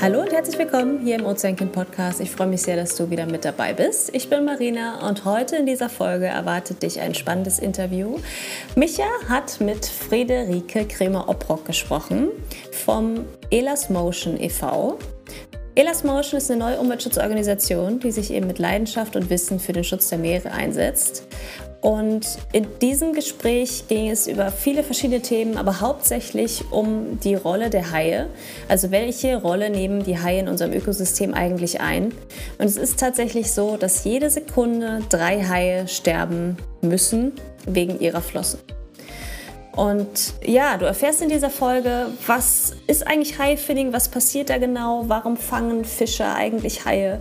Hallo 0.00 0.22
und 0.22 0.32
herzlich 0.32 0.58
willkommen 0.58 0.98
hier 1.04 1.14
im 1.16 1.26
Ozeankind 1.26 1.70
Podcast. 1.70 2.20
Ich 2.20 2.32
freue 2.32 2.48
mich 2.48 2.62
sehr, 2.62 2.74
dass 2.74 2.96
du 2.96 3.10
wieder 3.10 3.26
mit 3.26 3.44
dabei 3.44 3.74
bist. 3.74 4.12
Ich 4.12 4.28
bin 4.28 4.44
Marina 4.44 5.06
und 5.06 5.24
heute 5.24 5.54
in 5.54 5.66
dieser 5.66 5.88
Folge 5.88 6.26
erwartet 6.26 6.82
dich 6.82 6.98
ein 7.00 7.14
spannendes 7.14 7.60
Interview. 7.60 8.18
Micha 8.74 9.06
hat 9.28 9.60
mit 9.60 9.86
Friederike 9.86 10.84
Kremer-Obrock 10.84 11.64
gesprochen 11.64 12.30
vom 12.72 13.24
Elas 13.50 13.88
Motion 13.88 14.36
e.V. 14.40 14.98
Elas 15.80 16.04
Motion 16.04 16.36
ist 16.36 16.50
eine 16.50 16.60
neue 16.60 16.78
Umweltschutzorganisation, 16.78 18.00
die 18.00 18.10
sich 18.10 18.34
eben 18.34 18.46
mit 18.46 18.58
Leidenschaft 18.58 19.16
und 19.16 19.30
Wissen 19.30 19.58
für 19.58 19.72
den 19.72 19.82
Schutz 19.82 20.10
der 20.10 20.18
Meere 20.18 20.50
einsetzt. 20.50 21.22
Und 21.80 22.36
in 22.52 22.66
diesem 22.82 23.14
Gespräch 23.14 23.88
ging 23.88 24.10
es 24.10 24.26
über 24.26 24.52
viele 24.52 24.82
verschiedene 24.82 25.22
Themen, 25.22 25.56
aber 25.56 25.80
hauptsächlich 25.80 26.70
um 26.70 27.18
die 27.20 27.34
Rolle 27.34 27.70
der 27.70 27.92
Haie. 27.92 28.26
Also 28.68 28.90
welche 28.90 29.40
Rolle 29.40 29.70
nehmen 29.70 30.04
die 30.04 30.18
Haie 30.18 30.40
in 30.40 30.48
unserem 30.48 30.74
Ökosystem 30.74 31.32
eigentlich 31.32 31.80
ein? 31.80 32.12
Und 32.58 32.66
es 32.66 32.76
ist 32.76 33.00
tatsächlich 33.00 33.50
so, 33.50 33.78
dass 33.78 34.04
jede 34.04 34.28
Sekunde 34.28 35.00
drei 35.08 35.42
Haie 35.44 35.88
sterben 35.88 36.58
müssen 36.82 37.32
wegen 37.64 37.98
ihrer 38.00 38.20
Flossen. 38.20 38.58
Und 39.76 40.34
ja, 40.44 40.76
du 40.76 40.84
erfährst 40.84 41.22
in 41.22 41.28
dieser 41.28 41.48
Folge, 41.48 42.06
was 42.26 42.74
ist 42.88 43.06
eigentlich 43.06 43.38
Haifishing, 43.38 43.92
was 43.92 44.08
passiert 44.08 44.50
da 44.50 44.58
genau, 44.58 45.04
warum 45.06 45.36
fangen 45.36 45.84
Fischer 45.84 46.34
eigentlich 46.34 46.84
Haie, 46.84 47.20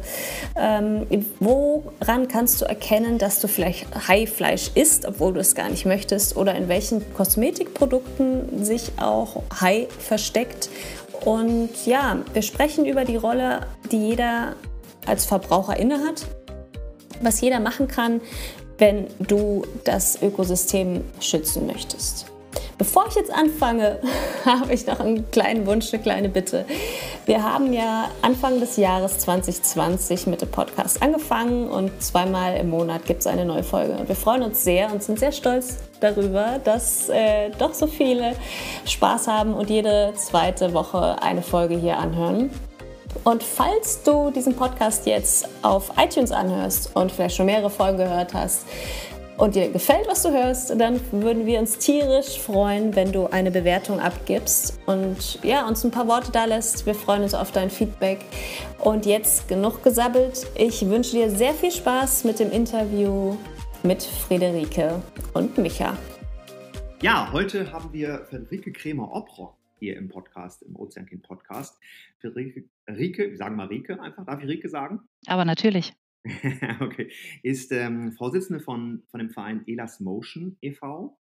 ähm, 0.55 1.05
woran 1.39 2.27
kannst 2.27 2.59
du 2.61 2.65
erkennen, 2.65 3.19
dass 3.19 3.39
du 3.39 3.47
vielleicht 3.47 3.85
Haifleisch 4.07 4.71
isst, 4.73 5.05
obwohl 5.05 5.33
du 5.33 5.39
es 5.39 5.53
gar 5.53 5.69
nicht 5.69 5.85
möchtest, 5.85 6.35
oder 6.35 6.55
in 6.55 6.67
welchen 6.67 7.13
Kosmetikprodukten 7.13 8.65
sich 8.65 8.91
auch 8.97 9.43
Hai 9.61 9.87
versteckt. 9.99 10.69
Und 11.23 11.69
ja, 11.85 12.17
wir 12.33 12.41
sprechen 12.41 12.85
über 12.85 13.05
die 13.05 13.17
Rolle, 13.17 13.67
die 13.91 14.09
jeder 14.09 14.55
als 15.05 15.25
Verbraucher 15.25 15.77
innehat, 15.77 16.25
was 17.21 17.41
jeder 17.41 17.59
machen 17.59 17.87
kann, 17.87 18.21
wenn 18.79 19.07
du 19.19 19.65
das 19.83 20.21
Ökosystem 20.21 21.03
schützen 21.19 21.67
möchtest. 21.67 22.28
Bevor 22.77 23.05
ich 23.09 23.15
jetzt 23.15 23.31
anfange, 23.31 23.99
habe 24.45 24.73
ich 24.73 24.87
noch 24.87 24.99
einen 24.99 25.29
kleinen 25.31 25.65
Wunsch, 25.67 25.93
eine 25.93 26.01
kleine 26.01 26.29
Bitte. 26.29 26.65
Wir 27.25 27.43
haben 27.43 27.73
ja 27.73 28.09
Anfang 28.21 28.59
des 28.59 28.77
Jahres 28.77 29.19
2020 29.19 30.27
mit 30.27 30.41
dem 30.41 30.49
Podcast 30.49 31.01
angefangen 31.01 31.69
und 31.69 32.01
zweimal 32.01 32.55
im 32.55 32.69
Monat 32.69 33.05
gibt 33.05 33.19
es 33.19 33.27
eine 33.27 33.45
neue 33.45 33.63
Folge. 33.63 33.93
Und 33.93 34.07
wir 34.07 34.15
freuen 34.15 34.43
uns 34.43 34.63
sehr 34.63 34.91
und 34.91 35.03
sind 35.03 35.19
sehr 35.19 35.31
stolz 35.31 35.77
darüber, 35.99 36.59
dass 36.63 37.09
äh, 37.09 37.49
doch 37.59 37.73
so 37.73 37.85
viele 37.85 38.35
Spaß 38.85 39.27
haben 39.27 39.53
und 39.53 39.69
jede 39.69 40.13
zweite 40.15 40.73
Woche 40.73 41.21
eine 41.21 41.41
Folge 41.41 41.75
hier 41.75 41.97
anhören. 41.97 42.49
Und 43.23 43.43
falls 43.43 44.03
du 44.03 44.31
diesen 44.31 44.55
Podcast 44.55 45.05
jetzt 45.05 45.47
auf 45.61 45.91
iTunes 45.97 46.31
anhörst 46.31 46.95
und 46.95 47.11
vielleicht 47.11 47.35
schon 47.35 47.47
mehrere 47.47 47.69
Folgen 47.69 47.97
gehört 47.97 48.33
hast, 48.33 48.65
und 49.39 49.55
dir 49.55 49.69
gefällt, 49.71 50.05
was 50.07 50.23
du 50.23 50.31
hörst, 50.31 50.69
dann 50.79 50.99
würden 51.11 51.45
wir 51.45 51.59
uns 51.59 51.77
tierisch 51.77 52.37
freuen, 52.37 52.95
wenn 52.95 53.13
du 53.13 53.27
eine 53.27 53.51
Bewertung 53.51 53.99
abgibst 53.99 54.79
und 54.85 55.39
ja, 55.43 55.65
uns 55.65 55.83
ein 55.85 55.91
paar 55.91 56.07
Worte 56.07 56.31
da 56.31 56.43
lässt. 56.43 56.85
Wir 56.85 56.93
freuen 56.93 57.23
uns 57.23 57.33
auf 57.33 57.51
dein 57.53 57.69
Feedback. 57.69 58.19
Und 58.79 59.05
jetzt 59.05 59.47
genug 59.47 59.81
gesabbelt. 59.81 60.45
Ich 60.55 60.85
wünsche 60.87 61.11
dir 61.11 61.29
sehr 61.29 61.53
viel 61.53 61.71
Spaß 61.71 62.25
mit 62.25 62.39
dem 62.39 62.51
Interview 62.51 63.37
mit 63.81 64.03
Friederike 64.03 65.01
und 65.33 65.57
Micha. 65.57 65.97
Ja, 67.01 67.31
heute 67.31 67.71
haben 67.71 67.93
wir 67.93 68.25
Friederike 68.29 68.73
Kremer-Obrock 68.73 69.55
hier 69.79 69.95
im 69.95 70.09
Podcast, 70.09 70.63
im 70.63 70.75
Ozeankind 70.75 71.23
Podcast. 71.23 71.79
Friederike, 72.19 72.65
Rike, 72.89 73.37
sagen 73.37 73.55
wir 73.55 73.69
Rike 73.69 74.01
einfach. 74.01 74.25
Darf 74.25 74.43
ich 74.43 74.49
Rike 74.49 74.67
sagen? 74.67 74.99
Aber 75.27 75.45
natürlich. 75.45 75.93
okay, 76.81 77.11
ist 77.43 77.71
ähm, 77.71 78.13
Vorsitzende 78.13 78.59
von, 78.59 79.03
von 79.09 79.19
dem 79.19 79.29
Verein 79.29 79.63
Elas 79.67 79.99
Motion 79.99 80.57
e.V. 80.61 81.17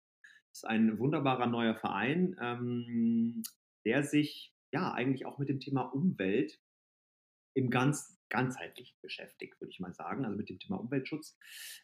Ist 0.51 0.65
ein 0.65 0.97
wunderbarer 0.97 1.47
neuer 1.47 1.75
Verein, 1.75 2.35
ähm, 2.41 3.43
der 3.85 4.03
sich 4.03 4.53
ja 4.71 4.93
eigentlich 4.93 5.25
auch 5.25 5.37
mit 5.37 5.49
dem 5.49 5.59
Thema 5.59 5.81
Umwelt 5.81 6.59
im 7.53 7.69
ganz 7.69 8.17
ganzheitlich 8.29 8.95
beschäftigt, 9.01 9.59
würde 9.61 9.71
ich 9.71 9.79
mal 9.79 9.93
sagen, 9.93 10.25
also 10.25 10.37
mit 10.37 10.49
dem 10.49 10.59
Thema 10.59 10.77
Umweltschutz. 10.77 11.37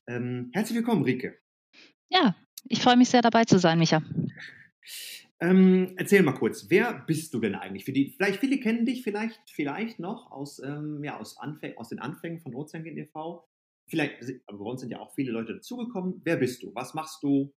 Ähm, 0.08 0.50
herzlich 0.54 0.78
willkommen, 0.78 1.04
Rike. 1.04 1.40
Ja, 2.10 2.36
ich 2.68 2.82
freue 2.82 2.98
mich 2.98 3.10
sehr 3.10 3.22
dabei 3.22 3.46
zu 3.46 3.60
sein, 3.60 3.80
Micha. 3.80 4.04
Ähm, 5.40 5.94
erzähl 5.98 6.24
mal 6.24 6.34
kurz, 6.34 6.70
wer 6.70 6.94
bist 6.94 7.34
du 7.34 7.40
denn 7.40 7.56
eigentlich? 7.56 7.86
Die, 7.86 8.14
vielleicht 8.16 8.40
viele 8.40 8.60
kennen 8.60 8.86
dich 8.86 9.04
vielleicht, 9.04 9.42
vielleicht 9.50 10.00
noch 10.00 10.32
aus, 10.32 10.60
ähm, 10.60 11.04
ja, 11.04 11.20
aus, 11.20 11.38
aus 11.76 11.90
den 11.90 12.00
Anfängen 12.00 12.40
von 12.40 12.56
Ozeangen 12.56 12.98
e.V. 12.98 13.48
Vielleicht, 13.88 14.24
aber 14.48 14.60
bei 14.60 14.66
uns 14.66 14.82
sind 14.82 14.92
ja 14.92 15.00
auch 15.00 15.14
viele 15.14 15.32
Leute 15.32 15.56
dazugekommen. 15.56 16.22
Wer 16.24 16.38
bist 16.38 16.64
du? 16.64 16.74
Was 16.74 16.94
machst 16.94 17.22
du? 17.24 17.54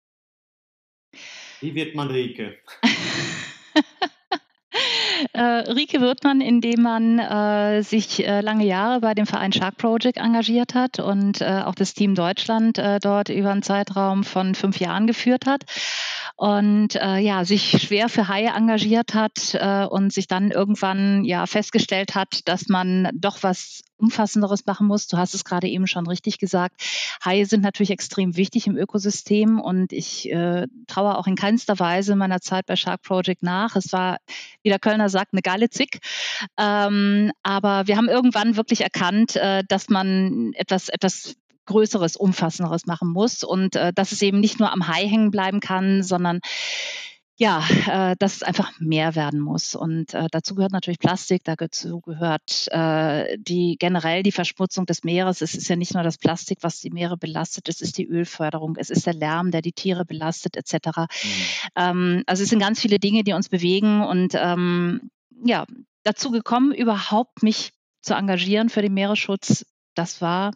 Wie 1.61 1.75
wird 1.75 1.95
man 1.95 2.09
Rike? 2.09 2.59
äh, 5.33 5.41
Rike 5.41 6.01
wird 6.01 6.25
man, 6.25 6.41
indem 6.41 6.83
man 6.83 7.19
äh, 7.19 7.83
sich 7.83 8.27
äh, 8.27 8.41
lange 8.41 8.65
Jahre 8.65 9.01
bei 9.01 9.15
dem 9.15 9.27
Verein 9.27 9.53
Shark 9.53 9.77
Project 9.77 10.19
engagiert 10.19 10.75
hat 10.75 10.99
und 10.99 11.41
äh, 11.41 11.63
auch 11.65 11.75
das 11.75 11.95
Team 11.95 12.15
Deutschland 12.15 12.79
äh, 12.79 12.99
dort 13.01 13.29
über 13.29 13.51
einen 13.51 13.63
Zeitraum 13.63 14.25
von 14.25 14.55
fünf 14.55 14.79
Jahren 14.81 15.07
geführt 15.07 15.47
hat 15.47 15.65
und 16.37 16.97
äh, 16.97 17.19
ja, 17.19 17.45
sich 17.45 17.83
schwer 17.83 18.09
für 18.09 18.29
Haie 18.29 18.49
engagiert 18.55 19.15
hat 19.15 19.57
und 19.91 20.13
sich 20.13 20.27
dann 20.27 20.51
irgendwann 20.51 21.25
ja 21.25 21.47
festgestellt 21.47 22.15
hat, 22.15 22.41
dass 22.47 22.69
man 22.69 23.09
doch 23.15 23.43
was 23.43 23.83
Umfassenderes 23.97 24.67
machen 24.67 24.87
muss. 24.87 25.07
Du 25.07 25.17
hast 25.17 25.35
es 25.35 25.45
gerade 25.45 25.69
eben 25.69 25.87
schon 25.87 26.07
richtig 26.07 26.39
gesagt. 26.39 26.83
Haie 27.25 27.47
sind 27.47 27.63
natürlich 27.63 27.91
extrem 27.91 28.37
wichtig 28.37 28.67
im 28.67 28.77
Ökosystem 28.77 29.61
und 29.61 29.93
ich 29.93 30.31
äh, 30.31 30.67
traue 30.87 31.17
auch 31.17 31.27
in 31.27 31.37
keinster 31.37 31.79
Weise 31.79 32.17
meiner 32.17 32.41
Zeit 32.41 32.67
bei 32.67 32.77
Shark 32.77 33.03
Project 33.03 33.43
nach. 33.43 33.77
Es 33.77 33.93
war, 33.93 34.19
wie 34.63 34.69
der 34.69 34.79
Kölner 34.79 35.09
sagt, 35.09 35.33
eine 35.33 35.43
geile 35.43 35.71
Zick. 35.71 36.01
Ähm, 36.59 37.33
aber 37.43 37.87
wir 37.87 37.97
haben 37.97 38.09
irgendwann 38.09 38.57
wirklich 38.57 38.81
erkannt, 38.81 39.37
äh, 39.37 39.63
dass 39.69 39.89
man 39.89 40.53
etwas, 40.55 40.89
etwas 40.89 41.37
Größeres, 41.67 42.17
Umfassenderes 42.17 42.87
machen 42.87 43.09
muss 43.09 43.43
und 43.43 43.77
äh, 43.77 43.93
dass 43.93 44.13
es 44.13 44.21
eben 44.23 44.41
nicht 44.41 44.61
nur 44.61 44.73
am 44.73 44.87
Hai 44.89 45.09
hängen 45.09 45.31
bleiben 45.31 45.61
kann, 45.61 46.03
sondern 46.03 46.41
ja, 47.37 47.65
äh, 47.89 48.17
dass 48.19 48.37
es 48.37 48.43
einfach 48.43 48.79
mehr 48.79 49.17
werden 49.17 49.41
muss. 49.41 49.75
Und 49.75 50.15
äh, 50.15 50.29
dazu 50.31 50.55
gehört 50.55 50.73
natürlich 50.73 51.01
Plastik, 51.01 51.43
dazu 51.45 52.01
gehört 52.01 52.69
äh, 52.71 53.37
die 53.39 53.77
generell 53.79 54.23
die 54.23 54.33
Verschmutzung 54.33 54.87
des 54.87 55.03
Meeres. 55.03 55.41
Es 55.41 55.55
ist 55.55 55.69
ja 55.69 55.75
nicht 55.75 55.95
nur 55.95 56.05
das 56.05 56.19
Plastik, 56.19 56.59
was 56.63 56.81
die 56.81 56.91
Meere 56.91 57.17
belastet, 57.17 57.69
es 57.69 57.81
ist 57.81 57.99
die 57.99 58.07
Ölförderung, 58.07 58.77
es 58.77 58.91
ist 58.91 59.07
der 59.07 59.15
Lärm, 59.15 59.51
der 59.51 59.63
die 59.63 59.73
Tiere 59.73 60.05
belastet, 60.05 60.57
etc. 60.57 60.99
Mhm. 60.99 61.09
Ähm, 61.75 62.23
also 62.27 62.45
es 62.45 62.51
sind 62.51 62.61
ganz 62.61 62.81
viele 62.81 63.01
Dinge, 63.01 63.25
die 63.25 63.33
uns 63.33 63.49
bewegen 63.49 64.03
und 64.05 64.35
ähm, 64.35 65.11
ja, 65.45 65.67
dazu 66.05 66.31
gekommen, 66.31 66.73
überhaupt 66.73 67.43
mich 67.43 67.73
zu 68.01 68.15
engagieren 68.15 68.69
für 68.69 68.83
den 68.83 68.95
Meeresschutz. 68.95 69.67
Das 69.95 70.21
war 70.21 70.53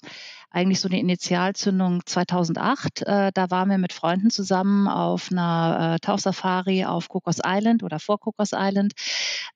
eigentlich 0.51 0.81
so 0.81 0.89
eine 0.89 0.99
Initialzündung 0.99 2.05
2008. 2.07 3.03
Äh, 3.03 3.31
da 3.35 3.51
waren 3.51 3.71
wir 3.71 3.79
mit 3.79 3.93
Freunden 3.93 4.31
zusammen 4.31 4.89
auf 4.89 5.31
einer 5.31 5.95
äh, 5.97 5.99
Tauchsafari 6.01 6.85
auf 6.85 7.09
Cocos 7.09 7.39
Island 7.45 7.83
oder 7.83 7.99
vor 7.99 8.19
Cocos 8.19 8.51
Island 8.55 8.95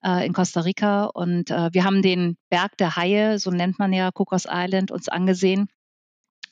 äh, 0.04 0.26
in 0.26 0.32
Costa 0.32 0.60
Rica. 0.60 1.04
Und 1.04 1.50
äh, 1.50 1.70
wir 1.72 1.84
haben 1.84 2.03
den 2.03 2.36
Berg 2.50 2.76
der 2.76 2.97
Haie, 2.97 3.38
so 3.38 3.50
nennt 3.50 3.78
man 3.78 3.92
ja 3.92 4.10
Cocos 4.10 4.47
Island, 4.48 4.91
uns 4.91 5.08
angesehen. 5.08 5.69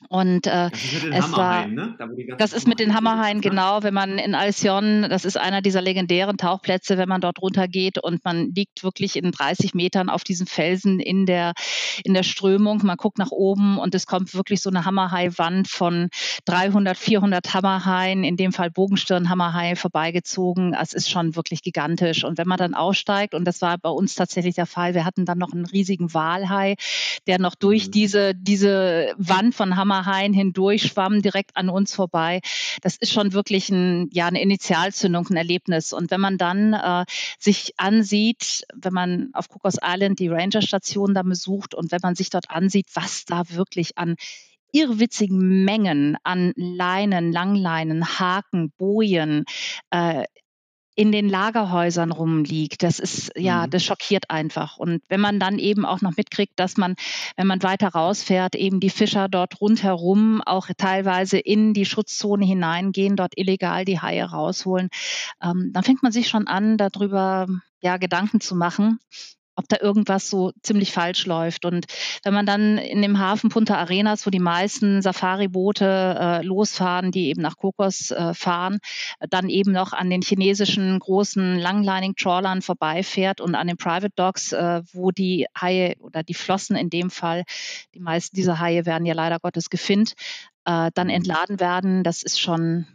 Und 0.09 0.47
äh, 0.47 0.69
es 1.11 1.31
war, 1.31 1.67
ne? 1.67 1.95
da, 1.97 2.07
das 2.37 2.53
ist 2.53 2.67
mit 2.67 2.79
den 2.79 2.93
Hammerhaien, 2.93 3.37
ne? 3.37 3.41
genau. 3.41 3.83
Wenn 3.83 3.93
man 3.93 4.17
in 4.17 4.35
Alcyon, 4.35 5.07
das 5.09 5.25
ist 5.25 5.37
einer 5.37 5.61
dieser 5.61 5.81
legendären 5.81 6.37
Tauchplätze, 6.37 6.97
wenn 6.97 7.07
man 7.07 7.21
dort 7.21 7.41
runtergeht 7.41 7.97
und 7.97 8.23
man 8.25 8.51
liegt 8.53 8.83
wirklich 8.83 9.15
in 9.15 9.31
30 9.31 9.73
Metern 9.73 10.09
auf 10.09 10.23
diesen 10.23 10.47
Felsen 10.47 10.99
in 10.99 11.25
der, 11.25 11.53
in 12.03 12.13
der 12.13 12.23
Strömung. 12.23 12.81
Man 12.83 12.97
guckt 12.97 13.19
nach 13.19 13.31
oben 13.31 13.77
und 13.77 13.95
es 13.95 14.05
kommt 14.05 14.33
wirklich 14.33 14.61
so 14.61 14.69
eine 14.69 14.85
Hammerhai-Wand 14.85 15.67
von 15.67 16.09
300, 16.45 16.97
400 16.97 17.53
Hammerhaien, 17.53 18.23
in 18.23 18.35
dem 18.35 18.51
Fall 18.51 18.71
Bogenstirnhammerhai 18.71 19.75
vorbeigezogen. 19.75 20.73
Es 20.73 20.93
ist 20.93 21.09
schon 21.09 21.35
wirklich 21.35 21.61
gigantisch. 21.61 22.23
Und 22.23 22.37
wenn 22.37 22.47
man 22.47 22.57
dann 22.57 22.73
aussteigt, 22.73 23.33
und 23.33 23.45
das 23.45 23.61
war 23.61 23.77
bei 23.77 23.89
uns 23.89 24.15
tatsächlich 24.15 24.55
der 24.55 24.65
Fall, 24.65 24.93
wir 24.93 25.05
hatten 25.05 25.25
dann 25.25 25.37
noch 25.37 25.53
einen 25.53 25.65
riesigen 25.65 26.13
Walhai, 26.13 26.75
der 27.27 27.39
noch 27.39 27.55
durch 27.55 27.87
mhm. 27.87 27.91
diese, 27.91 28.35
diese 28.35 29.13
Wand 29.17 29.55
von 29.55 29.77
Hammerhaien 29.77 29.90
Hammerhain 29.91 30.33
hindurch, 30.33 30.83
schwamm 30.83 31.21
direkt 31.21 31.57
an 31.57 31.69
uns 31.69 31.93
vorbei. 31.93 32.39
Das 32.81 32.95
ist 32.95 33.11
schon 33.11 33.33
wirklich 33.33 33.69
ein, 33.69 34.09
ja, 34.11 34.27
eine 34.27 34.41
Initialzündung, 34.41 35.27
ein 35.29 35.35
Erlebnis. 35.35 35.93
Und 35.93 36.11
wenn 36.11 36.21
man 36.21 36.37
dann 36.37 36.73
äh, 36.73 37.05
sich 37.39 37.73
ansieht, 37.77 38.63
wenn 38.73 38.93
man 38.93 39.29
auf 39.33 39.49
Cocos 39.49 39.77
Island 39.83 40.19
die 40.19 40.29
Ranger-Station 40.29 41.13
da 41.13 41.23
besucht 41.23 41.75
und 41.75 41.91
wenn 41.91 41.99
man 42.01 42.15
sich 42.15 42.29
dort 42.29 42.49
ansieht, 42.49 42.87
was 42.93 43.25
da 43.25 43.43
wirklich 43.49 43.97
an 43.97 44.15
irrwitzigen 44.73 45.65
Mengen 45.65 46.15
an 46.23 46.53
Leinen, 46.55 47.33
Langleinen, 47.33 48.19
Haken, 48.19 48.71
Bojen, 48.77 49.43
äh, 49.89 50.23
in 50.95 51.11
den 51.11 51.29
Lagerhäusern 51.29 52.11
rumliegt. 52.11 52.83
Das 52.83 52.99
ist, 52.99 53.31
ja, 53.35 53.65
mhm. 53.65 53.69
das 53.69 53.83
schockiert 53.83 54.29
einfach. 54.29 54.77
Und 54.77 55.01
wenn 55.09 55.21
man 55.21 55.39
dann 55.39 55.59
eben 55.59 55.85
auch 55.85 56.01
noch 56.01 56.15
mitkriegt, 56.17 56.53
dass 56.57 56.77
man, 56.77 56.95
wenn 57.37 57.47
man 57.47 57.63
weiter 57.63 57.89
rausfährt, 57.89 58.55
eben 58.55 58.79
die 58.79 58.89
Fischer 58.89 59.29
dort 59.29 59.61
rundherum 59.61 60.41
auch 60.41 60.67
teilweise 60.77 61.37
in 61.37 61.73
die 61.73 61.85
Schutzzone 61.85 62.45
hineingehen, 62.45 63.15
dort 63.15 63.37
illegal 63.37 63.85
die 63.85 63.99
Haie 63.99 64.25
rausholen, 64.25 64.89
ähm, 65.41 65.71
dann 65.73 65.83
fängt 65.83 66.03
man 66.03 66.11
sich 66.11 66.27
schon 66.27 66.47
an, 66.47 66.77
darüber 66.77 67.47
ja, 67.81 67.97
Gedanken 67.97 68.41
zu 68.41 68.55
machen 68.55 68.99
ob 69.55 69.67
da 69.67 69.77
irgendwas 69.79 70.29
so 70.29 70.51
ziemlich 70.61 70.91
falsch 70.91 71.25
läuft. 71.25 71.65
Und 71.65 71.85
wenn 72.23 72.33
man 72.33 72.45
dann 72.45 72.77
in 72.77 73.01
dem 73.01 73.19
Hafen 73.19 73.49
Punta 73.49 73.75
Arenas, 73.75 74.25
wo 74.25 74.29
die 74.29 74.39
meisten 74.39 75.01
Safari-Boote 75.01 76.17
äh, 76.19 76.45
losfahren, 76.45 77.11
die 77.11 77.27
eben 77.27 77.41
nach 77.41 77.57
Kokos 77.57 78.11
äh, 78.11 78.33
fahren, 78.33 78.79
dann 79.29 79.49
eben 79.49 79.71
noch 79.71 79.93
an 79.93 80.09
den 80.09 80.21
chinesischen 80.21 80.99
großen 80.99 81.59
Langlining-Trawlern 81.59 82.61
vorbeifährt 82.61 83.41
und 83.41 83.55
an 83.55 83.67
den 83.67 83.77
Private 83.77 84.13
Docks, 84.15 84.53
äh, 84.53 84.81
wo 84.93 85.11
die 85.11 85.47
Haie 85.59 85.95
oder 85.99 86.23
die 86.23 86.33
Flossen 86.33 86.75
in 86.75 86.89
dem 86.89 87.09
Fall, 87.09 87.43
die 87.93 87.99
meisten 87.99 88.35
dieser 88.35 88.59
Haie 88.59 88.85
werden 88.85 89.05
ja 89.05 89.13
leider 89.13 89.39
Gottes 89.39 89.69
gefinnt, 89.69 90.13
äh, 90.65 90.91
dann 90.93 91.09
entladen 91.09 91.59
werden, 91.59 92.03
das 92.03 92.23
ist 92.23 92.39
schon 92.39 92.87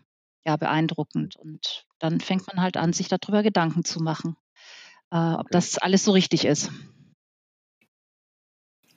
ja 0.44 0.56
beeindruckend. 0.56 1.36
Und 1.36 1.86
dann 1.98 2.20
fängt 2.20 2.46
man 2.46 2.62
halt 2.62 2.76
an, 2.76 2.92
sich 2.92 3.08
darüber 3.08 3.42
Gedanken 3.42 3.84
zu 3.84 4.00
machen 4.00 4.36
äh, 5.12 5.34
ob 5.34 5.48
das 5.50 5.78
alles 5.78 6.04
so 6.04 6.12
richtig 6.12 6.44
ist. 6.44 6.70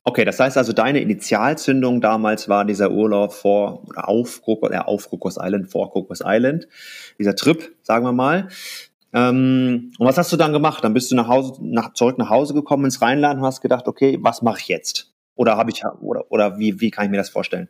Okay, 0.04 0.26
das 0.26 0.40
heißt 0.40 0.58
also, 0.58 0.74
deine 0.74 1.02
Initialzündung 1.02 2.02
damals 2.02 2.50
war 2.50 2.66
dieser 2.66 2.90
Urlaub 2.92 3.34
vor 3.34 3.84
oder 3.88 4.08
auf, 4.08 4.42
äh, 4.48 4.78
auf 4.78 5.10
Kokos 5.10 5.38
Island, 5.40 5.70
vor 5.70 5.92
Kokos 5.92 6.22
Island, 6.26 6.68
dieser 7.20 7.36
Trip, 7.36 7.76
sagen 7.84 8.06
wir 8.06 8.14
mal. 8.14 8.48
Ähm, 9.14 9.92
und 9.98 10.08
was 10.08 10.18
hast 10.18 10.32
du 10.32 10.38
dann 10.38 10.54
gemacht? 10.54 10.84
Dann 10.84 10.94
bist 10.94 11.12
du 11.12 11.16
nach 11.16 11.28
Hause, 11.28 11.54
nach, 11.62 11.94
zurück 11.94 12.18
nach 12.18 12.30
Hause 12.30 12.54
gekommen 12.54 12.86
ins 12.86 13.02
Rheinland 13.02 13.40
und 13.40 13.46
hast 13.46 13.62
gedacht, 13.62 13.88
okay, 13.88 14.18
was 14.22 14.42
mache 14.42 14.60
ich 14.60 14.68
jetzt? 14.68 15.14
Oder 15.36 15.58
habe 15.58 15.72
ich 15.72 15.84
oder 16.02 16.32
oder 16.32 16.58
wie 16.60 16.80
wie 16.82 16.92
kann 16.92 17.06
ich 17.06 17.12
mir 17.12 17.18
das 17.18 17.30
vorstellen? 17.30 17.70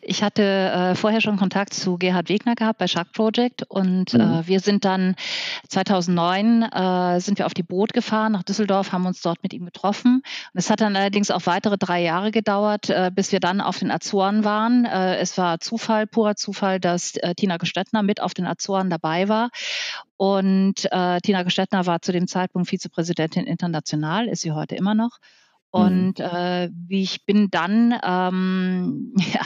Ich 0.00 0.22
hatte 0.22 0.42
äh, 0.42 0.94
vorher 0.94 1.20
schon 1.20 1.36
Kontakt 1.36 1.74
zu 1.74 1.98
Gerhard 1.98 2.28
Wegner 2.28 2.54
gehabt 2.54 2.78
bei 2.78 2.86
Shark 2.86 3.12
Project 3.12 3.62
und 3.68 4.14
mhm. 4.14 4.20
äh, 4.20 4.46
wir 4.46 4.60
sind 4.60 4.84
dann 4.84 5.16
2009 5.68 6.62
äh, 6.62 7.20
sind 7.20 7.38
wir 7.38 7.46
auf 7.46 7.54
die 7.54 7.62
Boot 7.62 7.92
gefahren 7.92 8.32
nach 8.32 8.42
Düsseldorf, 8.42 8.92
haben 8.92 9.06
uns 9.06 9.20
dort 9.20 9.42
mit 9.42 9.52
ihm 9.52 9.64
getroffen. 9.64 10.16
Und 10.16 10.58
es 10.58 10.70
hat 10.70 10.80
dann 10.80 10.96
allerdings 10.96 11.30
auch 11.30 11.46
weitere 11.46 11.78
drei 11.78 12.02
Jahre 12.02 12.30
gedauert, 12.30 12.90
äh, 12.90 13.10
bis 13.14 13.32
wir 13.32 13.40
dann 13.40 13.60
auf 13.60 13.78
den 13.78 13.90
Azoren 13.90 14.44
waren. 14.44 14.84
Äh, 14.84 15.16
es 15.16 15.36
war 15.38 15.60
Zufall, 15.60 16.06
purer 16.06 16.36
Zufall, 16.36 16.80
dass 16.80 17.16
äh, 17.16 17.34
Tina 17.34 17.56
Gestettner 17.56 18.02
mit 18.02 18.20
auf 18.20 18.34
den 18.34 18.46
Azoren 18.46 18.90
dabei 18.90 19.28
war. 19.28 19.50
Und 20.16 20.88
äh, 20.90 21.20
Tina 21.20 21.42
Gestettner 21.42 21.86
war 21.86 22.00
zu 22.00 22.12
dem 22.12 22.26
Zeitpunkt 22.26 22.68
Vizepräsidentin 22.70 23.46
international, 23.46 24.28
ist 24.28 24.42
sie 24.42 24.52
heute 24.52 24.74
immer 24.74 24.94
noch. 24.94 25.18
Mhm. 25.76 25.84
Und 25.84 26.20
äh, 26.20 26.70
wie 26.88 27.02
ich 27.02 27.24
bin 27.24 27.50
dann 27.50 27.94
ähm, 28.02 29.14
ja, 29.32 29.42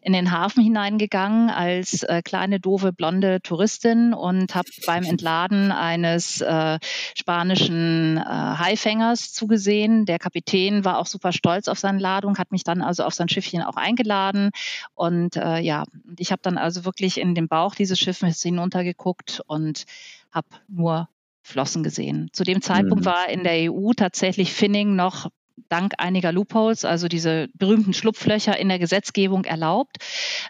in 0.00 0.12
den 0.12 0.30
Hafen 0.30 0.62
hineingegangen 0.62 1.50
als 1.50 2.02
äh, 2.02 2.22
kleine, 2.22 2.60
doofe, 2.60 2.92
blonde 2.92 3.40
Touristin 3.42 4.14
und 4.14 4.54
habe 4.54 4.68
beim 4.86 5.04
Entladen 5.04 5.72
eines 5.72 6.40
äh, 6.40 6.78
spanischen 7.16 8.16
äh, 8.16 8.20
Haifängers 8.22 9.32
zugesehen. 9.32 10.06
Der 10.06 10.18
Kapitän 10.18 10.84
war 10.84 10.98
auch 10.98 11.06
super 11.06 11.32
stolz 11.32 11.68
auf 11.68 11.78
seine 11.78 11.98
Ladung, 11.98 12.38
hat 12.38 12.52
mich 12.52 12.64
dann 12.64 12.82
also 12.82 13.04
auf 13.04 13.14
sein 13.14 13.28
Schiffchen 13.28 13.62
auch 13.62 13.76
eingeladen. 13.76 14.50
Und 14.94 15.36
äh, 15.36 15.58
ja, 15.58 15.84
ich 16.18 16.32
habe 16.32 16.42
dann 16.42 16.58
also 16.58 16.84
wirklich 16.84 17.18
in 17.18 17.34
den 17.34 17.48
Bauch 17.48 17.74
dieses 17.74 17.98
Schiffes 17.98 18.42
hinuntergeguckt 18.42 19.42
und 19.46 19.84
habe 20.32 20.48
nur 20.68 21.08
Flossen 21.42 21.82
gesehen. 21.82 22.28
Zu 22.32 22.44
dem 22.44 22.60
Zeitpunkt 22.60 23.04
mhm. 23.04 23.06
war 23.06 23.28
in 23.28 23.42
der 23.42 23.72
EU 23.72 23.92
tatsächlich 23.92 24.52
Finning 24.52 24.96
noch 24.96 25.30
dank 25.68 25.94
einiger 25.98 26.32
Loopholes, 26.32 26.84
also 26.84 27.08
diese 27.08 27.48
berühmten 27.54 27.92
Schlupflöcher 27.92 28.58
in 28.58 28.68
der 28.68 28.78
Gesetzgebung 28.78 29.44
erlaubt. 29.44 29.98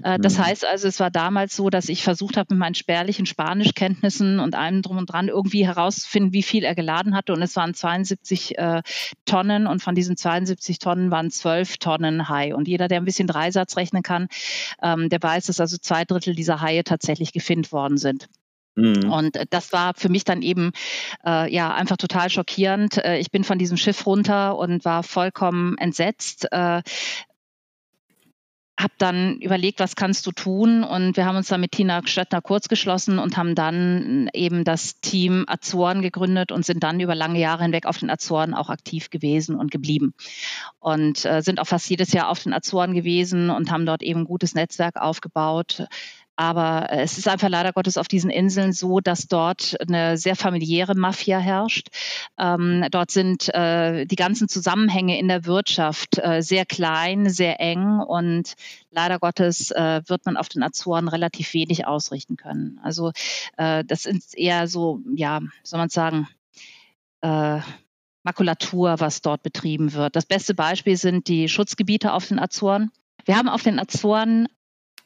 Äh, 0.02 0.18
das 0.18 0.38
mhm. 0.38 0.46
heißt 0.46 0.66
also, 0.66 0.88
es 0.88 1.00
war 1.00 1.10
damals 1.10 1.56
so, 1.56 1.70
dass 1.70 1.88
ich 1.88 2.02
versucht 2.02 2.36
habe, 2.36 2.54
mit 2.54 2.60
meinen 2.60 2.74
spärlichen 2.74 3.26
Spanischkenntnissen 3.26 4.40
und 4.40 4.54
allem 4.54 4.82
drum 4.82 4.98
und 4.98 5.06
dran 5.06 5.28
irgendwie 5.28 5.66
herauszufinden, 5.66 6.32
wie 6.32 6.42
viel 6.42 6.64
er 6.64 6.74
geladen 6.74 7.14
hatte. 7.14 7.32
Und 7.32 7.42
es 7.42 7.56
waren 7.56 7.74
72 7.74 8.58
äh, 8.58 8.82
Tonnen 9.24 9.66
und 9.66 9.82
von 9.82 9.94
diesen 9.94 10.16
72 10.16 10.78
Tonnen 10.78 11.10
waren 11.10 11.30
12 11.30 11.78
Tonnen 11.78 12.28
Hai. 12.28 12.54
Und 12.54 12.68
jeder, 12.68 12.88
der 12.88 13.00
ein 13.00 13.04
bisschen 13.04 13.26
Dreisatz 13.26 13.76
rechnen 13.76 14.02
kann, 14.02 14.28
ähm, 14.82 15.08
der 15.08 15.22
weiß, 15.22 15.46
dass 15.46 15.60
also 15.60 15.76
zwei 15.78 16.04
Drittel 16.04 16.34
dieser 16.34 16.60
Haie 16.60 16.84
tatsächlich 16.84 17.32
gefindt 17.32 17.72
worden 17.72 17.98
sind. 17.98 18.28
Mhm. 18.78 19.10
Und 19.10 19.36
äh, 19.36 19.46
das 19.50 19.72
war 19.72 19.94
für 19.96 20.08
mich 20.08 20.24
dann 20.24 20.42
eben 20.42 20.70
äh, 21.26 21.52
ja 21.52 21.74
einfach 21.74 21.96
total 21.96 22.30
schockierend. 22.30 22.98
Äh, 23.04 23.18
ich 23.18 23.30
bin 23.30 23.44
von 23.44 23.58
diesem 23.58 23.76
Schiff 23.76 24.06
runter 24.06 24.56
und 24.56 24.84
war 24.84 25.02
vollkommen 25.02 25.76
entsetzt. 25.78 26.46
Äh, 26.52 26.82
habe 28.78 28.92
dann 28.98 29.38
überlegt, 29.40 29.80
was 29.80 29.96
kannst 29.96 30.24
du 30.24 30.30
tun? 30.30 30.84
Und 30.84 31.16
wir 31.16 31.26
haben 31.26 31.36
uns 31.36 31.48
dann 31.48 31.60
mit 31.60 31.72
Tina 31.72 32.00
Stöttner 32.04 32.40
kurz 32.40 32.68
geschlossen 32.68 33.18
und 33.18 33.36
haben 33.36 33.56
dann 33.56 34.30
eben 34.32 34.62
das 34.62 35.00
Team 35.00 35.44
Azoren 35.48 36.00
gegründet 36.00 36.52
und 36.52 36.64
sind 36.64 36.84
dann 36.84 37.00
über 37.00 37.16
lange 37.16 37.40
Jahre 37.40 37.64
hinweg 37.64 37.86
auf 37.86 37.98
den 37.98 38.08
Azoren 38.08 38.54
auch 38.54 38.70
aktiv 38.70 39.10
gewesen 39.10 39.56
und 39.56 39.72
geblieben. 39.72 40.14
Und 40.78 41.24
äh, 41.24 41.42
sind 41.42 41.58
auch 41.58 41.66
fast 41.66 41.90
jedes 41.90 42.12
Jahr 42.12 42.28
auf 42.28 42.44
den 42.44 42.52
Azoren 42.52 42.94
gewesen 42.94 43.50
und 43.50 43.72
haben 43.72 43.84
dort 43.84 44.04
eben 44.04 44.20
ein 44.20 44.26
gutes 44.26 44.54
Netzwerk 44.54 44.96
aufgebaut. 44.96 45.88
Aber 46.38 46.92
äh, 46.92 47.02
es 47.02 47.18
ist 47.18 47.26
einfach 47.26 47.48
leider 47.48 47.72
Gottes 47.72 47.96
auf 47.96 48.06
diesen 48.06 48.30
Inseln 48.30 48.72
so, 48.72 49.00
dass 49.00 49.26
dort 49.26 49.76
eine 49.80 50.16
sehr 50.16 50.36
familiäre 50.36 50.94
Mafia 50.94 51.40
herrscht. 51.40 51.88
Ähm, 52.38 52.86
dort 52.92 53.10
sind 53.10 53.52
äh, 53.52 54.06
die 54.06 54.14
ganzen 54.14 54.48
Zusammenhänge 54.48 55.18
in 55.18 55.26
der 55.26 55.46
Wirtschaft 55.46 56.18
äh, 56.18 56.40
sehr 56.40 56.64
klein, 56.64 57.28
sehr 57.28 57.60
eng 57.60 57.98
und 57.98 58.54
leider 58.92 59.18
Gottes 59.18 59.72
äh, 59.72 60.00
wird 60.06 60.26
man 60.26 60.36
auf 60.36 60.48
den 60.48 60.62
Azoren 60.62 61.08
relativ 61.08 61.52
wenig 61.54 61.88
ausrichten 61.88 62.36
können. 62.36 62.78
Also 62.84 63.10
äh, 63.56 63.82
das 63.84 64.06
ist 64.06 64.38
eher 64.38 64.68
so, 64.68 65.00
ja, 65.16 65.40
soll 65.64 65.80
man 65.80 65.88
sagen, 65.88 66.28
äh, 67.20 67.58
Makulatur, 68.22 69.00
was 69.00 69.22
dort 69.22 69.42
betrieben 69.42 69.92
wird. 69.92 70.14
Das 70.14 70.26
beste 70.26 70.54
Beispiel 70.54 70.96
sind 70.96 71.26
die 71.26 71.48
Schutzgebiete 71.48 72.12
auf 72.12 72.28
den 72.28 72.38
Azoren. 72.38 72.92
Wir 73.24 73.36
haben 73.36 73.48
auf 73.48 73.64
den 73.64 73.80
Azoren 73.80 74.46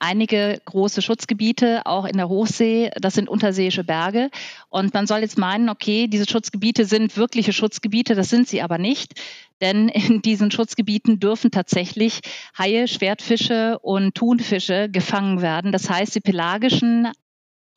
einige 0.02 0.60
große 0.64 1.00
Schutzgebiete, 1.00 1.86
auch 1.86 2.04
in 2.04 2.16
der 2.16 2.28
Hochsee. 2.28 2.90
Das 3.00 3.14
sind 3.14 3.28
unterseeische 3.28 3.84
Berge. 3.84 4.30
Und 4.68 4.92
man 4.92 5.06
soll 5.06 5.20
jetzt 5.20 5.38
meinen, 5.38 5.68
okay, 5.68 6.08
diese 6.08 6.28
Schutzgebiete 6.28 6.84
sind 6.84 7.16
wirkliche 7.16 7.52
Schutzgebiete. 7.52 8.14
Das 8.14 8.28
sind 8.28 8.48
sie 8.48 8.62
aber 8.62 8.78
nicht. 8.78 9.20
Denn 9.60 9.88
in 9.88 10.20
diesen 10.20 10.50
Schutzgebieten 10.50 11.20
dürfen 11.20 11.50
tatsächlich 11.52 12.20
Haie, 12.58 12.88
Schwertfische 12.88 13.78
und 13.78 14.14
Thunfische 14.14 14.88
gefangen 14.90 15.40
werden. 15.40 15.70
Das 15.70 15.88
heißt, 15.88 16.14
die 16.16 16.20
pelagischen 16.20 17.08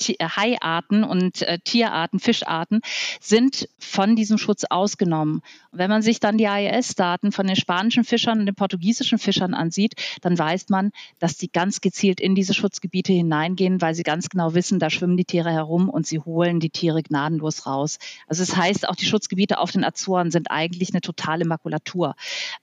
Haiarten 0.02 1.04
und 1.04 1.42
äh, 1.42 1.60
Tierarten, 1.64 2.20
Fischarten 2.20 2.82
sind 3.20 3.70
von 3.80 4.16
diesem 4.16 4.38
Schutz 4.38 4.64
ausgenommen. 4.70 5.42
Und 5.72 5.80
wenn 5.80 5.90
man 5.90 6.02
sich 6.02 6.20
dann 6.20 6.38
die 6.38 6.48
AES-Daten 6.48 7.32
von 7.32 7.48
den 7.48 7.56
spanischen 7.56 8.04
Fischern 8.04 8.40
und 8.40 8.46
den 8.46 8.56
portugiesischen 8.56 9.18
Fischern 9.18 9.54
ansieht, 9.54 9.96
dann 10.22 10.38
weiß 10.38 10.70
man, 10.70 10.92
dass 11.20 11.38
die 11.38 11.52
ganz 11.52 11.82
gezielt 11.82 12.20
in 12.20 12.36
diese 12.36 12.54
Schutzgebiete 12.54 13.14
hineingehen, 13.14 13.82
weil 13.82 13.96
sie 13.96 14.04
ganz 14.04 14.30
genau 14.30 14.54
wissen, 14.54 14.80
da 14.80 14.90
schwimmen 14.90 15.18
die 15.18 15.26
Tiere 15.26 15.52
herum 15.52 15.90
und 15.90 16.06
sie 16.06 16.20
holen 16.20 16.60
die 16.60 16.70
Tiere 16.70 17.04
gnadenlos 17.04 17.66
raus. 17.66 17.98
Also 18.28 18.44
das 18.44 18.56
heißt, 18.56 18.88
auch 18.90 18.96
die 18.96 19.06
Schutzgebiete 19.06 19.60
auf 19.60 19.72
den 19.72 19.84
Azoren 19.84 20.32
sind 20.32 20.52
eigentlich 20.52 20.92
eine 20.92 21.02
totale 21.02 21.46
Makulatur. 21.46 22.16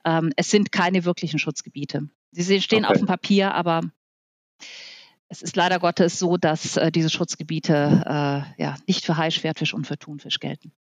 Ähm, 0.05 0.33
es 0.37 0.51
sind 0.51 0.73
keine 0.73 1.05
wirklichen 1.05 1.39
Schutzgebiete. 1.39 2.09
Sie 2.33 2.61
stehen 2.63 2.85
okay. 2.85 2.93
auf 2.93 2.99
dem 2.99 3.07
Papier, 3.07 3.55
aber 3.55 3.83
es 5.33 5.41
ist 5.41 5.57
leider 5.57 5.79
Gottes 5.79 6.19
so, 6.19 6.37
dass 6.37 6.77
äh, 6.77 6.93
diese 6.93 7.09
Schutzgebiete 7.09 8.03
äh, 8.05 8.63
ja, 8.63 8.77
nicht 8.87 9.05
für 9.05 9.17
Hai, 9.17 9.31
Schwertfisch 9.31 9.73
und 9.73 9.87
für 9.87 9.99
Thunfisch 9.99 10.39
gelten. 10.41 10.73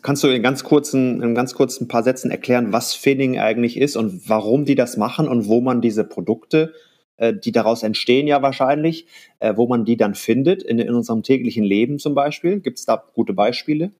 Kannst 0.00 0.24
du 0.24 0.28
in 0.28 0.42
ganz 0.42 0.64
kurzen, 0.64 1.22
in 1.22 1.34
ganz 1.34 1.54
kurzen 1.54 1.86
paar 1.86 2.02
Sätzen 2.02 2.30
erklären, 2.30 2.72
was 2.72 2.94
Finning 2.94 3.38
eigentlich 3.38 3.76
ist 3.76 3.96
und 3.96 4.28
warum 4.28 4.64
die 4.64 4.74
das 4.74 4.96
machen 4.96 5.28
und 5.28 5.48
wo 5.48 5.60
man 5.60 5.82
diese 5.82 6.04
Produkte, 6.04 6.72
äh, 7.16 7.34
die 7.34 7.52
daraus 7.52 7.82
entstehen 7.82 8.26
ja 8.26 8.40
wahrscheinlich, 8.40 9.06
äh, 9.38 9.54
wo 9.54 9.66
man 9.66 9.84
die 9.84 9.98
dann 9.98 10.14
findet, 10.14 10.62
in, 10.62 10.78
in 10.78 10.94
unserem 10.94 11.22
täglichen 11.22 11.64
Leben 11.64 11.98
zum 11.98 12.14
Beispiel? 12.14 12.60
Gibt 12.60 12.78
es 12.78 12.86
da 12.86 13.04
gute 13.12 13.34
Beispiele? 13.34 13.92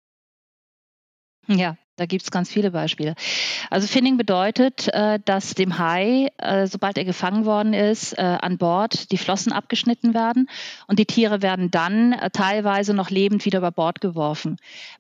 Ja, 1.47 1.77
Da 1.97 2.05
gibt 2.05 2.25
es 2.25 2.31
ganz 2.31 2.51
viele 2.51 2.71
Beispiele. 2.71 3.15
Also 3.71 3.87
Finning 3.87 4.19
bedeutet, 4.19 4.89
äh, 4.89 5.19
dass 5.25 5.55
dem 5.55 5.79
Hai, 5.79 6.29
äh, 6.37 6.67
sobald 6.67 6.99
er 6.99 7.07
gefangen 7.07 7.47
worden 7.47 7.73
ist, 7.73 8.13
äh, 8.19 8.21
an 8.21 8.59
Bord 8.59 9.11
die 9.13 9.17
Flossen 9.17 9.51
abgeschnitten 9.51 10.13
werden 10.13 10.51
und 10.89 10.99
die 10.99 11.07
Tiere 11.07 11.41
werden 11.41 11.71
dann 11.71 12.15
teilweise 12.35 12.93
noch 12.93 13.09
lebend 13.09 13.47
wieder 13.47 13.59
über 13.59 13.73
Bord 13.73 14.03
geworfen. 14.03 14.59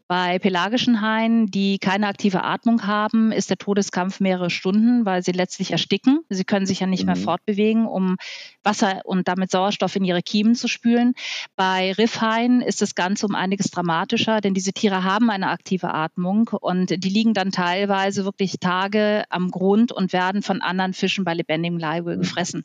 Bei 0.08 0.38
pelagischen 0.38 1.00
Haien, 1.00 1.46
die 1.46 1.78
keine 1.78 2.06
aktive 2.06 2.44
Atmung 2.44 2.86
haben, 2.86 3.32
ist 3.32 3.50
der 3.50 3.58
Todeskampf 3.58 4.20
mehrere 4.20 4.50
Stunden, 4.50 5.04
weil 5.04 5.24
sie 5.24 5.32
letztlich 5.32 5.72
ersticken. 5.72 6.20
Sie 6.28 6.44
können 6.44 6.64
sich 6.64 6.80
ja 6.80 6.86
nicht 6.86 7.02
mhm. 7.02 7.06
mehr 7.06 7.16
fortbewegen, 7.16 7.86
um 7.86 8.16
Wasser 8.62 9.00
und 9.04 9.26
damit 9.26 9.50
Sauerstoff 9.50 9.96
in 9.96 10.04
ihre 10.04 10.22
Kiemen 10.22 10.54
zu 10.54 10.68
spülen. 10.68 11.14
Bei 11.56 11.92
Riffhaien 11.92 12.60
ist 12.60 12.82
das 12.82 12.94
Ganze 12.94 13.26
um 13.26 13.34
einiges 13.34 13.72
dramatischer, 13.72 14.40
denn 14.40 14.54
diese 14.54 14.72
Tiere 14.72 15.02
haben 15.02 15.28
eine 15.28 15.48
aktive 15.48 15.92
Atmung 15.92 16.50
und 16.60 16.90
die 16.90 17.08
liegen 17.08 17.34
dann 17.34 17.50
teilweise 17.50 18.24
wirklich 18.24 18.60
Tage 18.60 19.24
am 19.28 19.50
Grund 19.50 19.90
und 19.90 20.12
werden 20.12 20.42
von 20.42 20.62
anderen 20.62 20.92
Fischen 20.92 21.24
bei 21.24 21.34
lebendigem 21.34 21.78
Leibe 21.78 22.16
mhm. 22.16 22.20
gefressen. 22.20 22.62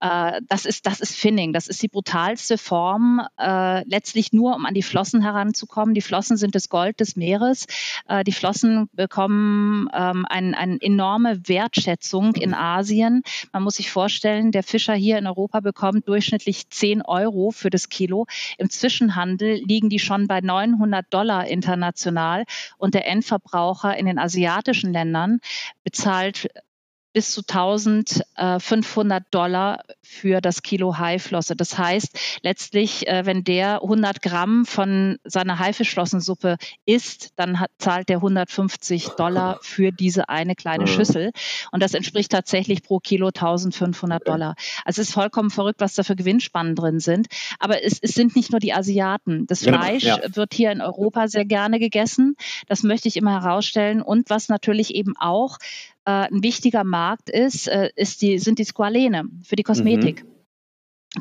Äh, 0.00 0.40
das, 0.48 0.64
ist, 0.64 0.86
das 0.86 1.00
ist 1.00 1.14
Finning. 1.14 1.52
Das 1.52 1.68
ist 1.68 1.82
die 1.82 1.88
brutalste 1.88 2.56
Form, 2.56 3.20
äh, 3.38 3.86
letztlich 3.86 4.32
nur, 4.32 4.56
um 4.56 4.64
an 4.64 4.74
die 4.74 4.82
Flossen 4.82 5.20
heranzukommen. 5.20 5.94
Die 5.94 6.00
Flossen 6.00 6.36
sind 6.38 6.54
das 6.54 6.61
Gold 6.68 7.00
des 7.00 7.16
Meeres. 7.16 7.66
Äh, 8.08 8.24
die 8.24 8.32
Flossen 8.32 8.88
bekommen 8.92 9.88
ähm, 9.94 10.26
ein, 10.28 10.54
eine 10.54 10.78
enorme 10.80 11.48
Wertschätzung 11.48 12.34
in 12.34 12.54
Asien. 12.54 13.22
Man 13.52 13.62
muss 13.62 13.76
sich 13.76 13.90
vorstellen, 13.90 14.52
der 14.52 14.62
Fischer 14.62 14.94
hier 14.94 15.18
in 15.18 15.26
Europa 15.26 15.60
bekommt 15.60 16.08
durchschnittlich 16.08 16.68
10 16.68 17.02
Euro 17.02 17.50
für 17.50 17.70
das 17.70 17.88
Kilo. 17.88 18.26
Im 18.58 18.70
Zwischenhandel 18.70 19.62
liegen 19.64 19.88
die 19.88 19.98
schon 19.98 20.26
bei 20.26 20.40
900 20.40 21.06
Dollar 21.12 21.46
international 21.46 22.44
und 22.78 22.94
der 22.94 23.06
Endverbraucher 23.06 23.96
in 23.96 24.06
den 24.06 24.18
asiatischen 24.18 24.92
Ländern 24.92 25.40
bezahlt 25.84 26.48
bis 27.12 27.32
zu 27.32 27.42
1500 27.42 29.24
Dollar 29.30 29.84
für 30.12 30.40
das 30.40 30.62
Kilo 30.62 30.98
Haiflosse. 30.98 31.56
Das 31.56 31.78
heißt, 31.78 32.18
letztlich, 32.42 33.08
äh, 33.08 33.24
wenn 33.24 33.44
der 33.44 33.82
100 33.82 34.20
Gramm 34.22 34.64
von 34.66 35.18
seiner 35.24 35.58
Haifischflossensuppe 35.58 36.58
isst, 36.84 37.30
dann 37.36 37.58
hat, 37.58 37.70
zahlt 37.78 38.08
der 38.08 38.18
150 38.18 39.08
Dollar 39.10 39.58
für 39.62 39.90
diese 39.90 40.28
eine 40.28 40.54
kleine 40.54 40.86
Schüssel. 40.86 41.32
Und 41.72 41.82
das 41.82 41.94
entspricht 41.94 42.30
tatsächlich 42.30 42.82
pro 42.82 42.98
Kilo 42.98 43.28
1500 43.28 44.28
Dollar. 44.28 44.54
Also 44.84 45.00
es 45.00 45.08
ist 45.08 45.14
vollkommen 45.14 45.50
verrückt, 45.50 45.80
was 45.80 45.94
da 45.94 46.02
für 46.02 46.14
Gewinnspannen 46.14 46.76
drin 46.76 47.00
sind. 47.00 47.28
Aber 47.58 47.82
es, 47.82 47.98
es 48.00 48.12
sind 48.14 48.36
nicht 48.36 48.50
nur 48.52 48.60
die 48.60 48.74
Asiaten. 48.74 49.46
Das 49.46 49.60
genau, 49.60 49.78
Fleisch 49.78 50.04
ja. 50.04 50.18
wird 50.34 50.54
hier 50.54 50.72
in 50.72 50.82
Europa 50.82 51.28
sehr 51.28 51.46
gerne 51.46 51.78
gegessen. 51.78 52.36
Das 52.68 52.82
möchte 52.82 53.08
ich 53.08 53.16
immer 53.16 53.42
herausstellen. 53.42 54.02
Und 54.02 54.28
was 54.30 54.48
natürlich 54.48 54.94
eben 54.94 55.14
auch 55.16 55.58
äh, 56.04 56.10
ein 56.10 56.42
wichtiger 56.42 56.84
Markt 56.84 57.30
ist, 57.30 57.68
äh, 57.68 57.90
ist 57.94 58.22
die, 58.22 58.38
sind 58.38 58.58
die 58.58 58.64
Squalene 58.64 59.24
für 59.44 59.56
die 59.56 59.62
Kosmetik. 59.62 60.01
Mhm. 60.01 60.01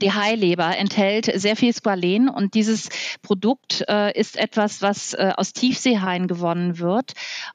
Die 0.01 0.13
Haileber 0.13 0.77
enthält 0.77 1.25
sehr 1.25 1.57
viel 1.57 1.73
Squalen 1.73 2.29
und 2.29 2.53
dieses 2.53 2.87
Produkt 3.21 3.83
äh, 3.89 4.17
ist 4.17 4.37
etwas, 4.37 4.81
was 4.81 5.13
äh, 5.13 5.33
aus 5.35 5.51
Tiefseehaien 5.51 6.27
gewonnen 6.27 6.79
wird. 6.79 7.11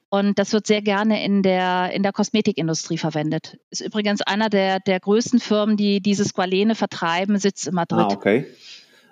Und 0.09 0.37
das 0.37 0.53
wird 0.53 0.67
sehr 0.67 0.83
gerne 0.83 1.23
in 1.23 1.41
der, 1.41 1.91
in 1.93 2.03
der 2.03 2.11
Kosmetikindustrie 2.13 2.99
verwendet. 2.99 3.57
Ist 3.71 3.81
übrigens 3.81 4.21
einer 4.21 4.49
der, 4.49 4.79
der 4.79 4.99
größten 4.99 5.39
Firmen, 5.39 5.77
die 5.77 5.99
diese 5.99 6.25
Squalene 6.25 6.75
vertreiben, 6.75 7.39
sitzt 7.39 7.67
in 7.67 7.73
Madrid. 7.73 8.05
Ah, 8.07 8.13
okay. 8.13 8.45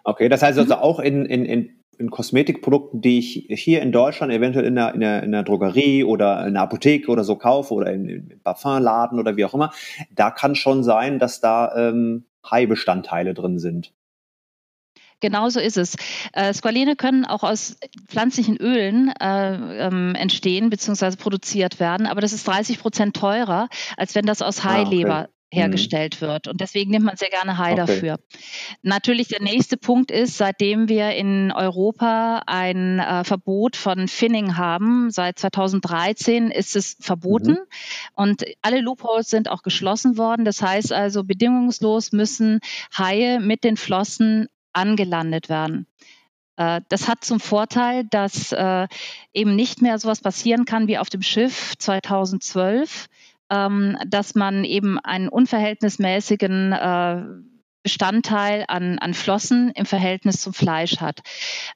Okay, 0.04 0.30
das 0.30 0.44
heißt 0.44 0.60
also 0.60 0.76
mhm. 0.76 0.82
auch 0.82 1.00
in, 1.00 1.26
in, 1.26 1.46
in 1.46 1.84
in 1.98 2.12
Kosmetikprodukten, 2.12 3.02
die 3.02 3.20
ich 3.20 3.48
hier 3.64 3.82
in 3.82 3.92
Deutschland 3.92 4.32
eventuell 4.32 4.66
in 4.66 4.76
der, 4.76 4.94
in 4.94 5.00
der, 5.00 5.24
in 5.24 5.32
der 5.32 5.44
Drogerie 5.44 6.04
oder 6.04 6.46
in 6.48 6.54
der 6.54 6.64
Apotheke 6.64 7.12
oder 7.12 7.24
so 7.24 7.36
kaufe 7.36 7.74
oder 7.74 7.92
in, 7.92 8.10
in 8.10 8.42
Parfumladen 8.44 9.20
oder 9.20 9.36
wie 9.38 9.46
auch 9.46 9.54
immer, 9.54 9.72
da 10.12 10.32
kann 10.32 10.56
schon 10.56 10.84
sein, 10.84 11.20
dass 11.20 11.40
da 11.40 11.76
ähm, 11.76 12.26
Hai-Bestandteile 12.50 13.34
drin 13.34 13.60
sind. 13.60 13.94
Genauso 15.22 15.60
ist 15.60 15.78
es. 15.78 15.96
Äh, 16.34 16.54
Squalene 16.54 16.96
können 16.96 17.26
auch 17.26 17.44
aus 17.44 17.78
pflanzlichen 18.08 18.58
Ölen 18.58 19.12
äh, 19.20 19.88
ähm, 19.88 20.14
entstehen 20.14 20.70
bzw. 20.70 21.16
produziert 21.16 21.80
werden, 21.80 22.06
aber 22.06 22.22
das 22.22 22.34
ist 22.34 22.48
30 22.48 22.80
Prozent 22.80 23.16
teurer, 23.16 23.70
als 23.98 24.14
wenn 24.14 24.26
das 24.26 24.42
aus 24.42 24.64
Haileber 24.64 25.16
ah, 25.16 25.24
okay. 25.24 25.35
Mhm. 25.52 25.58
hergestellt 25.58 26.22
mhm. 26.22 26.26
wird. 26.26 26.48
Und 26.48 26.62
deswegen 26.62 26.92
nimmt 26.92 27.06
man 27.06 27.18
sehr 27.18 27.30
gerne 27.30 27.58
Hai 27.58 27.74
okay. 27.74 27.86
dafür. 27.86 28.20
Natürlich 28.82 29.28
der 29.28 29.42
nächste 29.42 29.78
Punkt 29.78 30.12
ist, 30.12 30.38
seitdem 30.38 30.90
wir 30.90 31.12
in 31.12 31.52
Europa 31.52 32.44
ein 32.46 33.00
äh, 33.00 33.24
Verbot 33.24 33.76
von 33.76 34.08
Finning 34.08 34.58
haben, 34.58 35.12
seit 35.12 35.40
2013 35.40 36.52
ist 36.52 36.76
es 36.76 36.98
verboten 37.00 37.52
mhm. 37.52 37.58
und 38.16 38.44
alle 38.62 38.82
Loopholes 38.82 39.30
sind 39.30 39.50
auch 39.50 39.64
geschlossen 39.64 40.18
worden. 40.18 40.46
Das 40.46 40.62
heißt 40.62 40.92
also, 40.92 41.24
bedingungslos 41.24 42.12
müssen 42.12 42.60
Haie 42.98 43.40
mit 43.40 43.64
den 43.64 43.78
Flossen 43.78 44.48
angelandet 44.74 45.50
werden. 45.50 45.88
Äh, 46.58 46.82
das 46.90 47.08
hat 47.08 47.24
zum 47.24 47.40
Vorteil, 47.40 48.06
dass 48.06 48.52
äh, 48.52 48.88
eben 49.34 49.56
nicht 49.56 49.82
mehr 49.82 50.00
sowas 50.00 50.22
passieren 50.22 50.66
kann 50.66 50.88
wie 50.88 50.98
auf 50.98 51.10
dem 51.10 51.22
Schiff 51.22 51.74
2012 51.78 53.08
ähm, 53.50 53.98
dass 54.08 54.36
man 54.36 54.64
eben 54.64 55.00
einen 55.00 55.30
unverhältnismäßigen 55.30 56.72
äh, 56.72 57.24
Bestandteil 57.84 58.66
an, 58.68 58.98
an 58.98 59.14
Flossen 59.14 59.72
im 59.76 59.86
Verhältnis 59.86 60.42
zum 60.42 60.54
Fleisch 60.54 61.02
hat. 61.02 61.20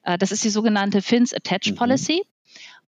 Äh, 0.02 0.18
das 0.18 0.32
ist 0.32 0.42
die 0.42 0.50
sogenannte 0.50 1.02
Fins 1.02 1.32
Attach 1.32 1.70
mhm. 1.70 1.76
Policy. 1.76 2.22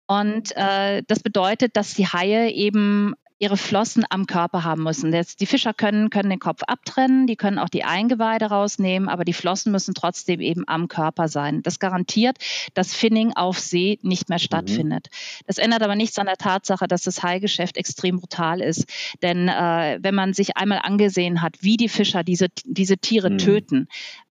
Und 0.07 0.57
äh, 0.57 1.03
das 1.07 1.21
bedeutet, 1.21 1.77
dass 1.77 1.95
die 1.95 2.07
Haie 2.07 2.51
eben 2.51 3.15
ihre 3.41 3.57
Flossen 3.57 4.05
am 4.11 4.27
Körper 4.27 4.65
haben 4.65 4.83
müssen. 4.83 5.11
die 5.13 5.47
Fischer 5.47 5.73
können, 5.73 6.11
können 6.11 6.29
den 6.29 6.39
Kopf 6.39 6.63
abtrennen, 6.67 7.27
die 7.27 7.37
können 7.37 7.59
auch 7.59 7.71
die 7.71 7.85
Eingeweide 7.85 8.47
rausnehmen, 8.47 9.09
aber 9.09 9.25
die 9.25 9.33
Flossen 9.33 9.73
müssen 9.73 9.95
trotzdem 9.95 10.41
eben 10.41 10.69
am 10.69 10.89
Körper 10.89 11.27
sein. 11.27 11.63
Das 11.63 11.79
garantiert, 11.79 12.37
dass 12.75 12.95
Finning 12.95 13.33
auf 13.35 13.59
See 13.59 13.99
nicht 14.03 14.29
mehr 14.29 14.37
mhm. 14.37 14.43
stattfindet. 14.43 15.09
Mhm. 15.11 15.45
Das 15.47 15.57
ändert 15.57 15.83
aber 15.83 15.97
nichts 15.97 16.19
an 16.19 16.27
der 16.27 16.37
Tatsache, 16.37 16.87
dass 16.87 17.03
das 17.03 17.23
Haigeschäft 17.23 17.79
extrem 17.79 18.19
brutal 18.19 18.61
ist. 18.61 18.85
Denn 19.23 19.49
äh, 19.49 19.99
wenn 20.03 20.15
man 20.15 20.35
sich 20.35 20.59
einmal 20.59 20.81
angesehen 20.83 21.41
hat, 21.41 21.63
wie 21.63 21.79
die 21.79 21.89
Fischer 21.89 22.23
diese, 22.23 22.49
diese 22.67 22.99
Tiere 22.99 23.31
mhm. 23.31 23.39
töten, 23.39 23.89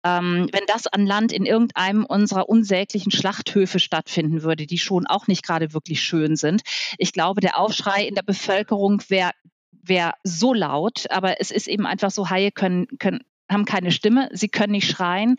ähm, 0.08 0.50
wenn 0.52 0.66
das 0.68 0.88
an 0.88 1.06
Land 1.06 1.32
in 1.32 1.46
irgendeinem 1.46 2.06
unserer 2.06 2.50
unsäglichen 2.50 3.12
Schlachthöfe 3.12 3.80
stattfinden 3.80 4.44
würde, 4.44 4.66
die 4.66 4.78
schon 4.78 5.08
auch 5.08 5.28
nicht 5.28 5.46
gerade 5.46 5.74
wirklich 5.74 6.02
schön 6.02 6.36
sind. 6.36 6.62
Ich 6.98 7.14
glaube, 7.14 7.42
der 7.42 7.60
Aufschrei 7.60 8.06
in 8.06 8.16
der 8.16 8.24
Bevölkerung 8.24 9.02
wäre 9.10 9.32
wäre 9.90 10.14
so 10.24 10.54
laut, 10.54 11.06
aber 11.12 11.40
es 11.40 11.50
ist 11.50 11.68
eben 11.68 11.86
einfach 11.86 12.12
so, 12.12 12.30
Haie 12.30 12.52
können, 12.52 12.88
können 13.00 13.22
haben 13.50 13.66
keine 13.66 13.92
Stimme, 13.92 14.30
sie 14.32 14.50
können 14.50 14.74
nicht 14.74 14.90
schreien. 14.90 15.38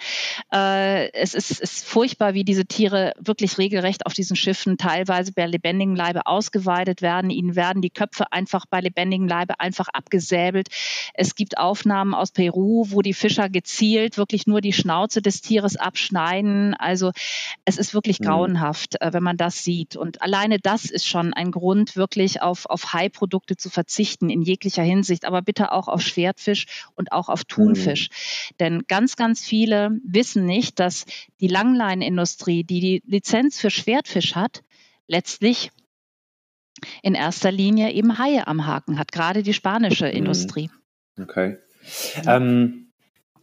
Äh, 0.53 1.12
es 1.12 1.35
ist, 1.35 1.50
ist, 1.50 1.85
furchtbar, 1.85 2.35
wie 2.35 2.45
diese 2.45 2.67
Tiere 2.67 3.12
wirklich 3.19 3.59
regelrecht 3.59 4.07
auf 4.07 4.12
diesen 4.12 4.37
Schiffen 4.37 4.77
teilweise 4.79 5.33
bei 5.33 5.47
lebendigem 5.47 5.95
Leibe 5.95 6.27
ausgeweidet 6.27 7.03
werden. 7.03 7.31
Ihnen 7.31 7.57
werden 7.57 7.83
die 7.83 7.91
Köpfe 7.91 8.33
einfach 8.33 8.67
bei 8.67 8.81
lebendigem 8.81 9.29
Leibe 9.29 9.61
einfach 9.61 9.88
abgesäbelt. 9.88 10.69
Es 11.15 11.35
gibt 11.35 11.59
Aufnahmen 11.59 12.15
aus 12.15 12.33
Peru, 12.33 12.87
wo 12.88 13.03
die 13.03 13.15
Fischer 13.15 13.49
gezielt 13.49 14.17
wirklich 14.17 14.47
nur 14.47 14.61
die 14.61 14.73
Schnauze 14.73 15.23
des 15.23 15.41
Tieres 15.41 15.77
abschneiden. 15.77 16.75
Also 16.75 17.12
es 17.65 17.79
ist 17.79 17.95
wirklich 17.95 18.21
mhm. 18.21 18.25
grauenhaft, 18.25 19.00
äh, 19.00 19.12
wenn 19.12 19.23
man 19.23 19.37
das 19.37 19.65
sieht. 19.65 19.97
Und 19.97 20.23
alleine 20.23 20.59
das 20.59 20.87
ist 20.87 21.07
schon 21.07 21.35
ein 21.35 21.50
Grund, 21.50 21.97
wirklich 21.97 22.43
auf, 22.43 22.67
auf 22.67 22.93
Hai-Produkte 22.93 23.57
zu 23.57 23.71
verzichten 23.71 24.31
in 24.31 24.43
jeglicher 24.43 24.83
Hinsicht, 24.83 25.25
aber 25.25 25.43
bitte 25.43 25.73
auch 25.73 25.88
auf 25.88 26.03
Schwertfisch 26.03 26.67
und 26.95 27.12
auch 27.12 27.29
auf 27.29 27.45
Thunfisch. 27.45 27.98
Fisch. 27.99 28.50
Denn 28.61 28.85
ganz, 28.88 29.17
ganz 29.17 29.45
viele 29.45 29.99
wissen 30.05 30.45
nicht, 30.47 30.78
dass 30.78 31.05
die 31.40 31.49
Langleinenindustrie, 31.49 32.64
die 32.64 32.81
die 32.81 33.02
Lizenz 33.07 33.61
für 33.61 33.71
Schwertfisch 33.71 34.35
hat, 34.35 34.62
letztlich 35.07 35.71
in 37.02 37.14
erster 37.14 37.50
Linie 37.50 37.93
eben 37.93 38.19
Haie 38.19 38.47
am 38.47 38.67
Haken 38.67 38.99
hat, 38.99 39.11
gerade 39.11 39.43
die 39.43 39.55
spanische 39.55 40.07
mhm. 40.07 40.12
Industrie. 40.12 40.71
Okay. 41.21 41.57
Ähm, 42.26 42.85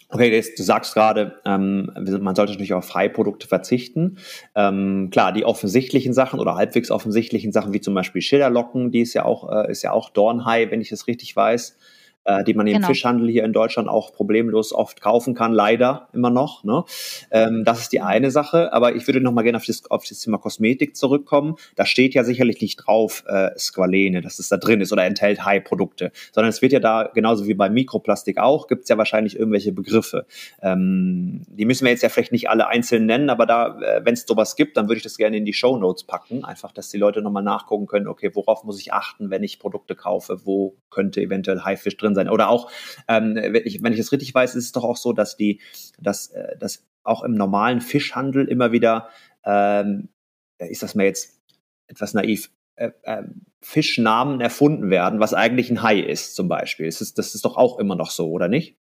Okay, 0.07 0.39
du 0.55 0.63
sagst 0.63 0.93
gerade, 0.93 1.41
ähm, 1.45 1.91
man 1.95 2.35
sollte 2.35 2.51
natürlich 2.51 2.75
auf 2.75 2.85
Freiprodukte 2.85 3.47
verzichten. 3.47 4.19
Ähm, 4.53 5.09
klar, 5.11 5.33
die 5.33 5.43
offensichtlichen 5.43 6.13
Sachen 6.13 6.39
oder 6.39 6.55
halbwegs 6.55 6.91
offensichtlichen 6.91 7.51
Sachen, 7.51 7.73
wie 7.73 7.81
zum 7.81 7.95
Beispiel 7.95 8.21
Schilderlocken, 8.21 8.91
die 8.91 9.01
ist 9.01 9.15
ja 9.15 9.25
auch, 9.25 9.51
äh, 9.51 9.69
ist 9.71 9.81
ja 9.81 9.91
auch 9.91 10.11
Dornhai, 10.11 10.69
wenn 10.69 10.79
ich 10.79 10.91
es 10.91 11.07
richtig 11.07 11.35
weiß. 11.35 11.77
Äh, 12.25 12.43
die 12.43 12.53
man 12.53 12.67
im 12.67 12.75
genau. 12.75 12.87
Fischhandel 12.87 13.29
hier 13.29 13.43
in 13.43 13.53
Deutschland 13.53 13.87
auch 13.87 14.13
problemlos 14.13 14.73
oft 14.73 15.01
kaufen 15.01 15.33
kann, 15.33 15.53
leider 15.53 16.09
immer 16.13 16.29
noch. 16.29 16.63
Ne? 16.63 16.83
Ähm, 17.31 17.63
das 17.63 17.81
ist 17.81 17.93
die 17.93 18.01
eine 18.01 18.31
Sache, 18.31 18.73
aber 18.73 18.95
ich 18.95 19.07
würde 19.07 19.21
noch 19.21 19.31
mal 19.31 19.43
gerne 19.43 19.57
auf 19.57 19.65
das, 19.65 19.89
auf 19.89 20.03
das 20.07 20.19
Thema 20.19 20.37
Kosmetik 20.37 20.95
zurückkommen. 20.95 21.55
Da 21.75 21.85
steht 21.85 22.13
ja 22.13 22.23
sicherlich 22.23 22.59
nicht 22.61 22.77
drauf 22.77 23.23
äh, 23.27 23.51
Squalene, 23.57 24.21
dass 24.21 24.39
es 24.39 24.49
da 24.49 24.57
drin 24.57 24.81
ist 24.81 24.91
oder 24.91 25.05
enthält 25.05 25.45
High-Produkte, 25.45 26.11
sondern 26.31 26.49
es 26.49 26.61
wird 26.61 26.71
ja 26.71 26.79
da, 26.79 27.09
genauso 27.13 27.47
wie 27.47 27.53
bei 27.53 27.69
Mikroplastik 27.69 28.39
auch, 28.39 28.67
gibt 28.67 28.83
es 28.83 28.89
ja 28.89 28.97
wahrscheinlich 28.97 29.37
irgendwelche 29.37 29.71
Begriffe. 29.71 30.25
Ähm, 30.61 31.43
die 31.47 31.65
müssen 31.65 31.85
wir 31.85 31.91
jetzt 31.91 32.01
ja 32.01 32.09
vielleicht 32.09 32.31
nicht 32.31 32.49
alle 32.49 32.67
einzeln 32.67 33.05
nennen, 33.05 33.29
aber 33.29 33.45
da, 33.45 33.79
äh, 33.79 34.01
wenn 34.03 34.13
es 34.13 34.25
sowas 34.25 34.55
gibt, 34.55 34.77
dann 34.77 34.87
würde 34.87 34.97
ich 34.97 35.03
das 35.03 35.17
gerne 35.17 35.37
in 35.37 35.45
die 35.45 35.53
Show 35.53 35.77
Notes 35.77 36.03
packen, 36.03 36.43
einfach, 36.43 36.71
dass 36.71 36.89
die 36.89 36.97
Leute 36.97 37.21
nochmal 37.21 37.43
nachgucken 37.43 37.85
können, 37.85 38.07
okay, 38.07 38.31
worauf 38.33 38.63
muss 38.63 38.79
ich 38.79 38.93
achten, 38.93 39.29
wenn 39.29 39.43
ich 39.43 39.59
Produkte 39.59 39.95
kaufe, 39.95 40.45
wo 40.45 40.75
könnte 40.89 41.21
eventuell 41.21 41.61
Haifisch 41.61 41.97
drin 41.97 42.14
sein. 42.15 42.29
Oder 42.29 42.49
auch, 42.49 42.71
ähm, 43.07 43.35
wenn, 43.35 43.63
ich, 43.65 43.83
wenn 43.83 43.93
ich 43.93 43.99
es 43.99 44.11
richtig 44.11 44.33
weiß, 44.33 44.55
ist 44.55 44.65
es 44.65 44.71
doch 44.71 44.83
auch 44.83 44.97
so, 44.97 45.13
dass 45.13 45.37
die, 45.37 45.61
dass, 45.99 46.29
äh, 46.29 46.57
dass 46.57 46.85
auch 47.03 47.23
im 47.23 47.33
normalen 47.33 47.81
Fischhandel 47.81 48.47
immer 48.47 48.71
wieder, 48.71 49.09
ähm, 49.45 50.09
ist 50.57 50.83
das 50.83 50.95
mir 50.95 51.05
jetzt 51.05 51.39
etwas 51.87 52.13
naiv, 52.13 52.49
äh, 52.75 52.91
äh, 53.03 53.23
Fischnamen 53.61 54.41
erfunden 54.41 54.89
werden, 54.89 55.19
was 55.19 55.33
eigentlich 55.33 55.69
ein 55.69 55.81
Hai 55.81 55.99
ist, 55.99 56.35
zum 56.35 56.47
Beispiel. 56.47 56.87
Das 56.87 57.13
das 57.13 57.35
ist 57.35 57.45
doch 57.45 57.57
auch 57.57 57.79
immer 57.79 57.95
noch 57.95 58.11
so, 58.11 58.29
oder 58.29 58.47
nicht? 58.47 58.77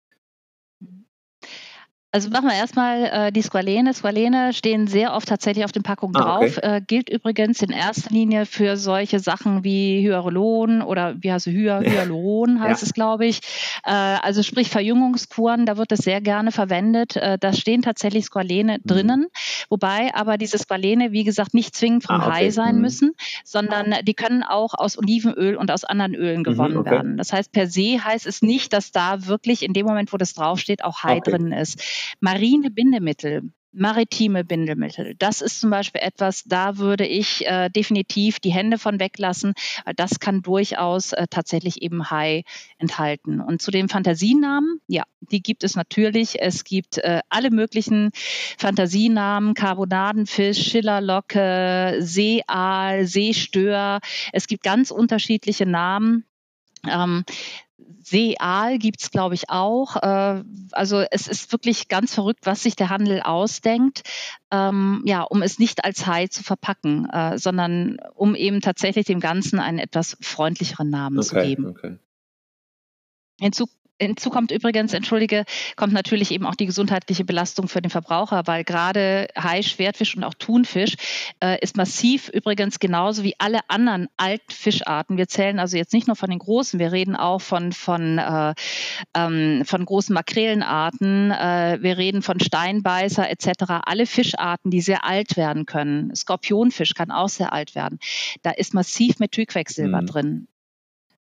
Also 2.14 2.28
machen 2.28 2.46
wir 2.46 2.54
erstmal 2.54 3.04
äh, 3.04 3.32
die 3.32 3.40
Squalene. 3.40 3.94
Squalene 3.94 4.52
stehen 4.52 4.86
sehr 4.86 5.14
oft 5.14 5.26
tatsächlich 5.26 5.64
auf 5.64 5.72
den 5.72 5.82
Packungen 5.82 6.14
ah, 6.16 6.20
drauf. 6.20 6.58
Okay. 6.58 6.76
Äh, 6.76 6.80
gilt 6.82 7.08
übrigens 7.08 7.62
in 7.62 7.70
erster 7.70 8.10
Linie 8.10 8.44
für 8.44 8.76
solche 8.76 9.18
Sachen 9.18 9.64
wie 9.64 10.06
Hyaluron 10.06 10.82
oder 10.82 11.14
wie 11.22 11.32
heißt 11.32 11.46
es, 11.46 11.54
Hy 11.54 11.64
Hyaluron 11.64 12.60
heißt 12.60 12.82
ja. 12.82 12.86
es, 12.86 12.92
glaube 12.92 13.24
ich. 13.24 13.40
Äh, 13.86 13.92
also 13.92 14.42
sprich 14.42 14.68
Verjüngungskuren, 14.68 15.64
da 15.64 15.78
wird 15.78 15.90
es 15.90 16.00
sehr 16.00 16.20
gerne 16.20 16.52
verwendet. 16.52 17.16
Äh, 17.16 17.38
da 17.38 17.54
stehen 17.54 17.80
tatsächlich 17.80 18.26
Squalene 18.26 18.76
mhm. 18.76 18.86
drinnen, 18.86 19.26
wobei 19.70 20.14
aber 20.14 20.36
diese 20.36 20.58
Squalene, 20.58 21.12
wie 21.12 21.24
gesagt, 21.24 21.54
nicht 21.54 21.74
zwingend 21.74 22.04
vom 22.04 22.16
ah, 22.16 22.26
okay. 22.26 22.30
Hai 22.30 22.50
sein 22.50 22.74
mhm. 22.74 22.82
müssen, 22.82 23.12
sondern 23.42 23.94
die 24.04 24.14
können 24.14 24.42
auch 24.42 24.74
aus 24.74 24.98
Olivenöl 24.98 25.56
und 25.56 25.70
aus 25.70 25.84
anderen 25.84 26.14
Ölen 26.14 26.40
mhm, 26.40 26.44
gewonnen 26.44 26.74
mhm, 26.74 26.80
okay. 26.80 26.90
werden. 26.90 27.16
Das 27.16 27.32
heißt, 27.32 27.52
per 27.52 27.68
se 27.68 28.04
heißt 28.04 28.26
es 28.26 28.42
nicht, 28.42 28.74
dass 28.74 28.92
da 28.92 29.26
wirklich 29.26 29.62
in 29.62 29.72
dem 29.72 29.86
Moment, 29.86 30.12
wo 30.12 30.18
das 30.18 30.34
draufsteht, 30.34 30.84
auch 30.84 31.02
Hai 31.02 31.20
drin 31.20 31.52
ist. 31.52 31.82
Marine 32.20 32.70
Bindemittel, 32.70 33.50
maritime 33.72 34.44
Bindemittel. 34.44 35.14
Das 35.18 35.40
ist 35.40 35.60
zum 35.60 35.70
Beispiel 35.70 36.02
etwas, 36.02 36.44
da 36.44 36.76
würde 36.78 37.06
ich 37.06 37.46
äh, 37.46 37.70
definitiv 37.70 38.38
die 38.38 38.52
Hände 38.52 38.78
von 38.78 39.00
weglassen. 39.00 39.54
Das 39.96 40.20
kann 40.20 40.42
durchaus 40.42 41.12
äh, 41.12 41.26
tatsächlich 41.28 41.82
eben 41.82 42.10
Hai 42.10 42.44
enthalten. 42.78 43.40
Und 43.40 43.62
zu 43.62 43.70
den 43.70 43.88
Fantasienamen, 43.88 44.80
ja, 44.86 45.04
die 45.20 45.42
gibt 45.42 45.64
es 45.64 45.74
natürlich. 45.74 46.40
Es 46.40 46.64
gibt 46.64 46.98
äh, 46.98 47.20
alle 47.30 47.50
möglichen 47.50 48.10
Fantasienamen, 48.58 49.54
Carbonadenfisch, 49.54 50.70
Schillerlocke, 50.70 51.96
Seeaal, 52.00 53.06
Seestör. 53.06 54.00
Es 54.32 54.46
gibt 54.46 54.62
ganz 54.62 54.90
unterschiedliche 54.90 55.66
Namen. 55.66 56.24
Ähm, 56.86 57.24
Seal 58.00 58.78
gibt 58.78 59.02
es, 59.02 59.10
glaube 59.10 59.34
ich, 59.34 59.48
auch. 59.48 59.96
Äh, 59.96 60.42
also 60.72 61.04
es 61.10 61.28
ist 61.28 61.52
wirklich 61.52 61.88
ganz 61.88 62.14
verrückt, 62.14 62.40
was 62.44 62.62
sich 62.62 62.76
der 62.76 62.90
Handel 62.90 63.20
ausdenkt, 63.20 64.02
ähm, 64.50 65.02
ja, 65.04 65.22
um 65.22 65.42
es 65.42 65.58
nicht 65.58 65.84
als 65.84 66.06
Hai 66.06 66.26
zu 66.26 66.42
verpacken, 66.42 67.08
äh, 67.10 67.38
sondern 67.38 67.98
um 68.14 68.34
eben 68.34 68.60
tatsächlich 68.60 69.06
dem 69.06 69.20
Ganzen 69.20 69.58
einen 69.58 69.78
etwas 69.78 70.16
freundlicheren 70.20 70.90
Namen 70.90 71.18
okay, 71.18 71.26
zu 71.26 71.34
geben. 71.36 71.66
Okay. 71.66 71.98
Hinzu 73.40 73.68
Hinzu 74.02 74.30
kommt 74.30 74.50
übrigens, 74.50 74.92
entschuldige, 74.92 75.44
kommt 75.76 75.92
natürlich 75.92 76.30
eben 76.30 76.46
auch 76.46 76.54
die 76.54 76.66
gesundheitliche 76.66 77.24
Belastung 77.24 77.68
für 77.68 77.80
den 77.80 77.90
Verbraucher, 77.90 78.42
weil 78.46 78.64
gerade 78.64 79.28
Hai, 79.36 79.62
Schwertfisch 79.62 80.16
und 80.16 80.24
auch 80.24 80.34
Thunfisch 80.34 80.94
äh, 81.42 81.58
ist 81.60 81.76
massiv 81.76 82.28
übrigens 82.28 82.78
genauso 82.78 83.22
wie 83.22 83.34
alle 83.38 83.60
anderen 83.68 84.08
Altfischarten. 84.16 85.16
Wir 85.16 85.28
zählen 85.28 85.58
also 85.58 85.76
jetzt 85.76 85.92
nicht 85.92 86.06
nur 86.06 86.16
von 86.16 86.30
den 86.30 86.38
großen, 86.38 86.78
wir 86.78 86.92
reden 86.92 87.16
auch 87.16 87.40
von, 87.40 87.72
von, 87.72 88.18
äh, 88.18 88.54
ähm, 89.14 89.62
von 89.64 89.84
großen 89.84 90.14
Makrelenarten, 90.14 91.30
äh, 91.30 91.78
wir 91.80 91.98
reden 91.98 92.22
von 92.22 92.40
Steinbeißer 92.40 93.28
etc. 93.30 93.82
Alle 93.84 94.06
Fischarten, 94.06 94.70
die 94.70 94.80
sehr 94.80 95.04
alt 95.04 95.36
werden 95.36 95.66
können. 95.66 96.14
Skorpionfisch 96.14 96.94
kann 96.94 97.10
auch 97.10 97.28
sehr 97.28 97.52
alt 97.52 97.74
werden. 97.74 97.98
Da 98.42 98.50
ist 98.50 98.74
massiv 98.74 99.18
Methylquecksilber 99.18 100.02
mhm. 100.02 100.06
drin 100.06 100.48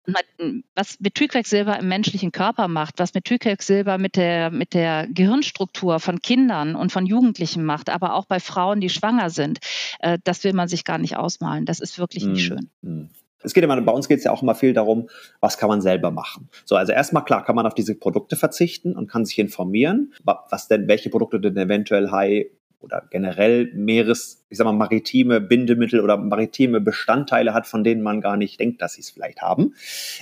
was 0.07 0.99
Methylquecksilber 1.01 1.79
im 1.79 1.89
menschlichen 1.89 2.33
Körper 2.33 2.69
macht, 2.69 2.99
was 2.99 3.15
Methylquecksilber 3.15 3.99
mit 3.99 4.17
der, 4.17 4.51
mit 4.51 4.75
der 4.75 5.07
Gehirnstruktur 5.09 6.01
von 6.01 6.21
Kindern 6.21 6.75
und 6.75 6.93
von 6.93 7.07
Jugendlichen 7.07 7.65
macht, 7.65 7.91
aber 7.91 8.15
auch 8.15 8.27
bei 8.27 8.41
Frauen, 8.41 8.81
die 8.81 8.89
schwanger 8.89 9.31
sind, 9.31 9.59
äh, 10.01 10.19
das 10.25 10.43
will 10.45 10.53
man 10.53 10.69
sich 10.69 10.85
gar 10.85 10.99
nicht 10.99 11.17
ausmalen. 11.17 11.67
Das 11.67 11.81
ist 11.81 11.99
wirklich 11.99 12.25
nicht 12.25 12.43
hm, 12.43 12.59
schön. 12.59 12.71
Hm. 12.83 13.11
Es 13.43 13.55
geht 13.55 13.65
immer, 13.65 13.81
bei 13.81 13.93
uns 13.93 14.07
geht 14.07 14.19
es 14.19 14.25
ja 14.25 14.33
auch 14.33 14.43
immer 14.43 14.55
viel 14.55 14.75
darum, 14.75 15.09
was 15.41 15.57
kann 15.57 15.69
man 15.69 15.81
selber 15.81 16.11
machen. 16.11 16.51
So, 16.65 16.77
also 16.77 16.93
erstmal 16.93 17.25
klar, 17.25 17.45
kann 17.45 17.57
man 17.57 17.67
auf 17.67 17.75
diese 17.75 17.95
Produkte 17.95 18.37
verzichten 18.37 18.95
und 18.95 19.09
kann 19.09 19.25
sich 19.25 19.39
informieren, 19.39 20.13
was 20.25 20.69
denn, 20.69 20.89
welche 20.89 21.09
Produkte 21.09 21.41
denn 21.41 21.57
eventuell 21.57 22.11
High 22.11 22.47
oder 22.81 23.07
generell 23.11 23.71
Meeres, 23.75 24.45
ich 24.49 24.59
sag 24.59 24.65
mal, 24.65 24.73
maritime 24.73 25.41
Bindemittel 25.41 26.01
oder 26.01 26.17
maritime 26.17 26.81
Bestandteile 26.81 27.55
hat, 27.55 27.67
von 27.67 27.85
denen 27.85 28.03
man 28.03 28.21
gar 28.21 28.37
nicht 28.37 28.59
denkt, 28.59 28.83
dass 28.83 28.95
sie 28.95 29.03
es 29.03 29.11
vielleicht 29.11 29.43
haben. 29.43 29.75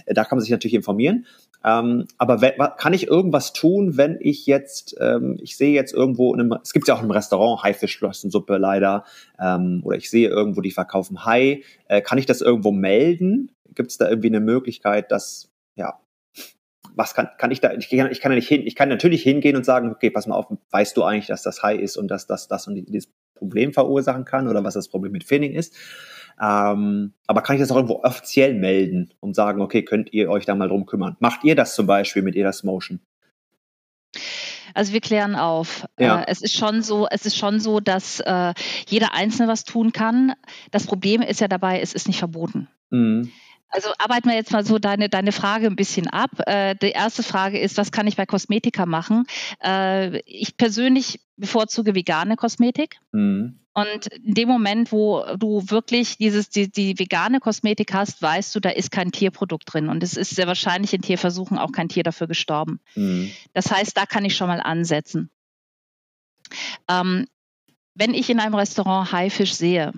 Äh, 0.07 0.14
da 0.14 0.25
kann 0.25 0.37
man 0.37 0.42
sich 0.42 0.51
natürlich 0.51 0.75
informieren. 0.75 1.27
Ähm, 1.64 2.07
aber 2.18 2.40
wenn, 2.40 2.53
kann 2.77 2.92
ich 2.92 3.09
irgendwas 3.09 3.53
tun, 3.53 3.97
wenn 3.97 4.18
ich 4.21 4.47
jetzt, 4.47 4.97
ähm, 5.01 5.38
ich 5.42 5.57
sehe 5.57 5.73
jetzt 5.73 5.92
irgendwo, 5.92 6.33
in 6.33 6.40
einem, 6.40 6.59
es 6.62 6.73
gibt 6.73 6.87
ja 6.87 6.94
auch 6.94 7.03
im 7.03 7.11
Restaurant 7.11 7.62
Haifischflossensuppe 7.62 8.59
leider, 8.59 9.05
ähm, 9.40 9.81
oder 9.85 9.97
ich 9.97 10.09
sehe 10.09 10.29
irgendwo, 10.29 10.61
die 10.61 10.71
verkaufen 10.71 11.25
Hai, 11.25 11.62
äh, 11.88 12.01
kann 12.01 12.18
ich 12.18 12.27
das 12.27 12.40
irgendwo 12.40 12.71
melden? 12.71 13.51
Gibt 13.75 13.90
es 13.90 13.99
da 13.99 14.09
irgendwie 14.09 14.29
eine 14.29 14.40
Möglichkeit, 14.40 15.11
dass 15.11 15.51
ja, 15.75 15.99
was 16.99 17.15
kann, 17.15 17.29
kann 17.39 17.53
ich 17.53 17.61
da, 17.61 17.73
ich 17.73 17.89
kann, 17.89 18.11
ich 18.11 18.21
kann 18.21 18.33
ja 18.33 18.37
nicht 18.37 18.49
hin, 18.49 18.67
ich 18.67 18.75
kann 18.75 18.89
natürlich 18.89 19.23
hingehen 19.23 19.55
und 19.55 19.65
sagen, 19.65 19.93
okay, 19.93 20.11
pass 20.11 20.27
mal 20.27 20.35
auf, 20.35 20.47
weißt 20.71 20.97
du 20.97 21.05
eigentlich, 21.05 21.29
dass 21.29 21.45
das 21.45 21.63
High 21.63 21.81
ist 21.81 21.97
und 21.97 22.09
dass 22.09 22.27
das, 22.27 22.49
das 22.49 22.67
und 22.67 22.75
dieses 22.75 23.09
Problem 23.37 23.73
verursachen 23.73 24.25
kann 24.25 24.49
oder 24.49 24.65
was 24.65 24.75
das 24.75 24.89
Problem 24.89 25.13
mit 25.13 25.23
Finning 25.23 25.53
ist. 25.53 25.77
Ähm, 26.41 27.15
aber 27.29 27.43
kann 27.43 27.55
ich 27.55 27.61
das 27.61 27.71
auch 27.71 27.77
irgendwo 27.77 28.03
offiziell 28.03 28.55
melden 28.55 29.15
und 29.21 29.37
sagen, 29.37 29.61
okay, 29.61 29.85
könnt 29.85 30.13
ihr 30.13 30.29
euch 30.29 30.45
da 30.45 30.57
mal 30.57 30.69
drum 30.69 30.87
kümmern? 30.87 31.17
Macht 31.21 31.45
ihr 31.45 31.55
das 31.55 31.77
zum 31.77 31.87
Beispiel 31.87 32.23
mit 32.23 32.35
Edas 32.35 32.65
Motion? 32.65 32.99
Also 34.75 34.93
wir 34.93 35.01
klären 35.01 35.37
auf. 35.37 35.87
Ja. 36.01 36.23
Äh, 36.23 36.25
es 36.27 36.43
ist 36.43 36.57
schon 36.57 36.83
so, 36.83 37.07
es 37.09 37.27
ist 37.27 37.37
schon 37.37 37.61
so, 37.61 37.79
dass 37.79 38.19
äh, 38.21 38.55
jeder 38.89 39.15
Einzelne 39.15 39.49
was 39.49 39.63
tun 39.63 39.93
kann. 39.93 40.33
Das 40.73 40.87
Problem 40.87 41.23
ist 41.23 41.41
ja 41.41 41.47
dabei, 41.47 41.81
es 41.81 41.95
ist 41.95 42.09
nicht 42.09 42.19
verboten. 42.19 42.69
Mhm. 42.91 43.31
Also 43.70 43.90
arbeiten 43.98 44.28
wir 44.28 44.37
jetzt 44.37 44.52
mal 44.52 44.64
so 44.64 44.78
deine, 44.78 45.09
deine 45.09 45.33
Frage 45.33 45.66
ein 45.66 45.76
bisschen 45.76 46.09
ab. 46.09 46.31
Äh, 46.46 46.74
die 46.76 46.90
erste 46.90 47.22
Frage 47.22 47.59
ist, 47.59 47.76
was 47.76 47.92
kann 47.92 48.07
ich 48.07 48.16
bei 48.16 48.26
Kosmetika 48.26 48.87
machen? 48.87 49.26
Äh, 49.62 50.20
ich 50.20 50.57
persönlich 50.57 51.20
bevorzuge 51.37 51.94
vegane 51.94 52.37
Kosmetik. 52.37 52.98
Mhm. 53.12 53.61
Und 53.74 54.07
in 54.09 54.35
dem 54.35 54.48
Moment, 54.48 54.90
wo 54.90 55.24
du 55.37 55.62
wirklich 55.68 56.16
dieses, 56.16 56.48
die, 56.48 56.70
die 56.70 56.98
vegane 56.98 57.38
Kosmetik 57.38 57.94
hast, 57.94 58.20
weißt 58.20 58.54
du, 58.54 58.61
da 58.61 58.70
ist 58.70 58.90
kein 58.90 59.12
Tierprodukt 59.12 59.72
drin. 59.72 59.88
Und 59.88 60.02
es 60.02 60.16
ist 60.16 60.31
sehr 60.31 60.48
wahrscheinlich 60.48 60.94
in 60.94 61.02
Tierversuchen 61.02 61.59
auch 61.59 61.70
kein 61.70 61.88
Tier 61.88 62.02
dafür 62.02 62.26
gestorben. 62.26 62.81
Mhm. 62.96 63.31
Das 63.52 63.70
heißt, 63.70 63.96
da 63.96 64.07
kann 64.07 64.24
ich 64.24 64.35
schon 64.35 64.48
mal 64.48 64.61
ansetzen. 64.61 65.31
Ähm, 66.88 67.28
wenn 67.94 68.14
ich 68.14 68.31
in 68.31 68.40
einem 68.40 68.54
Restaurant 68.54 69.12
Haifisch 69.12 69.54
sehe, 69.54 69.92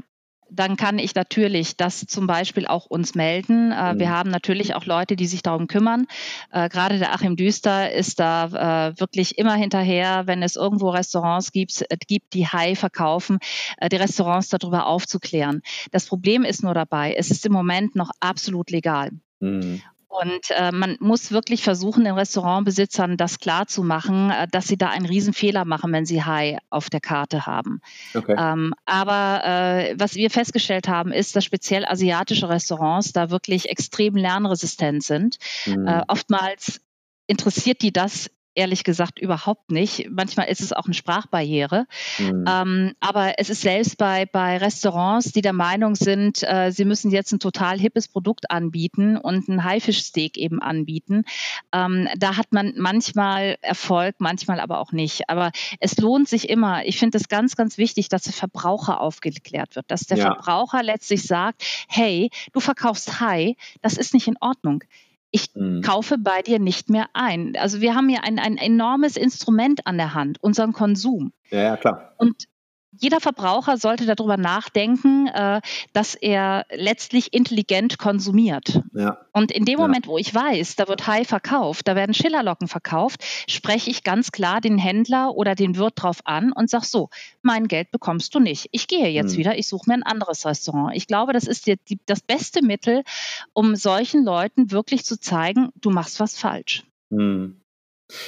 dann 0.51 0.77
kann 0.77 0.99
ich 0.99 1.15
natürlich 1.15 1.77
das 1.77 2.01
zum 2.07 2.27
Beispiel 2.27 2.67
auch 2.67 2.87
uns 2.87 3.15
melden. 3.15 3.73
Äh, 3.73 3.95
mhm. 3.95 3.99
Wir 3.99 4.11
haben 4.11 4.31
natürlich 4.31 4.75
auch 4.75 4.85
Leute, 4.85 5.17
die 5.17 5.27
sich 5.27 5.43
darum 5.43 5.67
kümmern. 5.67 6.07
Äh, 6.51 6.69
gerade 6.69 6.99
der 6.99 7.15
Achim 7.15 7.37
Düster 7.37 7.93
ist 7.93 8.21
da 8.21 8.89
äh, 8.91 9.01
wirklich 9.01 9.39
immer 9.39 9.55
hinterher, 9.55 10.27
wenn 10.27 10.43
es 10.43 10.57
irgendwo 10.57 10.91
Restaurants 10.91 11.53
gibt, 11.53 11.83
äh, 11.89 11.97
gibt 12.07 12.35
die 12.35 12.47
Hai 12.47 12.75
verkaufen, 12.75 13.39
äh, 13.79 13.89
die 13.89 13.97
Restaurants 13.97 14.49
darüber 14.49 14.87
aufzuklären. 14.87 15.63
Das 15.93 16.07
Problem 16.07 16.45
ist 16.45 16.63
nur 16.63 16.75
dabei, 16.75 17.15
es 17.15 17.31
ist 17.31 17.47
im 17.47 17.53
Moment 17.53 17.95
noch 17.95 18.11
absolut 18.21 18.71
legal. 18.71 19.11
Mhm. 19.41 19.83
Und 20.11 20.51
äh, 20.51 20.73
man 20.73 20.97
muss 20.99 21.31
wirklich 21.31 21.63
versuchen, 21.63 22.03
den 22.03 22.15
Restaurantbesitzern 22.15 23.17
das 23.17 23.39
klarzumachen, 23.39 24.31
äh, 24.31 24.49
dass 24.51 24.67
sie 24.67 24.77
da 24.77 24.89
einen 24.89 25.07
Riesenfehler 25.07 25.65
machen, 25.65 25.93
wenn 25.93 26.05
sie 26.05 26.25
Hai 26.25 26.59
auf 26.69 26.91
der 26.91 27.01
Karte 27.01 27.47
haben. 27.47 27.81
Okay. 28.13 28.35
Ähm, 28.37 28.75
aber 28.87 29.43
äh, 29.45 29.95
was 29.97 30.17
wir 30.17 30.29
festgestellt 30.31 30.89
haben, 30.89 31.13
ist, 31.13 31.37
dass 31.37 31.45
speziell 31.45 31.85
asiatische 31.85 32.49
Restaurants 32.49 33.13
da 33.13 33.31
wirklich 33.31 33.69
extrem 33.69 34.17
lernresistent 34.17 35.05
sind. 35.05 35.39
Mhm. 35.67 35.87
Äh, 35.87 36.03
oftmals 36.09 36.81
interessiert 37.29 37.81
die 37.81 37.93
das 37.93 38.31
ehrlich 38.55 38.85
gesagt 38.85 39.19
überhaupt 39.19 39.71
nicht. 39.71 40.09
Manchmal 40.11 40.49
ist 40.49 40.61
es 40.61 40.73
auch 40.73 40.87
eine 40.87 40.95
Sprachbarriere. 40.95 41.87
Mhm. 42.19 42.45
Ähm, 42.49 42.93
aber 43.01 43.39
es 43.39 43.51
ist 43.51 43.63
selbst 43.63 43.97
bei, 43.97 44.27
bei 44.27 44.59
Restaurants, 44.59 45.33
die 45.33 45.43
der 45.43 45.53
Meinung 45.53 45.95
sind, 45.95 46.43
äh, 46.43 46.71
sie 46.73 46.85
müssen 46.85 47.11
jetzt 47.11 47.33
ein 47.33 47.39
total 47.39 47.79
hippes 47.79 48.09
Produkt 48.09 48.51
anbieten 48.51 49.17
und 49.17 49.49
ein 49.49 49.65
Haifischsteak 49.65 50.37
eben 50.37 50.61
anbieten. 50.61 51.25
Ähm, 51.73 52.09
da 52.17 52.37
hat 52.37 52.53
man 52.53 52.75
manchmal 52.77 53.57
Erfolg, 53.63 54.17
manchmal 54.19 54.61
aber 54.61 54.79
auch 54.79 54.93
nicht. 54.93 55.31
Aber 55.31 55.53
es 55.79 55.97
lohnt 55.99 56.29
sich 56.29 56.49
immer. 56.49 56.85
Ich 56.85 56.99
finde 56.99 57.19
es 57.19 57.29
ganz, 57.29 57.57
ganz 57.57 57.79
wichtig, 57.79 58.09
dass 58.09 58.23
der 58.23 58.33
Verbraucher 58.33 59.01
aufgeklärt 59.01 59.77
wird, 59.77 59.91
dass 59.91 60.03
der 60.03 60.19
ja. 60.19 60.35
Verbraucher 60.35 60.83
letztlich 60.83 61.23
sagt, 61.23 61.63
hey, 61.89 62.31
du 62.53 62.61
verkaufst 62.61 63.21
Hai, 63.21 63.57
das 63.81 63.97
ist 63.97 64.15
nicht 64.15 64.27
in 64.27 64.37
Ordnung 64.41 64.83
ich 65.31 65.55
mhm. 65.55 65.83
kaufe 65.83 66.19
bei 66.19 66.43
dir 66.43 66.59
nicht 66.59 66.91
mehr 66.91 67.07
ein. 67.13 67.57
Also 67.57 67.81
wir 67.81 67.95
haben 67.95 68.09
hier 68.09 68.25
ein, 68.25 68.39
ein 68.39 68.57
enormes 68.57 69.17
Instrument 69.17 69.87
an 69.87 69.97
der 69.97 70.15
Hand, 70.15 70.43
unseren 70.43 70.73
Konsum. 70.73 71.33
Ja, 71.51 71.63
ja, 71.63 71.77
klar. 71.77 72.15
Und 72.17 72.45
jeder 72.93 73.21
Verbraucher 73.21 73.77
sollte 73.77 74.05
darüber 74.07 74.37
nachdenken, 74.37 75.29
äh, 75.29 75.61
dass 75.93 76.15
er 76.15 76.67
letztlich 76.71 77.33
intelligent 77.33 77.99
konsumiert. 77.99 78.81
Ja. 78.95 79.19
Und 79.33 79.53
in 79.53 79.65
dem 79.65 79.79
ja. 79.79 79.87
Moment, 79.87 80.07
wo 80.07 80.19
ich 80.19 80.35
weiß, 80.35 80.77
da 80.77 80.89
wird 80.89 81.07
Hai 81.07 81.25
verkauft, 81.25 81.87
da 81.87 81.95
werden 81.95 82.15
Schillerlocken 82.15 82.69
verkauft, 82.69 83.25
spreche 83.49 83.91
ich 83.91 84.03
ganz 84.03 84.33
klar 84.33 84.61
den 84.61 84.79
Händler 84.79 85.37
oder 85.37 85.55
den 85.55 85.77
Wirt 85.77 85.95
drauf 85.97 86.21
an 86.25 86.53
und 86.53 86.69
sage 86.69 86.87
so, 86.87 87.11
mein 87.43 87.69
Geld 87.69 87.91
bekommst 87.91 88.35
du 88.35 88.41
nicht. 88.41 88.69
Ich 88.73 88.89
gehe 88.89 89.09
jetzt 89.09 89.33
hm. 89.33 89.39
wieder, 89.39 89.59
ich 89.59 89.69
suche 89.69 89.89
mir 89.89 89.95
ein 89.95 90.03
anderes 90.03 90.45
Restaurant. 90.45 90.97
Ich 90.97 91.07
glaube, 91.07 91.33
das 91.33 91.45
ist 91.45 91.67
die, 91.67 91.77
die, 91.89 92.01
das 92.07 92.21
beste 92.21 92.63
Mittel, 92.63 93.05
um 93.53 93.77
solchen 93.77 94.25
Leuten 94.25 94.71
wirklich 94.73 95.05
zu 95.05 95.19
zeigen, 95.19 95.71
du 95.77 95.91
machst 95.91 96.19
was 96.19 96.37
falsch. 96.37 96.85
Hm. 97.11 97.60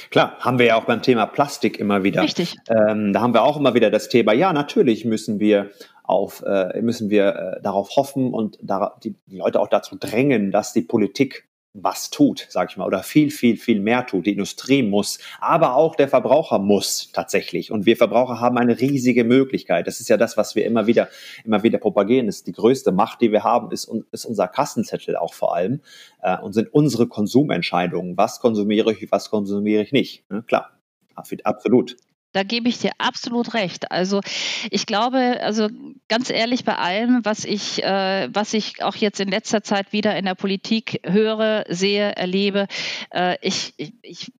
Klar, 0.09 0.37
haben 0.39 0.59
wir 0.59 0.65
ja 0.67 0.75
auch 0.75 0.85
beim 0.85 1.01
Thema 1.01 1.25
Plastik 1.25 1.79
immer 1.79 2.03
wieder. 2.03 2.21
Richtig. 2.21 2.55
Ähm, 2.69 3.13
da 3.13 3.21
haben 3.21 3.33
wir 3.33 3.43
auch 3.43 3.57
immer 3.57 3.73
wieder 3.73 3.89
das 3.91 4.09
Thema, 4.09 4.33
ja, 4.33 4.53
natürlich 4.53 5.05
müssen 5.05 5.39
wir 5.39 5.71
auf, 6.03 6.43
äh, 6.45 6.81
müssen 6.81 7.09
wir 7.09 7.27
äh, 7.57 7.61
darauf 7.61 7.95
hoffen 7.95 8.33
und 8.33 8.57
da, 8.61 8.97
die, 9.03 9.15
die 9.27 9.37
Leute 9.37 9.59
auch 9.59 9.69
dazu 9.69 9.95
drängen, 9.97 10.51
dass 10.51 10.73
die 10.73 10.81
Politik 10.81 11.47
was 11.73 12.11
tut, 12.11 12.45
sage 12.49 12.69
ich 12.71 12.77
mal, 12.77 12.85
oder 12.85 13.01
viel, 13.01 13.31
viel, 13.31 13.57
viel 13.57 13.79
mehr 13.79 14.05
tut. 14.05 14.27
Die 14.27 14.33
Industrie 14.33 14.83
muss, 14.83 15.17
aber 15.39 15.75
auch 15.75 15.95
der 15.95 16.07
Verbraucher 16.07 16.59
muss 16.59 17.11
tatsächlich. 17.11 17.71
Und 17.71 17.85
wir 17.87 17.97
Verbraucher 17.97 18.39
haben 18.39 18.57
eine 18.57 18.79
riesige 18.79 19.23
Möglichkeit. 19.23 19.87
Das 19.87 19.99
ist 19.99 20.07
ja 20.07 20.17
das, 20.17 20.37
was 20.37 20.55
wir 20.55 20.65
immer 20.65 20.85
wieder, 20.85 21.09
immer 21.43 21.63
wieder 21.63 21.79
propagieren. 21.79 22.27
Das 22.27 22.37
ist 22.37 22.47
die 22.47 22.51
größte 22.51 22.91
Macht, 22.91 23.21
die 23.21 23.31
wir 23.31 23.43
haben, 23.43 23.71
ist, 23.71 23.91
ist 24.11 24.25
unser 24.25 24.47
Kassenzettel 24.47 25.15
auch 25.15 25.33
vor 25.33 25.55
allem 25.55 25.81
äh, 26.21 26.37
und 26.37 26.53
sind 26.53 26.71
unsere 26.71 27.07
Konsumentscheidungen. 27.07 28.17
Was 28.17 28.39
konsumiere 28.39 28.93
ich, 28.93 29.11
was 29.11 29.31
konsumiere 29.31 29.81
ich 29.81 29.91
nicht? 29.91 30.29
Ne? 30.29 30.43
Klar, 30.43 30.77
absolut. 31.15 31.97
Da 32.33 32.43
gebe 32.43 32.67
ich 32.67 32.79
dir 32.79 32.91
absolut 32.97 33.53
recht. 33.53 33.91
Also 33.91 34.21
ich 34.69 34.85
glaube, 34.85 35.39
also 35.41 35.69
ganz 36.09 36.29
ehrlich, 36.29 36.65
bei 36.65 36.75
allem, 36.75 37.23
was 37.23 37.45
ich, 37.45 37.83
äh, 37.83 38.27
was 38.33 38.53
ich 38.53 38.83
auch 38.83 38.95
jetzt 38.95 39.19
in 39.19 39.29
letzter 39.29 39.63
Zeit 39.63 39.93
wieder 39.93 40.17
in 40.17 40.25
der 40.25 40.35
Politik 40.35 40.99
höre, 41.05 41.63
sehe, 41.69 42.15
erlebe, 42.15 42.67
äh, 43.11 43.37
ich, 43.41 43.73
ich, 43.77 43.93
ich 44.01 44.31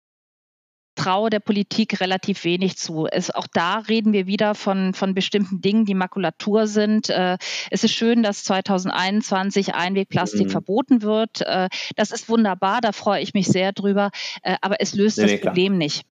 traue 0.96 1.30
der 1.30 1.40
Politik 1.40 2.00
relativ 2.02 2.44
wenig 2.44 2.78
zu. 2.78 3.08
Es, 3.08 3.32
auch 3.32 3.48
da 3.52 3.80
reden 3.80 4.14
wir 4.14 4.28
wieder 4.28 4.56
von, 4.56 4.94
von 4.94 5.14
bestimmten 5.14 5.62
Dingen, 5.62 5.86
die 5.86 5.96
Makulatur 5.96 6.68
sind. 6.68 7.10
Äh, 7.10 7.38
es 7.72 7.84
ist 7.84 7.94
schön, 7.94 8.24
dass 8.24 8.44
2021 8.44 9.74
Einwegplastik 9.74 10.48
mhm. 10.48 10.52
verboten 10.52 11.02
wird. 11.02 11.42
Äh, 11.42 11.70
das 11.96 12.12
ist 12.12 12.30
wunderbar, 12.30 12.82
da 12.82 12.92
freue 12.92 13.22
ich 13.22 13.34
mich 13.34 13.48
sehr 13.48 13.72
drüber. 13.72 14.12
Äh, 14.44 14.56
aber 14.62 14.82
es 14.82 14.94
löst 14.94 15.18
nee, 15.18 15.24
das 15.24 15.32
nee, 15.32 15.38
Problem 15.40 15.78
nicht. 15.78 16.06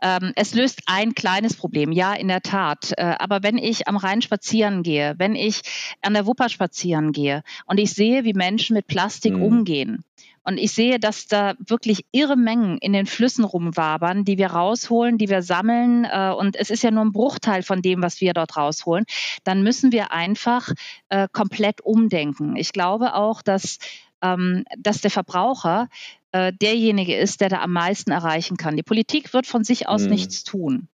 Ähm, 0.00 0.32
es 0.36 0.54
löst 0.54 0.82
ein 0.86 1.14
kleines 1.14 1.56
Problem, 1.56 1.92
ja, 1.92 2.14
in 2.14 2.28
der 2.28 2.42
Tat. 2.42 2.92
Äh, 2.96 3.16
aber 3.18 3.42
wenn 3.42 3.58
ich 3.58 3.88
am 3.88 3.96
Rhein 3.96 4.22
spazieren 4.22 4.82
gehe, 4.82 5.14
wenn 5.18 5.34
ich 5.34 5.62
an 6.02 6.14
der 6.14 6.26
Wupper 6.26 6.48
spazieren 6.48 7.12
gehe 7.12 7.42
und 7.66 7.78
ich 7.78 7.92
sehe, 7.92 8.24
wie 8.24 8.34
Menschen 8.34 8.74
mit 8.74 8.86
Plastik 8.86 9.34
mhm. 9.34 9.42
umgehen, 9.42 10.04
und 10.48 10.56
ich 10.56 10.72
sehe, 10.72 10.98
dass 10.98 11.26
da 11.26 11.56
wirklich 11.58 12.06
irre 12.10 12.34
Mengen 12.34 12.78
in 12.78 12.94
den 12.94 13.04
Flüssen 13.04 13.44
rumwabern, 13.44 14.24
die 14.24 14.38
wir 14.38 14.46
rausholen, 14.46 15.18
die 15.18 15.28
wir 15.28 15.42
sammeln. 15.42 16.06
Äh, 16.06 16.32
und 16.32 16.56
es 16.56 16.70
ist 16.70 16.82
ja 16.82 16.90
nur 16.90 17.04
ein 17.04 17.12
Bruchteil 17.12 17.62
von 17.62 17.82
dem, 17.82 18.00
was 18.00 18.22
wir 18.22 18.32
dort 18.32 18.56
rausholen. 18.56 19.04
Dann 19.44 19.62
müssen 19.62 19.92
wir 19.92 20.10
einfach 20.10 20.72
äh, 21.10 21.28
komplett 21.30 21.82
umdenken. 21.82 22.56
Ich 22.56 22.72
glaube 22.72 23.14
auch, 23.14 23.42
dass 23.42 23.76
ähm, 24.22 24.64
dass 24.76 25.00
der 25.00 25.10
Verbraucher 25.10 25.88
äh, 26.32 26.52
derjenige 26.52 27.16
ist, 27.16 27.40
der 27.40 27.48
da 27.48 27.62
am 27.62 27.72
meisten 27.72 28.10
erreichen 28.10 28.56
kann. 28.56 28.76
Die 28.76 28.82
Politik 28.82 29.32
wird 29.32 29.46
von 29.46 29.64
sich 29.64 29.88
aus 29.88 30.02
mhm. 30.02 30.10
nichts 30.10 30.44
tun. 30.44 30.88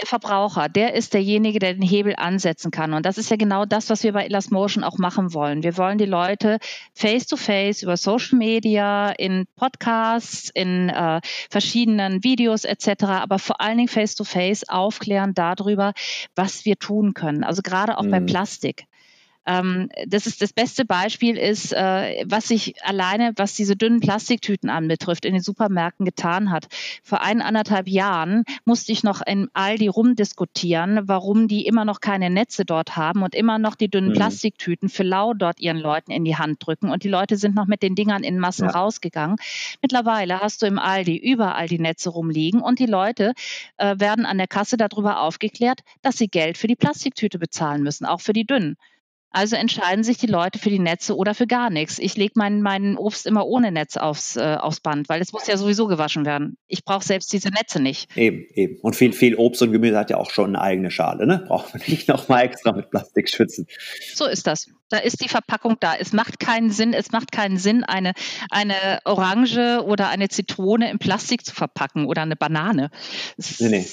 Der 0.00 0.06
Verbraucher, 0.06 0.68
der 0.68 0.94
ist 0.94 1.12
derjenige, 1.12 1.58
der 1.58 1.74
den 1.74 1.82
Hebel 1.82 2.14
ansetzen 2.16 2.70
kann. 2.70 2.94
Und 2.94 3.04
das 3.04 3.18
ist 3.18 3.30
ja 3.30 3.36
genau 3.36 3.64
das, 3.64 3.90
was 3.90 4.04
wir 4.04 4.12
bei 4.12 4.26
Elas 4.26 4.50
Motion 4.50 4.84
auch 4.84 4.96
machen 4.96 5.34
wollen. 5.34 5.64
Wir 5.64 5.76
wollen 5.76 5.98
die 5.98 6.04
Leute 6.04 6.58
face-to-face 6.94 7.78
-face 7.78 7.82
über 7.82 7.96
Social 7.96 8.38
Media, 8.38 9.10
in 9.10 9.46
Podcasts, 9.56 10.50
in 10.54 10.88
äh, 10.88 11.20
verschiedenen 11.50 12.22
Videos 12.22 12.64
etc., 12.64 13.04
aber 13.06 13.40
vor 13.40 13.60
allen 13.60 13.76
Dingen 13.76 13.88
face-to-face 13.88 14.62
-face 14.62 14.70
aufklären 14.70 15.34
darüber, 15.34 15.94
was 16.36 16.64
wir 16.64 16.78
tun 16.78 17.12
können. 17.12 17.42
Also 17.42 17.62
gerade 17.62 17.98
auch 17.98 18.04
mhm. 18.04 18.10
bei 18.10 18.20
Plastik. 18.20 18.87
Ähm, 19.48 19.88
das 20.06 20.26
ist 20.26 20.42
das 20.42 20.52
beste 20.52 20.84
Beispiel 20.84 21.38
ist, 21.38 21.72
äh, 21.72 22.22
was 22.26 22.48
sich 22.48 22.74
alleine, 22.84 23.32
was 23.36 23.54
diese 23.54 23.76
dünnen 23.76 24.00
Plastiktüten 24.00 24.68
anbetrifft, 24.68 25.24
in 25.24 25.32
den 25.32 25.42
Supermärkten 25.42 26.04
getan 26.04 26.50
hat. 26.50 26.66
Vor 27.02 27.22
eineinhalb 27.22 27.88
Jahren 27.88 28.44
musste 28.66 28.92
ich 28.92 29.02
noch 29.02 29.22
in 29.26 29.48
Aldi 29.54 29.88
rumdiskutieren, 29.88 31.08
warum 31.08 31.48
die 31.48 31.64
immer 31.66 31.86
noch 31.86 32.00
keine 32.00 32.28
Netze 32.28 32.66
dort 32.66 32.96
haben 32.96 33.22
und 33.22 33.34
immer 33.34 33.58
noch 33.58 33.74
die 33.74 33.88
dünnen 33.88 34.10
mhm. 34.10 34.14
Plastiktüten 34.14 34.90
für 34.90 35.02
lau 35.02 35.32
dort 35.32 35.60
ihren 35.60 35.78
Leuten 35.78 36.10
in 36.10 36.24
die 36.24 36.36
Hand 36.36 36.58
drücken. 36.66 36.90
Und 36.90 37.02
die 37.02 37.08
Leute 37.08 37.38
sind 37.38 37.54
noch 37.54 37.66
mit 37.66 37.82
den 37.82 37.94
Dingern 37.94 38.24
in 38.24 38.38
Massen 38.38 38.66
ja. 38.66 38.72
rausgegangen. 38.72 39.36
Mittlerweile 39.80 40.40
hast 40.40 40.60
du 40.60 40.66
im 40.66 40.78
Aldi 40.78 41.16
überall 41.16 41.68
die 41.68 41.78
Netze 41.78 42.10
rumliegen 42.10 42.60
und 42.60 42.78
die 42.78 42.86
Leute 42.86 43.32
äh, 43.78 43.98
werden 43.98 44.26
an 44.26 44.36
der 44.36 44.46
Kasse 44.46 44.76
darüber 44.76 45.20
aufgeklärt, 45.20 45.80
dass 46.02 46.18
sie 46.18 46.28
Geld 46.28 46.58
für 46.58 46.66
die 46.66 46.76
Plastiktüte 46.76 47.38
bezahlen 47.38 47.82
müssen, 47.82 48.04
auch 48.04 48.20
für 48.20 48.34
die 48.34 48.44
dünnen. 48.44 48.76
Also 49.30 49.56
entscheiden 49.56 50.04
sich 50.04 50.16
die 50.16 50.26
Leute 50.26 50.58
für 50.58 50.70
die 50.70 50.78
Netze 50.78 51.14
oder 51.14 51.34
für 51.34 51.46
gar 51.46 51.68
nichts. 51.68 51.98
Ich 51.98 52.16
lege 52.16 52.32
mein, 52.36 52.62
mein 52.62 52.96
Obst 52.96 53.26
immer 53.26 53.46
ohne 53.46 53.70
Netz 53.70 53.98
aufs, 53.98 54.36
äh, 54.36 54.56
aufs 54.58 54.80
Band, 54.80 55.10
weil 55.10 55.20
es 55.20 55.32
muss 55.32 55.46
ja 55.46 55.58
sowieso 55.58 55.86
gewaschen 55.86 56.24
werden. 56.24 56.56
Ich 56.66 56.82
brauche 56.82 57.04
selbst 57.04 57.30
diese 57.32 57.50
Netze 57.50 57.80
nicht. 57.80 58.16
Eben, 58.16 58.46
eben. 58.54 58.80
Und 58.80 58.96
viel, 58.96 59.12
viel 59.12 59.34
Obst 59.34 59.60
und 59.60 59.72
Gemüse 59.72 59.98
hat 59.98 60.08
ja 60.08 60.16
auch 60.16 60.30
schon 60.30 60.56
eine 60.56 60.62
eigene 60.62 60.90
Schale, 60.90 61.26
ne? 61.26 61.44
Braucht 61.46 61.74
man 61.74 61.82
nicht 61.86 62.08
nochmal 62.08 62.44
extra 62.44 62.72
mit 62.72 62.90
Plastik 62.90 63.28
schützen. 63.28 63.66
So 64.14 64.24
ist 64.26 64.46
das. 64.46 64.68
Da 64.88 64.96
ist 64.96 65.22
die 65.22 65.28
Verpackung 65.28 65.76
da. 65.78 65.94
Es 65.94 66.14
macht 66.14 66.40
keinen 66.40 66.70
Sinn, 66.70 66.94
es 66.94 67.12
macht 67.12 67.30
keinen 67.30 67.58
Sinn, 67.58 67.84
eine, 67.84 68.12
eine 68.48 69.00
Orange 69.04 69.84
oder 69.84 70.08
eine 70.08 70.28
Zitrone 70.28 70.90
in 70.90 70.98
Plastik 70.98 71.44
zu 71.44 71.54
verpacken 71.54 72.06
oder 72.06 72.22
eine 72.22 72.36
Banane. 72.36 72.90
Das 73.36 73.60
nee, 73.60 73.68
nee. 73.68 73.86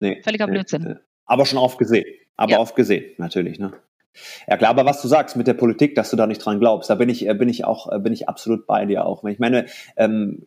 nee 0.00 0.22
völliger 0.22 0.46
nee, 0.46 0.52
Blödsinn. 0.52 0.82
Nee. 0.82 0.94
Aber 1.26 1.44
schon 1.44 1.58
aufgesehen. 1.58 2.06
Aber 2.36 2.52
ja. 2.52 2.58
aufgesehen, 2.58 3.14
natürlich, 3.18 3.58
ne? 3.58 3.74
Ja 4.48 4.56
klar, 4.56 4.70
aber 4.70 4.84
was 4.84 5.02
du 5.02 5.08
sagst 5.08 5.36
mit 5.36 5.46
der 5.46 5.54
Politik, 5.54 5.94
dass 5.94 6.10
du 6.10 6.16
da 6.16 6.26
nicht 6.26 6.44
dran 6.44 6.58
glaubst, 6.58 6.90
da 6.90 6.94
bin 6.94 7.08
ich, 7.08 7.26
äh, 7.28 7.34
bin 7.34 7.48
ich 7.48 7.64
auch, 7.64 7.90
äh, 7.92 7.98
bin 7.98 8.12
ich 8.12 8.28
absolut 8.28 8.66
bei 8.66 8.86
dir 8.86 9.06
auch. 9.06 9.24
Ich 9.24 9.38
meine, 9.38 9.66
ähm, 9.96 10.46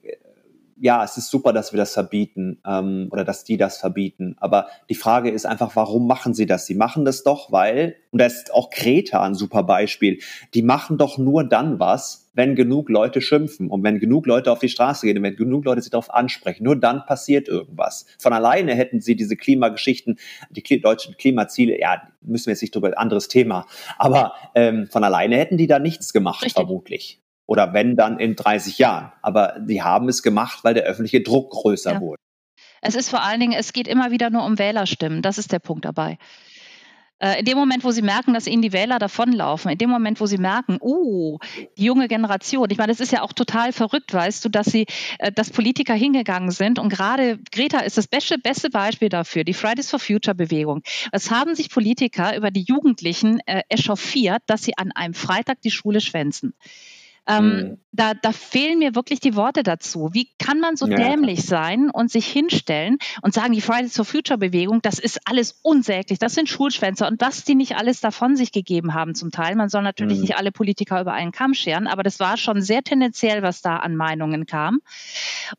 ja, 0.77 1.03
es 1.03 1.17
ist 1.17 1.29
super, 1.29 1.53
dass 1.53 1.71
wir 1.71 1.77
das 1.77 1.93
verbieten 1.93 2.59
ähm, 2.67 3.07
oder 3.11 3.23
dass 3.23 3.43
die 3.43 3.57
das 3.57 3.77
verbieten. 3.77 4.35
Aber 4.39 4.67
die 4.89 4.95
Frage 4.95 5.29
ist 5.29 5.45
einfach, 5.45 5.75
warum 5.75 6.07
machen 6.07 6.33
sie 6.33 6.45
das? 6.45 6.65
Sie 6.65 6.75
machen 6.75 7.05
das 7.05 7.23
doch, 7.23 7.51
weil, 7.51 7.95
und 8.11 8.19
da 8.19 8.25
ist 8.25 8.53
auch 8.53 8.69
Kreta 8.69 9.21
ein 9.21 9.35
super 9.35 9.63
Beispiel, 9.63 10.19
die 10.53 10.61
machen 10.61 10.97
doch 10.97 11.17
nur 11.17 11.47
dann 11.47 11.79
was, 11.79 12.22
wenn 12.33 12.55
genug 12.55 12.89
Leute 12.89 13.21
schimpfen 13.21 13.69
und 13.69 13.83
wenn 13.83 13.99
genug 13.99 14.25
Leute 14.25 14.51
auf 14.51 14.59
die 14.59 14.69
Straße 14.69 15.05
gehen 15.05 15.17
und 15.17 15.23
wenn 15.23 15.35
genug 15.35 15.65
Leute 15.65 15.81
sich 15.81 15.91
darauf 15.91 16.13
ansprechen. 16.13 16.63
Nur 16.63 16.75
dann 16.75 17.05
passiert 17.05 17.47
irgendwas. 17.47 18.05
Von 18.19 18.33
alleine 18.33 18.75
hätten 18.75 19.01
sie 19.01 19.15
diese 19.15 19.37
Klimageschichten, 19.37 20.19
die 20.49 20.81
deutschen 20.81 21.15
Klimaziele, 21.17 21.79
ja, 21.79 22.01
müssen 22.21 22.47
wir 22.47 22.53
jetzt 22.53 22.61
nicht 22.61 22.75
drüber, 22.75 22.97
anderes 22.97 23.27
Thema. 23.27 23.67
Aber 23.97 24.33
ähm, 24.55 24.87
von 24.91 25.03
alleine 25.03 25.37
hätten 25.37 25.57
die 25.57 25.67
da 25.67 25.79
nichts 25.79 26.13
gemacht, 26.13 26.43
Richtig. 26.43 26.53
vermutlich. 26.53 27.19
Oder 27.45 27.73
wenn 27.73 27.95
dann 27.95 28.19
in 28.19 28.35
30 28.35 28.77
Jahren. 28.77 29.11
Aber 29.21 29.57
die 29.59 29.81
haben 29.81 30.07
es 30.09 30.23
gemacht, 30.23 30.63
weil 30.63 30.73
der 30.73 30.83
öffentliche 30.83 31.21
Druck 31.21 31.51
größer 31.51 31.93
ja. 31.93 32.01
wurde. 32.01 32.21
Es 32.81 32.95
ist 32.95 33.09
vor 33.09 33.23
allen 33.23 33.39
Dingen, 33.39 33.53
es 33.53 33.71
geht 33.71 33.87
immer 33.87 34.11
wieder 34.11 34.29
nur 34.29 34.45
um 34.45 34.59
Wählerstimmen. 34.59 35.21
Das 35.21 35.37
ist 35.37 35.51
der 35.51 35.59
Punkt 35.59 35.85
dabei. 35.85 36.17
Äh, 37.23 37.39
in 37.39 37.45
dem 37.45 37.57
Moment, 37.57 37.85
wo 37.85 37.91
sie 37.91 38.01
merken, 38.01 38.33
dass 38.33 38.47
ihnen 38.47 38.61
die 38.61 38.73
Wähler 38.73 38.99
davonlaufen, 38.99 39.71
in 39.71 39.77
dem 39.77 39.89
Moment, 39.89 40.19
wo 40.19 40.25
sie 40.25 40.37
merken, 40.37 40.77
uh, 40.81 41.37
die 41.77 41.85
junge 41.85 42.09
Generation, 42.09 42.67
ich 42.69 42.77
meine, 42.77 42.91
das 42.91 42.99
ist 42.99 43.13
ja 43.13 43.21
auch 43.21 43.31
total 43.31 43.71
verrückt, 43.71 44.13
weißt 44.13 44.43
du, 44.43 44.49
dass 44.49 44.67
sie, 44.67 44.87
äh, 45.19 45.31
dass 45.31 45.49
Politiker 45.49 45.93
hingegangen 45.93 46.51
sind 46.51 46.79
und 46.79 46.89
gerade 46.89 47.39
Greta 47.53 47.79
ist 47.79 47.97
das 47.97 48.07
beste, 48.07 48.37
beste 48.37 48.69
Beispiel 48.69 49.07
dafür, 49.07 49.45
die 49.45 49.53
Fridays 49.53 49.89
for 49.89 49.99
Future 49.99 50.35
Bewegung. 50.35 50.81
Es 51.13 51.31
haben 51.31 51.55
sich 51.55 51.69
Politiker 51.69 52.35
über 52.35 52.51
die 52.51 52.65
Jugendlichen 52.67 53.39
äh, 53.45 53.61
echauffiert, 53.69 54.43
dass 54.47 54.63
sie 54.63 54.77
an 54.77 54.91
einem 54.91 55.13
Freitag 55.13 55.61
die 55.61 55.71
Schule 55.71 56.01
schwänzen. 56.01 56.53
Ähm, 57.25 57.45
mhm. 57.45 57.77
da, 57.93 58.13
da 58.15 58.33
fehlen 58.33 58.79
mir 58.79 58.95
wirklich 58.95 59.21
die 59.21 59.35
Worte 59.35 59.63
dazu. 59.63 60.09
Wie 60.11 60.27
kann 60.39 60.59
man 60.59 60.75
so 60.75 60.87
ja, 60.87 60.97
dämlich 60.97 61.39
ja. 61.39 61.45
sein 61.45 61.89
und 61.89 62.11
sich 62.11 62.27
hinstellen 62.27 62.97
und 63.21 63.33
sagen, 63.33 63.53
die 63.53 63.61
Fridays 63.61 63.95
for 63.95 64.03
Future 64.03 64.37
Bewegung, 64.37 64.81
das 64.81 64.99
ist 64.99 65.21
alles 65.25 65.59
unsäglich, 65.61 66.19
das 66.19 66.33
sind 66.33 66.49
Schulschwänzer 66.49 67.07
und 67.07 67.21
was 67.21 67.45
die 67.45 67.55
nicht 67.55 67.77
alles 67.77 68.01
davon 68.01 68.35
sich 68.35 68.51
gegeben 68.51 68.93
haben 68.93 69.15
zum 69.15 69.31
Teil. 69.31 69.55
Man 69.55 69.69
soll 69.69 69.83
natürlich 69.83 70.17
mhm. 70.17 70.23
nicht 70.23 70.37
alle 70.37 70.51
Politiker 70.51 70.99
über 70.99 71.13
einen 71.13 71.31
Kamm 71.31 71.53
scheren, 71.53 71.87
aber 71.87 72.03
das 72.03 72.19
war 72.19 72.35
schon 72.35 72.61
sehr 72.61 72.83
tendenziell, 72.83 73.41
was 73.41 73.61
da 73.61 73.77
an 73.77 73.95
Meinungen 73.95 74.45
kam. 74.45 74.81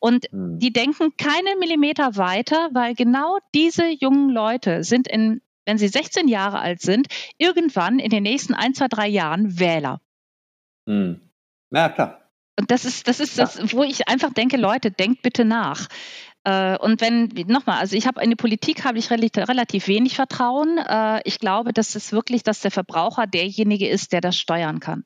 Und 0.00 0.30
mhm. 0.32 0.58
die 0.58 0.72
denken 0.72 1.16
keine 1.16 1.56
Millimeter 1.58 2.16
weiter, 2.16 2.68
weil 2.72 2.94
genau 2.94 3.38
diese 3.54 3.88
jungen 3.88 4.28
Leute 4.28 4.84
sind 4.84 5.08
in 5.08 5.40
wenn 5.66 5.78
sie 5.78 5.88
16 5.88 6.28
Jahre 6.28 6.58
alt 6.58 6.82
sind, 6.82 7.06
irgendwann 7.38 7.98
in 7.98 8.10
den 8.10 8.22
nächsten 8.22 8.52
ein, 8.52 8.74
zwei, 8.74 8.86
drei 8.88 9.08
Jahren 9.08 9.58
Wähler. 9.58 10.02
Hm. 10.86 11.23
Ja, 11.74 11.88
klar. 11.88 12.20
Und 12.58 12.70
das 12.70 12.84
ist, 12.84 13.08
das 13.08 13.20
ist 13.20 13.38
das, 13.38 13.72
wo 13.72 13.82
ich 13.82 14.08
einfach 14.08 14.32
denke, 14.32 14.56
Leute, 14.56 14.90
denkt 14.92 15.22
bitte 15.22 15.44
nach. 15.44 15.88
Äh, 16.44 16.78
und 16.78 17.00
wenn, 17.00 17.28
nochmal, 17.48 17.78
also 17.78 17.96
ich 17.96 18.06
habe 18.06 18.22
in 18.22 18.30
die 18.30 18.36
Politik 18.36 18.84
habe 18.84 18.98
ich 18.98 19.10
relativ, 19.10 19.48
relativ 19.48 19.88
wenig 19.88 20.14
Vertrauen. 20.14 20.78
Äh, 20.78 21.20
ich 21.24 21.40
glaube, 21.40 21.72
dass 21.72 21.94
es 21.96 22.12
wirklich, 22.12 22.42
dass 22.42 22.60
der 22.60 22.70
Verbraucher 22.70 23.26
derjenige 23.26 23.88
ist, 23.88 24.12
der 24.12 24.20
das 24.20 24.36
steuern 24.36 24.78
kann. 24.78 25.04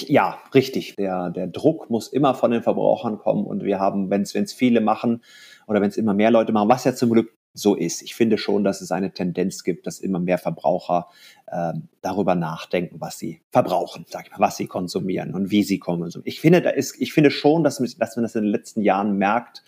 Ja, 0.00 0.38
richtig. 0.54 0.96
Der, 0.96 1.30
der 1.30 1.46
Druck 1.46 1.88
muss 1.88 2.08
immer 2.08 2.34
von 2.34 2.50
den 2.50 2.62
Verbrauchern 2.62 3.18
kommen 3.18 3.46
und 3.46 3.62
wir 3.62 3.78
haben, 3.78 4.10
wenn 4.10 4.22
es 4.22 4.52
viele 4.52 4.80
machen 4.80 5.22
oder 5.66 5.80
wenn 5.80 5.88
es 5.88 5.96
immer 5.96 6.14
mehr 6.14 6.30
Leute 6.30 6.52
machen, 6.52 6.68
was 6.68 6.84
ja 6.84 6.94
zum 6.94 7.10
Glück 7.10 7.32
so 7.54 7.74
ist. 7.74 8.02
Ich 8.02 8.14
finde 8.14 8.38
schon, 8.38 8.64
dass 8.64 8.80
es 8.80 8.92
eine 8.92 9.12
Tendenz 9.12 9.64
gibt, 9.64 9.86
dass 9.86 10.00
immer 10.00 10.18
mehr 10.18 10.38
Verbraucher 10.38 11.08
äh, 11.46 11.72
darüber 12.00 12.34
nachdenken, 12.34 13.00
was 13.00 13.18
sie 13.18 13.42
verbrauchen, 13.50 14.06
sag 14.08 14.26
ich 14.26 14.32
mal, 14.32 14.40
was 14.40 14.56
sie 14.56 14.66
konsumieren 14.66 15.34
und 15.34 15.50
wie 15.50 15.62
sie 15.62 15.78
konsumieren. 15.78 16.22
Ich 16.26 16.40
finde, 16.40 16.62
da 16.62 16.70
ist, 16.70 17.00
ich 17.00 17.12
finde 17.12 17.30
schon, 17.30 17.62
dass, 17.62 17.78
dass 17.98 18.16
man 18.16 18.22
das 18.22 18.34
in 18.34 18.42
den 18.42 18.50
letzten 18.50 18.82
Jahren 18.82 19.16
merkt, 19.18 19.62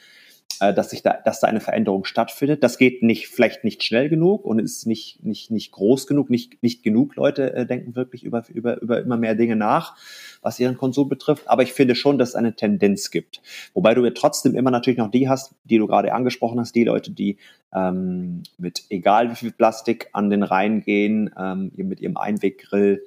dass 0.58 0.90
sich 0.90 1.02
da, 1.02 1.18
dass 1.24 1.40
da 1.40 1.46
eine 1.46 1.60
Veränderung 1.60 2.04
stattfindet. 2.04 2.62
Das 2.62 2.78
geht 2.78 3.02
nicht, 3.02 3.28
vielleicht 3.28 3.64
nicht 3.64 3.82
schnell 3.82 4.08
genug 4.08 4.44
und 4.44 4.58
ist 4.58 4.86
nicht, 4.86 5.24
nicht, 5.24 5.50
nicht 5.50 5.72
groß 5.72 6.06
genug, 6.06 6.30
nicht, 6.30 6.62
nicht 6.62 6.82
genug 6.82 7.16
Leute 7.16 7.52
äh, 7.54 7.66
denken 7.66 7.96
wirklich 7.96 8.24
über, 8.24 8.44
über, 8.48 8.80
über 8.80 9.00
immer 9.00 9.16
mehr 9.16 9.34
Dinge 9.34 9.56
nach, 9.56 9.96
was 10.42 10.60
ihren 10.60 10.76
Konsum 10.76 11.08
betrifft. 11.08 11.48
Aber 11.48 11.62
ich 11.62 11.72
finde 11.72 11.94
schon, 11.94 12.18
dass 12.18 12.30
es 12.30 12.34
eine 12.34 12.54
Tendenz 12.54 13.10
gibt. 13.10 13.42
Wobei 13.72 13.94
du 13.94 14.04
ja 14.04 14.10
trotzdem 14.10 14.54
immer 14.54 14.70
natürlich 14.70 14.98
noch 14.98 15.10
die 15.10 15.28
hast, 15.28 15.54
die 15.64 15.78
du 15.78 15.86
gerade 15.86 16.12
angesprochen 16.12 16.60
hast, 16.60 16.74
die 16.74 16.84
Leute, 16.84 17.10
die 17.10 17.38
ähm, 17.74 18.42
mit 18.58 18.84
egal 18.90 19.30
wie 19.30 19.36
viel 19.36 19.52
Plastik 19.52 20.08
an 20.12 20.30
den 20.30 20.42
Rhein 20.42 20.80
gehen, 20.82 21.30
ähm, 21.38 21.72
mit 21.76 22.00
ihrem 22.00 22.16
Einweggrill 22.16 23.02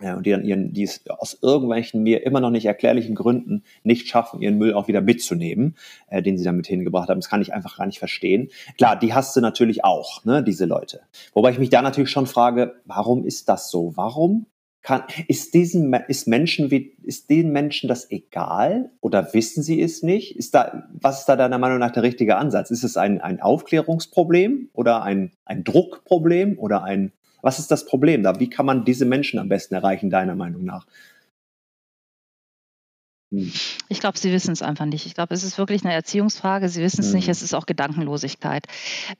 ja, 0.00 0.16
und 0.16 0.26
die 0.26 0.30
dann 0.30 0.44
ihren, 0.44 0.72
die 0.72 0.82
es 0.82 1.02
aus 1.08 1.38
irgendwelchen 1.40 2.02
mir 2.02 2.26
immer 2.26 2.40
noch 2.40 2.50
nicht 2.50 2.66
erklärlichen 2.66 3.14
Gründen 3.14 3.62
nicht 3.84 4.08
schaffen, 4.08 4.42
ihren 4.42 4.58
Müll 4.58 4.74
auch 4.74 4.88
wieder 4.88 5.00
mitzunehmen, 5.00 5.76
äh, 6.08 6.20
den 6.20 6.36
sie 6.36 6.44
damit 6.44 6.66
hingebracht 6.66 7.08
haben. 7.08 7.20
Das 7.20 7.30
kann 7.30 7.42
ich 7.42 7.54
einfach 7.54 7.76
gar 7.76 7.86
nicht 7.86 8.00
verstehen. 8.00 8.50
Klar, 8.76 8.98
die 8.98 9.14
hast 9.14 9.36
du 9.36 9.40
natürlich 9.40 9.84
auch, 9.84 10.24
ne, 10.24 10.42
diese 10.42 10.64
Leute. 10.64 11.02
Wobei 11.32 11.50
ich 11.50 11.58
mich 11.58 11.70
da 11.70 11.80
natürlich 11.80 12.10
schon 12.10 12.26
frage, 12.26 12.74
warum 12.84 13.24
ist 13.24 13.48
das 13.48 13.70
so? 13.70 13.96
Warum 13.96 14.46
kann, 14.82 15.04
ist 15.28 15.54
diesen, 15.54 15.94
ist 16.08 16.26
Menschen 16.26 16.72
wie, 16.72 16.96
ist 17.02 17.30
den 17.30 17.52
Menschen 17.52 17.88
das 17.88 18.10
egal 18.10 18.90
oder 19.00 19.32
wissen 19.32 19.62
sie 19.62 19.80
es 19.80 20.02
nicht? 20.02 20.36
Ist 20.36 20.54
da, 20.54 20.88
was 20.92 21.20
ist 21.20 21.26
da 21.26 21.36
deiner 21.36 21.58
Meinung 21.58 21.78
nach 21.78 21.92
der 21.92 22.02
richtige 22.02 22.36
Ansatz? 22.36 22.70
Ist 22.70 22.84
es 22.84 22.96
ein, 22.96 23.20
ein 23.20 23.40
Aufklärungsproblem 23.40 24.70
oder 24.72 25.02
ein, 25.02 25.30
ein 25.44 25.62
Druckproblem 25.62 26.58
oder 26.58 26.82
ein 26.82 27.12
was 27.44 27.58
ist 27.58 27.70
das 27.70 27.84
Problem 27.84 28.22
da? 28.22 28.40
Wie 28.40 28.48
kann 28.48 28.66
man 28.66 28.84
diese 28.84 29.04
Menschen 29.04 29.38
am 29.38 29.48
besten 29.48 29.74
erreichen, 29.74 30.10
deiner 30.10 30.34
Meinung 30.34 30.64
nach? 30.64 30.86
Hm. 33.30 33.52
Ich 33.88 34.00
glaube, 34.00 34.18
sie 34.18 34.32
wissen 34.32 34.52
es 34.52 34.62
einfach 34.62 34.84
nicht. 34.84 35.06
Ich 35.06 35.14
glaube, 35.14 35.34
es 35.34 35.42
ist 35.42 35.58
wirklich 35.58 35.84
eine 35.84 35.94
Erziehungsfrage. 35.94 36.68
Sie 36.68 36.82
wissen 36.82 37.00
es 37.00 37.08
mhm. 37.08 37.16
nicht. 37.16 37.28
Es 37.28 37.42
ist 37.42 37.54
auch 37.54 37.66
Gedankenlosigkeit. 37.66 38.66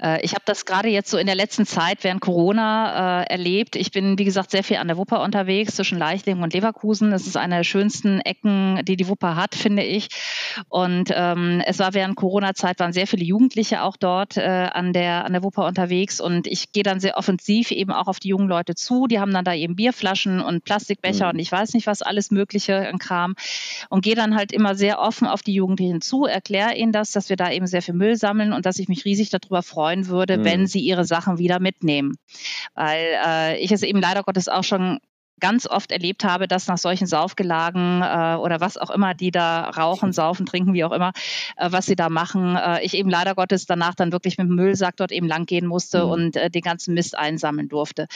Äh, 0.03 0.23
ich 0.23 0.33
habe 0.33 0.43
das 0.47 0.65
gerade 0.65 0.89
jetzt 0.89 1.11
so 1.11 1.19
in 1.19 1.27
der 1.27 1.35
letzten 1.35 1.67
Zeit 1.67 2.05
während 2.05 2.21
Corona 2.21 3.23
äh, 3.23 3.27
erlebt. 3.27 3.77
Ich 3.77 3.91
bin, 3.91 4.19
wie 4.19 4.25
gesagt, 4.25 4.51
sehr 4.51 4.65
viel 4.65 4.77
an 4.77 4.89
der 4.89 4.97
Wupper 4.97 5.23
unterwegs 5.23 5.77
zwischen 5.77 5.99
Leichlingen 5.99 6.43
und 6.43 6.55
Leverkusen. 6.55 7.11
Das 7.11 7.27
ist 7.27 7.37
eine 7.37 7.57
der 7.57 7.65
schönsten 7.65 8.21
Ecken, 8.21 8.81
die 8.85 8.97
die 8.97 9.09
Wupper 9.09 9.37
hat, 9.37 9.55
finde 9.55 9.83
ich. 9.83 10.09
Und 10.69 11.11
ähm, 11.15 11.63
es 11.67 11.79
war 11.79 11.95
während 11.95 12.17
Corona-Zeit 12.17 12.81
waren 12.81 12.93
sehr 12.93 13.07
viele 13.07 13.25
Jugendliche 13.25 13.83
auch 13.83 13.97
dort 13.97 14.37
äh, 14.37 14.69
an 14.73 14.93
der 14.93 15.25
an 15.25 15.33
der 15.33 15.43
Wupper 15.43 15.67
unterwegs. 15.67 16.21
Und 16.21 16.47
ich 16.47 16.73
gehe 16.73 16.83
dann 16.83 17.01
sehr 17.01 17.17
offensiv 17.17 17.71
eben 17.71 17.91
auch 17.91 18.07
auf 18.07 18.21
die 18.21 18.29
jungen 18.29 18.49
Leute 18.49 18.75
zu. 18.75 19.07
Die 19.07 19.19
haben 19.19 19.33
dann 19.33 19.45
da 19.45 19.55
eben 19.55 19.77
Bierflaschen 19.77 20.41
und 20.41 20.65
Plastikbecher 20.65 21.27
mhm. 21.27 21.31
und 21.33 21.39
ich 21.39 21.51
weiß 21.51 21.75
nicht 21.75 21.87
was 21.87 22.03
alles 22.03 22.31
Mögliche 22.31 22.75
in 22.75 22.99
Kram 22.99 23.35
und 23.89 23.94
gehe 24.03 24.15
dann 24.15 24.35
halt 24.35 24.53
immer 24.53 24.75
sehr 24.75 24.99
offen 24.99 25.27
auf 25.27 25.43
die 25.43 25.55
Jugendlichen 25.55 26.01
zu, 26.01 26.25
erkläre 26.25 26.75
ihnen 26.75 26.93
das, 26.93 27.13
dass 27.13 27.29
wir 27.29 27.37
da 27.37 27.51
eben 27.51 27.67
sehr 27.67 27.83
viel 27.83 27.95
Müll 27.95 28.17
sammeln 28.17 28.53
und 28.53 28.67
dass 28.67 28.79
ich 28.79 28.89
mich 28.89 29.05
riesig 29.05 29.31
darüber 29.31 29.63
freuen 29.63 30.09
würde, 30.09 30.39
mhm. 30.39 30.45
wenn 30.45 30.67
sie 30.67 30.81
ihre 30.81 31.05
Sachen 31.05 31.39
wieder 31.39 31.61
mitnehmen. 31.61 32.17
Weil 32.75 33.07
äh, 33.27 33.59
ich 33.59 33.73
es 33.73 33.83
eben 33.83 34.01
leider 34.01 34.23
Gottes 34.23 34.49
auch 34.49 34.65
schon 34.65 34.99
ganz 35.41 35.67
oft 35.67 35.93
erlebt 35.93 36.25
habe, 36.25 36.49
dass 36.49 36.67
nach 36.67 36.79
solchen 36.79 37.07
Saufgelagen 37.07 38.03
äh, 38.03 38.37
oder 38.37 38.61
was 38.61 38.77
auch 38.77 38.91
immer, 38.91 39.15
die 39.15 39.31
da 39.31 39.69
rauchen, 39.71 40.13
saufen, 40.13 40.47
trinken, 40.47 40.75
wie 40.75 40.85
auch 40.85 40.93
immer, 40.93 41.13
äh, 41.57 41.71
was 41.71 41.87
sie 41.87 41.97
da 41.97 42.09
machen, 42.09 42.57
äh, 42.57 42.83
ich 42.85 42.95
eben 42.95 43.11
leider 43.11 43.35
Gottes 43.35 43.67
danach 43.67 43.95
dann 43.95 44.13
wirklich 44.13 44.39
mit 44.39 44.49
dem 44.49 44.55
Müllsack 44.55 44.97
dort 44.97 45.13
eben 45.13 45.27
langgehen 45.27 45.67
musste 45.67 46.05
mhm. 46.05 46.11
und 46.11 46.37
äh, 46.37 46.51
den 46.51 46.63
ganzen 46.63 46.95
Mist 46.95 47.17
einsammeln 47.17 47.69
durfte. 47.69 48.07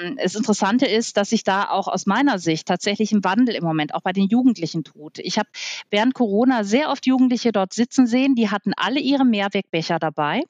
Ähm, 0.00 0.16
das 0.22 0.34
Interessante 0.34 0.86
ist, 0.86 1.16
dass 1.16 1.30
sich 1.30 1.44
da 1.44 1.68
auch 1.70 1.88
aus 1.88 2.06
meiner 2.06 2.38
Sicht 2.38 2.66
tatsächlich 2.66 3.12
ein 3.12 3.24
Wandel 3.24 3.54
im 3.54 3.64
Moment 3.64 3.94
auch 3.94 4.02
bei 4.02 4.12
den 4.12 4.28
Jugendlichen 4.28 4.84
tut. 4.84 5.18
Ich 5.18 5.38
habe 5.38 5.48
während 5.90 6.14
Corona 6.14 6.64
sehr 6.64 6.90
oft 6.90 7.06
Jugendliche 7.06 7.52
dort 7.52 7.72
sitzen 7.72 8.06
sehen, 8.06 8.34
die 8.34 8.50
hatten 8.50 8.72
alle 8.76 9.00
ihre 9.00 9.24
Mehrwegbecher 9.24 9.98
dabei. 9.98 10.42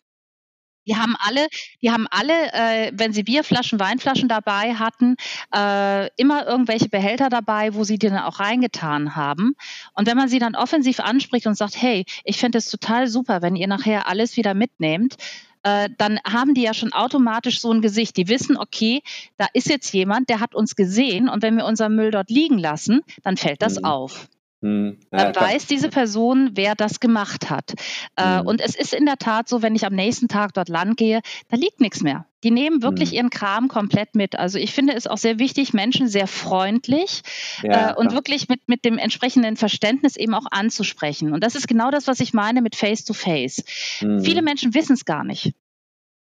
Die 0.88 0.96
haben 0.96 1.14
alle, 1.18 1.48
die 1.83 1.90
haben 1.90 2.07
alle, 2.11 2.53
äh, 2.53 2.92
wenn 2.94 3.12
sie 3.12 3.22
Bierflaschen, 3.22 3.79
Weinflaschen 3.79 4.29
dabei 4.29 4.74
hatten, 4.74 5.16
äh, 5.55 6.09
immer 6.16 6.46
irgendwelche 6.46 6.88
Behälter 6.88 7.29
dabei, 7.29 7.74
wo 7.74 7.85
sie 7.85 7.98
die 7.98 8.09
dann 8.09 8.18
auch 8.18 8.40
reingetan 8.40 9.14
haben. 9.14 9.55
Und 9.94 10.07
wenn 10.07 10.16
man 10.16 10.29
sie 10.29 10.38
dann 10.38 10.57
offensiv 10.57 11.01
anspricht 11.01 11.46
und 11.46 11.57
sagt, 11.57 11.81
hey, 11.81 12.05
ich 12.24 12.38
finde 12.38 12.59
es 12.59 12.70
total 12.70 13.07
super, 13.07 13.42
wenn 13.42 13.57
ihr 13.57 13.66
nachher 13.66 14.09
alles 14.09 14.37
wieder 14.37 14.55
mitnehmt, 14.55 15.16
äh, 15.62 15.90
dann 15.98 16.18
haben 16.27 16.55
die 16.55 16.62
ja 16.62 16.72
schon 16.72 16.92
automatisch 16.92 17.61
so 17.61 17.70
ein 17.72 17.83
Gesicht. 17.83 18.16
Die 18.16 18.29
wissen, 18.29 18.57
okay, 18.57 19.03
da 19.37 19.46
ist 19.53 19.68
jetzt 19.68 19.92
jemand, 19.92 20.29
der 20.31 20.40
hat 20.40 20.55
uns 20.55 20.77
gesehen 20.77 21.29
und 21.29 21.42
wenn 21.42 21.57
wir 21.57 21.66
unseren 21.66 21.94
Müll 21.94 22.11
dort 22.11 22.31
liegen 22.31 22.59
lassen, 22.59 23.03
dann 23.22 23.37
fällt 23.37 23.62
das 23.62 23.79
mhm. 23.79 23.85
auf. 23.85 24.29
Hm, 24.61 24.99
ja, 25.12 25.31
dann 25.31 25.37
weiß 25.37 25.66
diese 25.66 25.88
Person, 25.88 26.51
wer 26.55 26.75
das 26.75 26.99
gemacht 26.99 27.49
hat. 27.49 27.75
Äh, 28.16 28.40
hm. 28.40 28.47
Und 28.47 28.61
es 28.61 28.75
ist 28.75 28.92
in 28.92 29.07
der 29.07 29.16
Tat 29.16 29.49
so, 29.49 29.62
wenn 29.62 29.77
ich 29.77 29.87
am 29.87 29.94
nächsten 29.94 30.27
Tag 30.27 30.53
dort 30.55 30.68
lang 30.68 30.97
gehe, 30.97 31.21
da 31.49 31.57
liegt 31.57 31.81
nichts 31.81 32.03
mehr. 32.03 32.27
Die 32.42 32.51
nehmen 32.51 32.83
wirklich 32.83 33.11
hm. 33.11 33.16
ihren 33.16 33.31
Kram 33.31 33.68
komplett 33.68 34.16
mit. 34.16 34.37
Also 34.37 34.59
ich 34.59 34.73
finde 34.73 34.94
es 34.94 35.07
auch 35.07 35.16
sehr 35.16 35.38
wichtig, 35.38 35.75
Menschen 35.75 36.09
sehr 36.09 36.27
freundlich 36.27 37.23
ja, 37.62 37.90
äh, 37.90 37.94
und 37.94 38.12
wirklich 38.12 38.49
mit, 38.49 38.68
mit 38.68 38.85
dem 38.85 38.99
entsprechenden 38.99 39.57
Verständnis 39.57 40.16
eben 40.16 40.35
auch 40.35 40.47
anzusprechen. 40.51 41.33
Und 41.33 41.44
das 41.44 41.55
ist 41.55 41.68
genau 41.68 41.92
das, 41.92 42.09
was 42.09 42.18
ich 42.18 42.35
meine 42.35 42.61
mit 42.61 42.75
Face-to-Face. 42.75 43.64
-face. 43.64 44.25
Viele 44.25 44.42
Menschen 44.42 44.75
wissen 44.75 44.94
es 44.94 45.05
gar 45.05 45.23
nicht. 45.23 45.55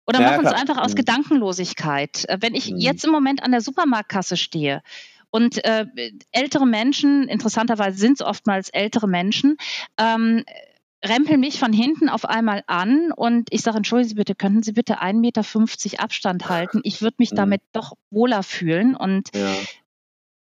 Oder 0.05 0.21
ja, 0.21 0.31
machen 0.31 0.45
es 0.45 0.53
einfach 0.53 0.77
aus 0.77 0.95
Gedankenlosigkeit. 0.95 2.25
Äh, 2.29 2.37
wenn 2.41 2.53
ich 2.53 2.67
jetzt 2.75 3.05
im 3.05 3.11
Moment 3.11 3.41
an 3.41 3.51
der 3.51 3.61
Supermarktkasse 3.61 4.37
stehe 4.37 4.83
und 5.31 5.63
äh, 5.63 5.85
ältere 6.31 6.65
Menschen, 6.65 7.27
interessanterweise 7.27 7.97
sind 7.97 8.13
es 8.13 8.21
oftmals 8.21 8.69
ältere 8.69 9.07
Menschen, 9.07 9.57
ähm, 9.97 10.43
rempeln 11.03 11.39
mich 11.39 11.59
von 11.59 11.71
hinten 11.71 12.09
auf 12.09 12.25
einmal 12.25 12.63
an 12.67 13.11
und 13.11 13.49
ich 13.51 13.61
sage, 13.61 13.77
entschuldigen 13.77 14.09
Sie 14.09 14.15
bitte, 14.15 14.35
könnten 14.35 14.63
Sie 14.63 14.73
bitte 14.73 15.01
1,50 15.01 15.13
Meter 15.13 16.03
Abstand 16.03 16.49
halten? 16.49 16.81
Ich 16.83 17.01
würde 17.01 17.15
mich 17.19 17.31
mhm. 17.31 17.35
damit 17.35 17.61
doch 17.71 17.93
wohler 18.09 18.43
fühlen 18.43 18.95
und 18.95 19.29
ja. 19.33 19.53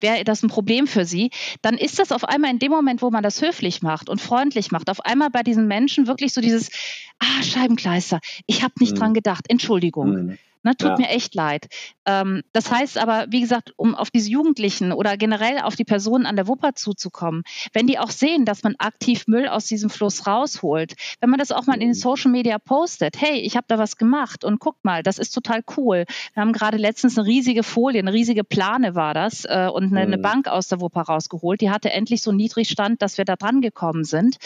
wäre 0.01 0.23
das 0.25 0.42
ein 0.42 0.49
Problem 0.49 0.87
für 0.87 1.07
Sie, 1.07 1.31
dann 1.62 1.77
ist 1.77 1.99
das 1.99 2.12
auf 2.12 2.25
einmal 2.25 2.51
in 2.51 2.61
dem 2.61 2.70
Moment, 2.70 3.03
wo 3.03 3.11
man 3.11 3.23
das 3.23 3.42
höflich 3.42 3.83
macht 3.83 4.09
und 4.09 4.20
freundlich 4.20 4.70
macht, 4.70 4.90
auf 4.90 5.01
einmal 5.01 5.31
bei 5.31 5.42
diesen 5.42 5.66
Menschen 5.66 6.07
wirklich 6.07 6.33
so 6.33 6.40
dieses, 6.40 6.70
ah, 7.18 7.42
Scheibenkleister, 7.42 8.20
ich 8.47 8.62
habe 8.62 8.75
nicht 8.79 8.92
mhm. 8.92 8.99
dran 8.99 9.14
gedacht, 9.14 9.47
Entschuldigung. 9.49 10.11
Mhm. 10.11 10.38
Ne, 10.64 10.74
tut 10.74 10.92
ja. 10.92 10.96
mir 10.96 11.09
echt 11.11 11.35
leid. 11.35 11.66
Ähm, 12.07 12.42
das 12.55 12.70
heißt 12.70 12.96
aber, 12.96 13.27
wie 13.29 13.42
gesagt, 13.42 13.74
um 13.77 13.94
auf 13.94 14.11
diese 14.11 14.31
Jugendlichen 14.31 14.92
oder 14.92 15.18
generell 15.18 15.59
auf 15.59 15.77
die 15.77 15.85
Personen 15.85 16.24
an 16.24 16.37
der 16.37 16.48
Wupper 16.48 16.74
zuzukommen, 16.74 17.42
wenn 17.74 17.87
die 17.87 17.98
auch 17.98 18.11
sehen, 18.11 18.46
dass 18.46 18.62
man 18.62 18.74
aktiv 18.79 19.27
Müll 19.27 19.46
aus 19.46 19.66
diesem 19.66 19.90
Fluss 19.90 20.27
rausholt, 20.27 20.94
wenn 21.20 21.29
man 21.29 21.38
das 21.38 21.53
auch 21.53 21.66
mal 21.66 21.74
in 21.74 21.81
den 21.81 21.88
mhm. 21.90 21.94
Social 21.94 22.31
Media 22.31 22.59
postet, 22.59 23.20
hey, 23.20 23.38
ich 23.40 23.57
habe 23.57 23.66
da 23.68 23.77
was 23.77 23.98
gemacht 23.98 24.42
und 24.42 24.59
guck 24.59 24.83
mal, 24.83 25.03
das 25.03 25.18
ist 25.18 25.33
total 25.33 25.62
cool. 25.77 26.07
Wir 26.33 26.40
haben 26.40 26.55
gerade 26.55 26.79
letztens 26.79 27.18
eine 27.18 27.27
riesige 27.27 27.62
Folie, 27.62 28.00
eine 28.00 28.14
riesige 28.14 28.42
Plane 28.42 28.94
war 28.94 29.12
das 29.12 29.44
äh, 29.44 29.68
und 29.70 29.92
eine, 29.92 30.00
eine, 30.00 30.16
mhm. 30.16 30.22
Bank 30.22 30.48
aus 30.48 30.68
der 30.68 30.81
Wupper 30.81 31.03
rausgeholt. 31.03 31.61
Die 31.61 31.70
hatte 31.70 31.90
endlich 31.90 32.22
so 32.22 32.33
niedrig 32.33 32.70
stand, 32.70 33.03
dass 33.03 33.18
wir 33.18 33.27
da 33.27 33.37
dran 33.37 33.61
gekommen 33.61 34.05
sind. 34.05 34.38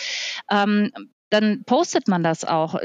Ähm, 0.50 0.90
dann 1.30 1.64
postet 1.64 2.08
man 2.08 2.22
das 2.22 2.44
auch 2.44 2.76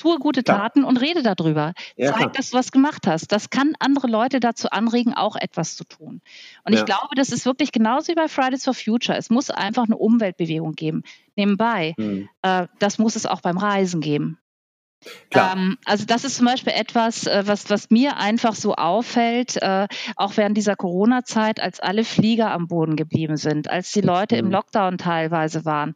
Tue 0.00 0.18
gute 0.18 0.42
Taten 0.42 0.82
und 0.82 0.96
rede 0.96 1.22
darüber. 1.22 1.74
Ja, 1.94 2.14
Zeig, 2.14 2.32
dass 2.32 2.50
du 2.50 2.56
was 2.56 2.72
gemacht 2.72 3.06
hast. 3.06 3.32
Das 3.32 3.50
kann 3.50 3.74
andere 3.80 4.06
Leute 4.06 4.40
dazu 4.40 4.70
anregen, 4.70 5.12
auch 5.12 5.36
etwas 5.36 5.76
zu 5.76 5.84
tun. 5.84 6.22
Und 6.64 6.72
ja. 6.72 6.78
ich 6.78 6.86
glaube, 6.86 7.14
das 7.16 7.28
ist 7.28 7.44
wirklich 7.44 7.70
genauso 7.70 8.08
wie 8.08 8.14
bei 8.14 8.26
Fridays 8.26 8.64
for 8.64 8.72
Future. 8.72 9.18
Es 9.18 9.28
muss 9.28 9.50
einfach 9.50 9.84
eine 9.84 9.98
Umweltbewegung 9.98 10.72
geben. 10.72 11.02
Nebenbei, 11.36 11.92
mhm. 11.98 12.30
äh, 12.40 12.66
das 12.78 12.98
muss 12.98 13.14
es 13.14 13.26
auch 13.26 13.42
beim 13.42 13.58
Reisen 13.58 14.00
geben. 14.00 14.38
Ähm, 15.32 15.76
also 15.84 16.06
das 16.06 16.24
ist 16.24 16.36
zum 16.36 16.46
Beispiel 16.46 16.72
etwas, 16.74 17.26
äh, 17.26 17.42
was, 17.46 17.68
was 17.68 17.90
mir 17.90 18.16
einfach 18.16 18.54
so 18.54 18.74
auffällt, 18.74 19.56
äh, 19.62 19.86
auch 20.16 20.36
während 20.36 20.56
dieser 20.56 20.76
Corona-Zeit, 20.76 21.60
als 21.60 21.80
alle 21.80 22.04
Flieger 22.04 22.50
am 22.52 22.68
Boden 22.68 22.96
geblieben 22.96 23.36
sind, 23.36 23.70
als 23.70 23.92
die 23.92 24.02
Leute 24.02 24.36
mhm. 24.36 24.46
im 24.46 24.50
Lockdown 24.50 24.98
teilweise 24.98 25.64
waren, 25.64 25.94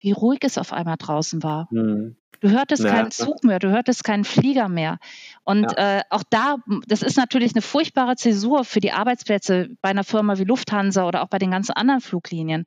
wie 0.00 0.12
ruhig 0.12 0.40
es 0.42 0.58
auf 0.58 0.72
einmal 0.72 0.96
draußen 0.98 1.42
war. 1.42 1.68
Mhm. 1.70 2.16
Du 2.40 2.48
hörtest 2.48 2.82
ja. 2.82 2.90
keinen 2.90 3.10
Zug 3.10 3.44
mehr, 3.44 3.58
du 3.58 3.70
hörtest 3.70 4.02
keinen 4.02 4.24
Flieger 4.24 4.68
mehr. 4.68 4.98
Und 5.44 5.72
ja. 5.72 5.98
äh, 5.98 6.02
auch 6.08 6.22
da, 6.30 6.56
das 6.86 7.02
ist 7.02 7.18
natürlich 7.18 7.54
eine 7.54 7.60
furchtbare 7.60 8.16
Zäsur 8.16 8.64
für 8.64 8.80
die 8.80 8.92
Arbeitsplätze 8.92 9.68
bei 9.82 9.90
einer 9.90 10.04
Firma 10.04 10.38
wie 10.38 10.44
Lufthansa 10.44 11.06
oder 11.06 11.22
auch 11.22 11.28
bei 11.28 11.38
den 11.38 11.50
ganzen 11.50 11.72
anderen 11.72 12.00
Fluglinien. 12.00 12.64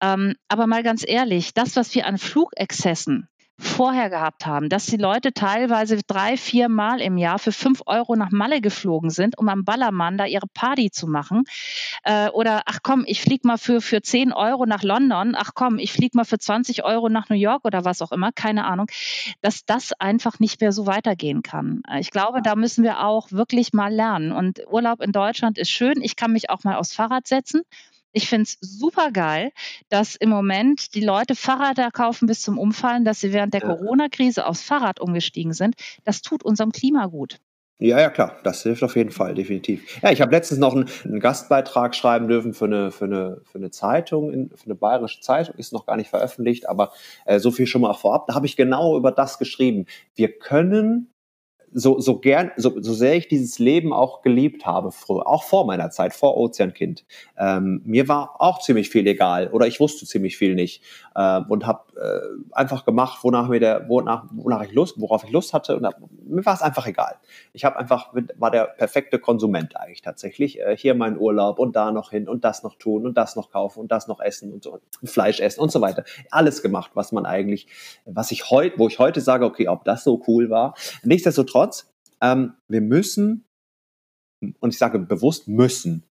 Ähm, 0.00 0.34
aber 0.48 0.66
mal 0.66 0.82
ganz 0.82 1.04
ehrlich, 1.06 1.54
das, 1.54 1.76
was 1.76 1.94
wir 1.94 2.06
an 2.06 2.18
Flugexzessen 2.18 3.28
vorher 3.62 4.10
gehabt 4.10 4.46
haben, 4.46 4.68
dass 4.68 4.86
die 4.86 4.96
Leute 4.96 5.32
teilweise 5.32 5.98
drei, 6.06 6.36
vier 6.36 6.68
Mal 6.68 7.00
im 7.00 7.16
Jahr 7.16 7.38
für 7.38 7.52
fünf 7.52 7.82
Euro 7.86 8.16
nach 8.16 8.30
Malle 8.30 8.60
geflogen 8.60 9.10
sind, 9.10 9.38
um 9.38 9.48
am 9.48 9.64
Ballermann 9.64 10.18
da 10.18 10.26
ihre 10.26 10.46
Party 10.52 10.90
zu 10.90 11.06
machen. 11.06 11.44
Äh, 12.04 12.28
oder 12.30 12.62
ach 12.66 12.80
komm, 12.82 13.04
ich 13.06 13.20
fliege 13.20 13.46
mal 13.46 13.58
für, 13.58 13.80
für 13.80 14.02
zehn 14.02 14.32
Euro 14.32 14.66
nach 14.66 14.82
London, 14.82 15.34
ach 15.36 15.52
komm, 15.54 15.78
ich 15.78 15.92
fliege 15.92 16.16
mal 16.16 16.24
für 16.24 16.38
20 16.38 16.84
Euro 16.84 17.08
nach 17.08 17.28
New 17.28 17.36
York 17.36 17.64
oder 17.64 17.84
was 17.84 18.02
auch 18.02 18.12
immer, 18.12 18.32
keine 18.32 18.64
Ahnung, 18.64 18.86
dass 19.40 19.64
das 19.64 19.92
einfach 19.92 20.38
nicht 20.40 20.60
mehr 20.60 20.72
so 20.72 20.86
weitergehen 20.86 21.42
kann. 21.42 21.82
Ich 21.98 22.10
glaube, 22.10 22.42
da 22.42 22.56
müssen 22.56 22.84
wir 22.84 23.04
auch 23.04 23.30
wirklich 23.30 23.72
mal 23.72 23.92
lernen. 23.92 24.32
Und 24.32 24.60
Urlaub 24.70 25.00
in 25.00 25.12
Deutschland 25.12 25.58
ist 25.58 25.70
schön. 25.70 26.02
Ich 26.02 26.16
kann 26.16 26.32
mich 26.32 26.50
auch 26.50 26.64
mal 26.64 26.76
aufs 26.76 26.94
Fahrrad 26.94 27.26
setzen 27.26 27.62
ich 28.12 28.28
finde 28.28 28.44
es 28.44 28.58
super 28.60 29.10
geil, 29.10 29.52
dass 29.88 30.16
im 30.16 30.28
Moment 30.28 30.94
die 30.94 31.04
Leute 31.04 31.34
Fahrräder 31.34 31.90
kaufen 31.90 32.26
bis 32.26 32.42
zum 32.42 32.58
Umfallen, 32.58 33.04
dass 33.04 33.20
sie 33.20 33.32
während 33.32 33.54
der 33.54 33.62
ja. 33.62 33.68
Corona-Krise 33.68 34.46
aufs 34.46 34.62
Fahrrad 34.62 35.00
umgestiegen 35.00 35.52
sind. 35.52 35.74
Das 36.04 36.22
tut 36.22 36.42
unserem 36.42 36.72
Klima 36.72 37.06
gut. 37.06 37.40
Ja, 37.78 37.98
ja, 37.98 38.10
klar, 38.10 38.36
das 38.44 38.62
hilft 38.62 38.84
auf 38.84 38.94
jeden 38.94 39.10
Fall, 39.10 39.34
definitiv. 39.34 40.00
Ja, 40.02 40.12
ich 40.12 40.20
habe 40.20 40.30
letztens 40.30 40.60
noch 40.60 40.72
einen, 40.72 40.88
einen, 41.04 41.18
Gastbeitrag 41.18 41.96
schreiben 41.96 42.28
dürfen 42.28 42.54
für 42.54 42.66
eine, 42.66 42.92
für 42.92 43.06
eine, 43.06 43.40
für 43.42 43.58
eine 43.58 43.72
Zeitung, 43.72 44.32
in, 44.32 44.50
für 44.50 44.66
eine 44.66 44.76
bayerische 44.76 45.20
Zeitung, 45.20 45.56
ist 45.56 45.72
noch 45.72 45.84
gar 45.84 45.96
nicht 45.96 46.08
veröffentlicht, 46.08 46.68
aber 46.68 46.92
äh, 47.24 47.40
so 47.40 47.50
viel 47.50 47.66
schon 47.66 47.80
mal 47.80 47.92
vorab. 47.94 48.28
Da 48.28 48.34
habe 48.34 48.46
ich 48.46 48.54
genau 48.56 48.96
über 48.96 49.10
das 49.10 49.36
geschrieben. 49.36 49.86
Wir 50.14 50.38
können 50.38 51.11
so, 51.72 52.00
so 52.00 52.18
gern, 52.18 52.50
so, 52.56 52.80
so 52.80 52.92
sehr 52.92 53.16
ich 53.16 53.28
dieses 53.28 53.58
Leben 53.58 53.92
auch 53.92 54.22
geliebt 54.22 54.66
habe, 54.66 54.92
früher, 54.92 55.26
auch 55.26 55.44
vor 55.44 55.66
meiner 55.66 55.90
Zeit, 55.90 56.12
vor 56.14 56.36
Ozeankind, 56.36 57.04
ähm, 57.38 57.82
mir 57.84 58.08
war 58.08 58.36
auch 58.40 58.60
ziemlich 58.60 58.90
viel 58.90 59.06
egal 59.06 59.48
oder 59.48 59.66
ich 59.66 59.80
wusste 59.80 60.06
ziemlich 60.06 60.36
viel 60.36 60.54
nicht 60.54 60.82
äh, 61.14 61.40
und 61.48 61.66
habe 61.66 61.80
äh, 61.96 62.20
einfach 62.52 62.84
gemacht, 62.84 63.18
wonach 63.22 63.48
mir 63.48 63.60
der, 63.60 63.88
wonach, 63.88 64.24
wonach 64.32 64.62
ich 64.62 64.72
Lust, 64.72 65.00
worauf 65.00 65.24
ich 65.24 65.30
Lust 65.30 65.52
hatte 65.52 65.76
und 65.76 65.86
hab, 65.86 65.96
mir 66.24 66.44
war 66.44 66.54
es 66.54 66.62
einfach 66.62 66.86
egal. 66.86 67.16
Ich 67.52 67.64
habe 67.64 67.76
einfach 67.76 68.14
war 68.36 68.50
der 68.50 68.64
perfekte 68.64 69.18
Konsument 69.18 69.76
eigentlich 69.76 70.02
tatsächlich. 70.02 70.60
Äh, 70.60 70.76
hier 70.76 70.94
mein 70.94 71.18
Urlaub 71.18 71.58
und 71.58 71.76
da 71.76 71.92
noch 71.92 72.10
hin 72.10 72.28
und 72.28 72.44
das 72.44 72.62
noch 72.62 72.76
tun 72.76 73.06
und 73.06 73.16
das 73.16 73.36
noch 73.36 73.50
kaufen 73.50 73.80
und 73.80 73.92
das 73.92 74.08
noch 74.08 74.20
essen 74.20 74.52
und 74.52 74.62
so 74.62 74.72
und 75.00 75.10
Fleisch 75.10 75.40
essen 75.40 75.60
und 75.60 75.70
so 75.70 75.80
weiter. 75.80 76.04
Alles 76.30 76.62
gemacht, 76.62 76.92
was 76.94 77.12
man 77.12 77.26
eigentlich, 77.26 77.66
was 78.04 78.30
ich 78.30 78.50
heute, 78.50 78.78
wo 78.78 78.88
ich 78.88 78.98
heute 78.98 79.20
sage, 79.20 79.44
okay, 79.44 79.68
ob 79.68 79.84
das 79.84 80.04
so 80.04 80.22
cool 80.26 80.50
war. 80.50 80.74
Nichtsdestotrotz 81.02 81.52
Nichtsdestotrotz, 81.52 81.92
ähm, 82.20 82.54
wir 82.68 82.80
müssen, 82.80 83.44
und 84.60 84.72
ich 84.72 84.78
sage 84.78 84.98
bewusst 84.98 85.48
müssen, 85.48 86.04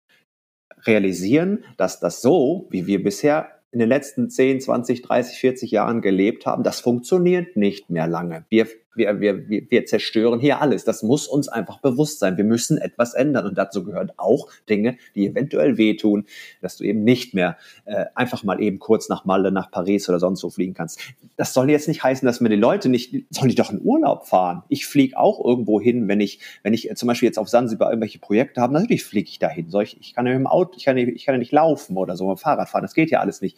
realisieren, 0.86 1.64
dass 1.78 2.00
das 2.00 2.22
so, 2.22 2.68
wie 2.70 2.88
wir 2.88 3.04
bisher 3.04 3.61
in 3.72 3.80
den 3.80 3.90
letzten 3.90 4.30
10, 4.30 4.62
20, 4.62 5.02
30, 5.02 5.38
40 5.38 5.72
Jahren 5.72 6.02
gelebt 6.02 6.46
haben, 6.46 6.64
das 6.64 6.82
funktioniert 6.82 7.56
nicht 7.56 7.90
mehr 7.90 8.08
lange. 8.08 8.46
Wir 8.50 8.68
wir, 8.96 9.20
wir, 9.20 9.48
wir 9.48 9.86
zerstören 9.86 10.40
hier 10.40 10.62
alles. 10.62 10.84
Das 10.84 11.04
muss 11.04 11.28
uns 11.28 11.48
einfach 11.48 11.80
bewusst 11.80 12.20
sein. 12.20 12.38
Wir 12.38 12.44
müssen 12.44 12.78
etwas 12.78 13.14
ändern. 13.14 13.46
Und 13.46 13.58
dazu 13.58 13.84
gehören 13.84 14.12
auch 14.18 14.50
Dinge, 14.70 14.98
die 15.16 15.28
eventuell 15.28 15.78
wehtun, 15.78 16.26
dass 16.62 16.78
du 16.78 16.84
eben 16.84 17.04
nicht 17.04 17.34
mehr 17.34 17.58
äh, 17.86 18.06
einfach 18.16 18.44
mal 18.44 18.62
eben 18.62 18.80
kurz 18.80 19.10
nach 19.10 19.26
Malle, 19.26 19.52
nach 19.52 19.72
Paris 19.72 20.10
oder 20.10 20.20
sonst 20.20 20.44
wo 20.44 20.50
fliegen 20.50 20.74
kannst. 20.74 21.00
Das 21.38 21.54
soll 21.54 21.70
jetzt 21.70 21.88
nicht 21.88 22.04
heißen, 22.04 22.26
dass 22.26 22.42
mir 22.42 22.50
die 22.50 22.56
Leute 22.56 22.90
nicht, 22.90 23.16
sollen 23.30 23.50
die 23.50 23.56
doch 23.56 23.72
in 23.72 23.82
Urlaub 23.82 24.28
fahren. 24.28 24.64
Ich 24.68 24.86
fliege 24.86 25.18
auch 25.18 25.44
irgendwo 25.44 25.80
hin, 25.80 26.08
wenn 26.08 26.20
ich, 26.20 26.40
wenn 26.64 26.74
ich 26.74 26.90
zum 26.96 27.08
Beispiel 27.08 27.28
jetzt 27.28 27.40
auf 27.40 27.50
Sansibar 27.50 27.90
irgendwelche 27.90 28.20
Projekte 28.20 28.62
habe, 28.62 28.74
natürlich 28.74 29.04
fliege 29.04 29.30
ich 29.30 29.40
dahin. 29.40 29.70
Soll 29.70 29.84
ich, 29.84 30.00
ich 30.00 30.14
kann 30.14 30.28
ja 30.28 30.34
dem 30.34 30.48
Auto, 30.48 30.74
ich 30.78 30.86
kann, 30.86 30.98
ich 30.98 31.26
kann 31.26 31.36
ja 31.36 31.40
nicht 31.40 31.52
laufen 31.52 31.98
oder 31.98 32.18
so 32.18 32.28
mit 32.28 32.38
dem 32.38 32.42
Fahrrad 32.42 32.70
fahren. 32.70 32.84
Das 32.84 32.94
geht 32.94 33.12
ja 33.12 33.20
alles 33.20 33.42
nicht. 33.42 33.58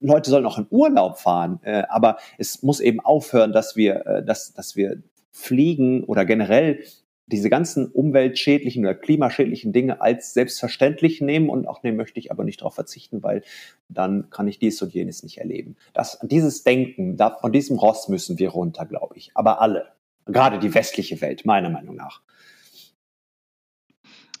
Leute 0.00 0.30
sollen 0.30 0.46
auch 0.46 0.58
in 0.58 0.66
Urlaub 0.70 1.18
fahren, 1.18 1.60
äh, 1.62 1.82
aber 1.88 2.18
es 2.38 2.62
muss 2.62 2.80
eben 2.80 3.00
aufhören, 3.00 3.52
dass 3.52 3.76
wir, 3.76 4.06
äh, 4.06 4.24
dass, 4.24 4.54
dass 4.54 4.76
wir 4.76 5.02
fliegen 5.32 6.04
oder 6.04 6.24
generell 6.24 6.80
diese 7.26 7.50
ganzen 7.50 7.86
umweltschädlichen 7.86 8.84
oder 8.84 8.94
klimaschädlichen 8.94 9.72
Dinge 9.72 10.00
als 10.00 10.32
selbstverständlich 10.32 11.20
nehmen 11.20 11.50
und 11.50 11.66
auch 11.66 11.82
nehmen 11.82 11.96
möchte 11.96 12.18
ich 12.18 12.30
aber 12.30 12.42
nicht 12.44 12.62
darauf 12.62 12.74
verzichten, 12.74 13.22
weil 13.22 13.42
dann 13.88 14.30
kann 14.30 14.48
ich 14.48 14.58
dies 14.58 14.80
und 14.80 14.94
jenes 14.94 15.22
nicht 15.22 15.38
erleben. 15.38 15.76
Das, 15.92 16.18
dieses 16.22 16.64
Denken, 16.64 17.16
da, 17.16 17.36
von 17.38 17.52
diesem 17.52 17.78
Ross 17.78 18.08
müssen 18.08 18.38
wir 18.38 18.50
runter, 18.50 18.86
glaube 18.86 19.16
ich. 19.18 19.30
Aber 19.34 19.60
alle, 19.60 19.88
gerade 20.24 20.58
die 20.58 20.72
westliche 20.74 21.20
Welt, 21.20 21.44
meiner 21.44 21.68
Meinung 21.70 21.96
nach 21.96 22.22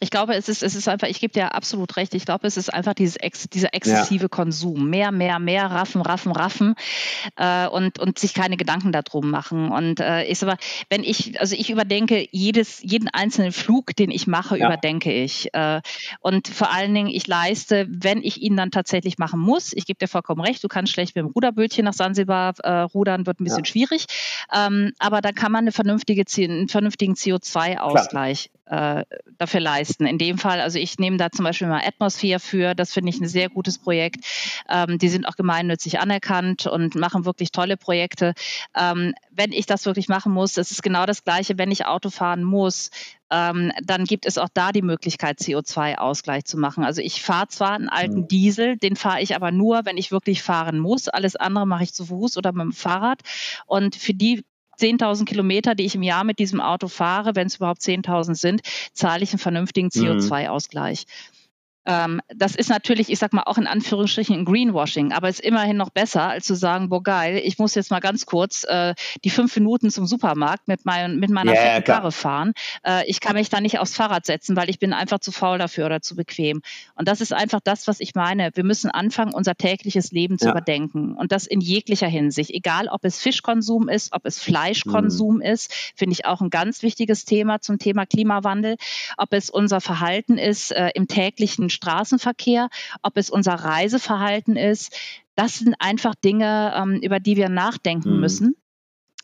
ich 0.00 0.10
glaube, 0.10 0.34
es 0.34 0.48
ist, 0.48 0.62
es 0.62 0.74
ist 0.74 0.88
einfach, 0.88 1.08
ich 1.08 1.20
gebe 1.20 1.32
dir 1.32 1.54
absolut 1.54 1.96
recht, 1.96 2.14
ich 2.14 2.24
glaube, 2.24 2.46
es 2.46 2.56
ist 2.56 2.72
einfach 2.72 2.94
dieses 2.94 3.16
ex, 3.16 3.48
dieser 3.48 3.74
exzessive 3.74 4.24
ja. 4.24 4.28
Konsum. 4.28 4.88
Mehr, 4.88 5.12
mehr, 5.12 5.38
mehr, 5.38 5.70
raffen, 5.70 6.00
raffen, 6.02 6.32
raffen 6.32 6.74
äh, 7.36 7.66
und, 7.66 7.98
und 7.98 8.18
sich 8.18 8.34
keine 8.34 8.56
Gedanken 8.56 8.92
darum 8.92 9.30
machen. 9.30 9.70
Und 9.70 10.00
äh, 10.00 10.24
ich 10.24 10.38
sag 10.38 10.48
mal, 10.48 10.56
wenn 10.88 11.02
ich, 11.02 11.40
also 11.40 11.56
ich 11.56 11.70
überdenke 11.70 12.26
jedes, 12.30 12.80
jeden 12.82 13.08
einzelnen 13.08 13.52
Flug, 13.52 13.96
den 13.96 14.10
ich 14.10 14.26
mache, 14.26 14.58
ja. 14.58 14.66
überdenke 14.66 15.12
ich. 15.12 15.52
Äh, 15.52 15.80
und 16.20 16.48
vor 16.48 16.72
allen 16.72 16.94
Dingen, 16.94 17.08
ich 17.08 17.26
leiste, 17.26 17.86
wenn 17.88 18.22
ich 18.22 18.40
ihn 18.40 18.56
dann 18.56 18.70
tatsächlich 18.70 19.18
machen 19.18 19.40
muss, 19.40 19.72
ich 19.72 19.86
gebe 19.86 19.98
dir 19.98 20.08
vollkommen 20.08 20.40
recht, 20.40 20.62
du 20.62 20.68
kannst 20.68 20.92
schlecht 20.92 21.16
mit 21.16 21.24
dem 21.24 21.30
Ruderbötchen 21.30 21.84
nach 21.84 21.94
Sansibar 21.94 22.54
äh, 22.62 22.80
rudern, 22.80 23.26
wird 23.26 23.40
ein 23.40 23.44
bisschen 23.44 23.64
ja. 23.64 23.64
schwierig. 23.64 24.06
Ähm, 24.54 24.92
aber 24.98 25.20
da 25.20 25.32
kann 25.32 25.52
man 25.52 25.64
eine 25.64 25.72
vernünftige, 25.72 26.24
einen 26.38 26.68
vernünftigen 26.68 27.14
CO2-Ausgleich 27.14 28.50
äh, 28.68 29.04
dafür 29.38 29.60
leisten. 29.60 30.06
In 30.06 30.18
dem 30.18 30.38
Fall, 30.38 30.60
also 30.60 30.78
ich 30.78 30.98
nehme 30.98 31.16
da 31.16 31.30
zum 31.30 31.44
Beispiel 31.44 31.68
mal 31.68 31.82
Atmosphere 31.84 32.40
für, 32.40 32.74
das 32.74 32.92
finde 32.92 33.10
ich 33.10 33.20
ein 33.20 33.28
sehr 33.28 33.48
gutes 33.48 33.78
Projekt. 33.78 34.24
Ähm, 34.68 34.98
die 34.98 35.08
sind 35.08 35.26
auch 35.26 35.36
gemeinnützig 35.36 36.00
anerkannt 36.00 36.66
und 36.66 36.94
machen 36.94 37.24
wirklich 37.24 37.50
tolle 37.50 37.76
Projekte. 37.76 38.34
Ähm, 38.76 39.14
wenn 39.30 39.52
ich 39.52 39.66
das 39.66 39.86
wirklich 39.86 40.08
machen 40.08 40.32
muss, 40.32 40.52
das 40.52 40.70
ist 40.70 40.82
genau 40.82 41.06
das 41.06 41.24
Gleiche, 41.24 41.58
wenn 41.58 41.70
ich 41.70 41.86
Auto 41.86 42.10
fahren 42.10 42.44
muss, 42.44 42.90
ähm, 43.30 43.72
dann 43.82 44.04
gibt 44.04 44.26
es 44.26 44.38
auch 44.38 44.48
da 44.52 44.72
die 44.72 44.82
Möglichkeit, 44.82 45.38
CO2-Ausgleich 45.38 46.44
zu 46.44 46.58
machen. 46.58 46.84
Also 46.84 47.02
ich 47.02 47.22
fahre 47.22 47.48
zwar 47.48 47.72
einen 47.72 47.88
alten 47.88 48.20
mhm. 48.20 48.28
Diesel, 48.28 48.76
den 48.76 48.96
fahre 48.96 49.20
ich 49.20 49.36
aber 49.36 49.52
nur, 49.52 49.84
wenn 49.84 49.98
ich 49.98 50.10
wirklich 50.10 50.42
fahren 50.42 50.78
muss. 50.78 51.08
Alles 51.08 51.36
andere 51.36 51.66
mache 51.66 51.84
ich 51.84 51.92
zu 51.92 52.06
Fuß 52.06 52.36
oder 52.36 52.52
mit 52.52 52.64
dem 52.64 52.72
Fahrrad. 52.72 53.20
Und 53.66 53.96
für 53.96 54.14
die 54.14 54.44
10.000 54.78 55.24
Kilometer, 55.24 55.74
die 55.74 55.84
ich 55.84 55.94
im 55.94 56.02
Jahr 56.02 56.24
mit 56.24 56.38
diesem 56.38 56.60
Auto 56.60 56.88
fahre, 56.88 57.34
wenn 57.34 57.46
es 57.46 57.56
überhaupt 57.56 57.80
10.000 57.80 58.34
sind, 58.34 58.60
zahle 58.92 59.22
ich 59.22 59.32
einen 59.32 59.38
vernünftigen 59.38 59.88
CO2-Ausgleich. 59.88 61.04
Mhm. 61.06 61.37
Ähm, 61.88 62.20
das 62.28 62.54
ist 62.54 62.68
natürlich, 62.68 63.08
ich 63.10 63.18
sag 63.18 63.32
mal, 63.32 63.44
auch 63.44 63.56
in 63.56 63.66
Anführungsstrichen 63.66 64.36
ein 64.36 64.44
Greenwashing, 64.44 65.12
aber 65.12 65.30
ist 65.30 65.40
immerhin 65.40 65.78
noch 65.78 65.88
besser, 65.88 66.24
als 66.24 66.44
zu 66.44 66.54
sagen, 66.54 66.90
boah 66.90 67.02
geil, 67.02 67.40
ich 67.42 67.58
muss 67.58 67.74
jetzt 67.74 67.90
mal 67.90 68.00
ganz 68.00 68.26
kurz 68.26 68.64
äh, 68.64 68.94
die 69.24 69.30
fünf 69.30 69.56
Minuten 69.56 69.90
zum 69.90 70.06
Supermarkt 70.06 70.68
mit, 70.68 70.84
mein, 70.84 71.18
mit 71.18 71.30
meiner 71.30 71.52
yeah, 71.52 71.80
Karre 71.80 72.12
fahren. 72.12 72.52
Äh, 72.86 73.08
ich 73.08 73.20
kann 73.20 73.36
mich 73.36 73.48
da 73.48 73.62
nicht 73.62 73.78
aufs 73.78 73.96
Fahrrad 73.96 74.26
setzen, 74.26 74.54
weil 74.54 74.68
ich 74.68 74.78
bin 74.78 74.92
einfach 74.92 75.20
zu 75.20 75.32
faul 75.32 75.56
dafür 75.56 75.86
oder 75.86 76.02
zu 76.02 76.14
bequem. 76.14 76.60
Und 76.94 77.08
das 77.08 77.22
ist 77.22 77.32
einfach 77.32 77.60
das, 77.64 77.86
was 77.86 78.00
ich 78.00 78.14
meine. 78.14 78.50
Wir 78.52 78.64
müssen 78.64 78.90
anfangen, 78.90 79.32
unser 79.32 79.54
tägliches 79.54 80.12
Leben 80.12 80.38
zu 80.38 80.46
ja. 80.46 80.50
überdenken. 80.50 81.14
Und 81.14 81.32
das 81.32 81.46
in 81.46 81.62
jeglicher 81.62 82.06
Hinsicht. 82.06 82.50
Egal, 82.50 82.88
ob 82.88 83.02
es 83.06 83.18
Fischkonsum 83.18 83.88
ist, 83.88 84.12
ob 84.12 84.26
es 84.26 84.38
Fleischkonsum 84.40 85.36
mhm. 85.36 85.42
ist, 85.42 85.72
finde 85.96 86.12
ich 86.12 86.26
auch 86.26 86.42
ein 86.42 86.50
ganz 86.50 86.82
wichtiges 86.82 87.24
Thema 87.24 87.62
zum 87.62 87.78
Thema 87.78 88.04
Klimawandel. 88.04 88.76
Ob 89.16 89.32
es 89.32 89.48
unser 89.48 89.80
Verhalten 89.80 90.36
ist 90.36 90.72
äh, 90.72 90.90
im 90.94 91.08
täglichen 91.08 91.70
Straßenverkehr, 91.78 92.68
ob 93.02 93.16
es 93.16 93.30
unser 93.30 93.54
Reiseverhalten 93.54 94.56
ist. 94.56 94.96
Das 95.34 95.58
sind 95.58 95.76
einfach 95.78 96.14
Dinge, 96.14 96.74
ähm, 96.76 97.00
über 97.00 97.20
die 97.20 97.36
wir 97.36 97.48
nachdenken 97.48 98.14
mhm. 98.14 98.20
müssen 98.20 98.56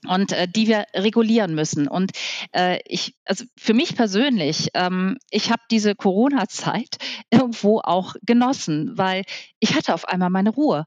und 0.06 0.32
äh, 0.32 0.46
die 0.48 0.68
wir 0.68 0.86
regulieren 0.94 1.54
müssen. 1.54 1.88
Und 1.88 2.12
äh, 2.52 2.78
ich, 2.86 3.16
also 3.24 3.44
für 3.56 3.74
mich 3.74 3.96
persönlich, 3.96 4.68
ähm, 4.74 5.18
ich 5.30 5.50
habe 5.50 5.62
diese 5.70 5.94
Corona-Zeit 5.94 6.98
irgendwo 7.30 7.80
auch 7.80 8.14
genossen, 8.22 8.96
weil 8.96 9.24
ich 9.58 9.74
hatte 9.74 9.94
auf 9.94 10.06
einmal 10.06 10.30
meine 10.30 10.50
Ruhe. 10.50 10.86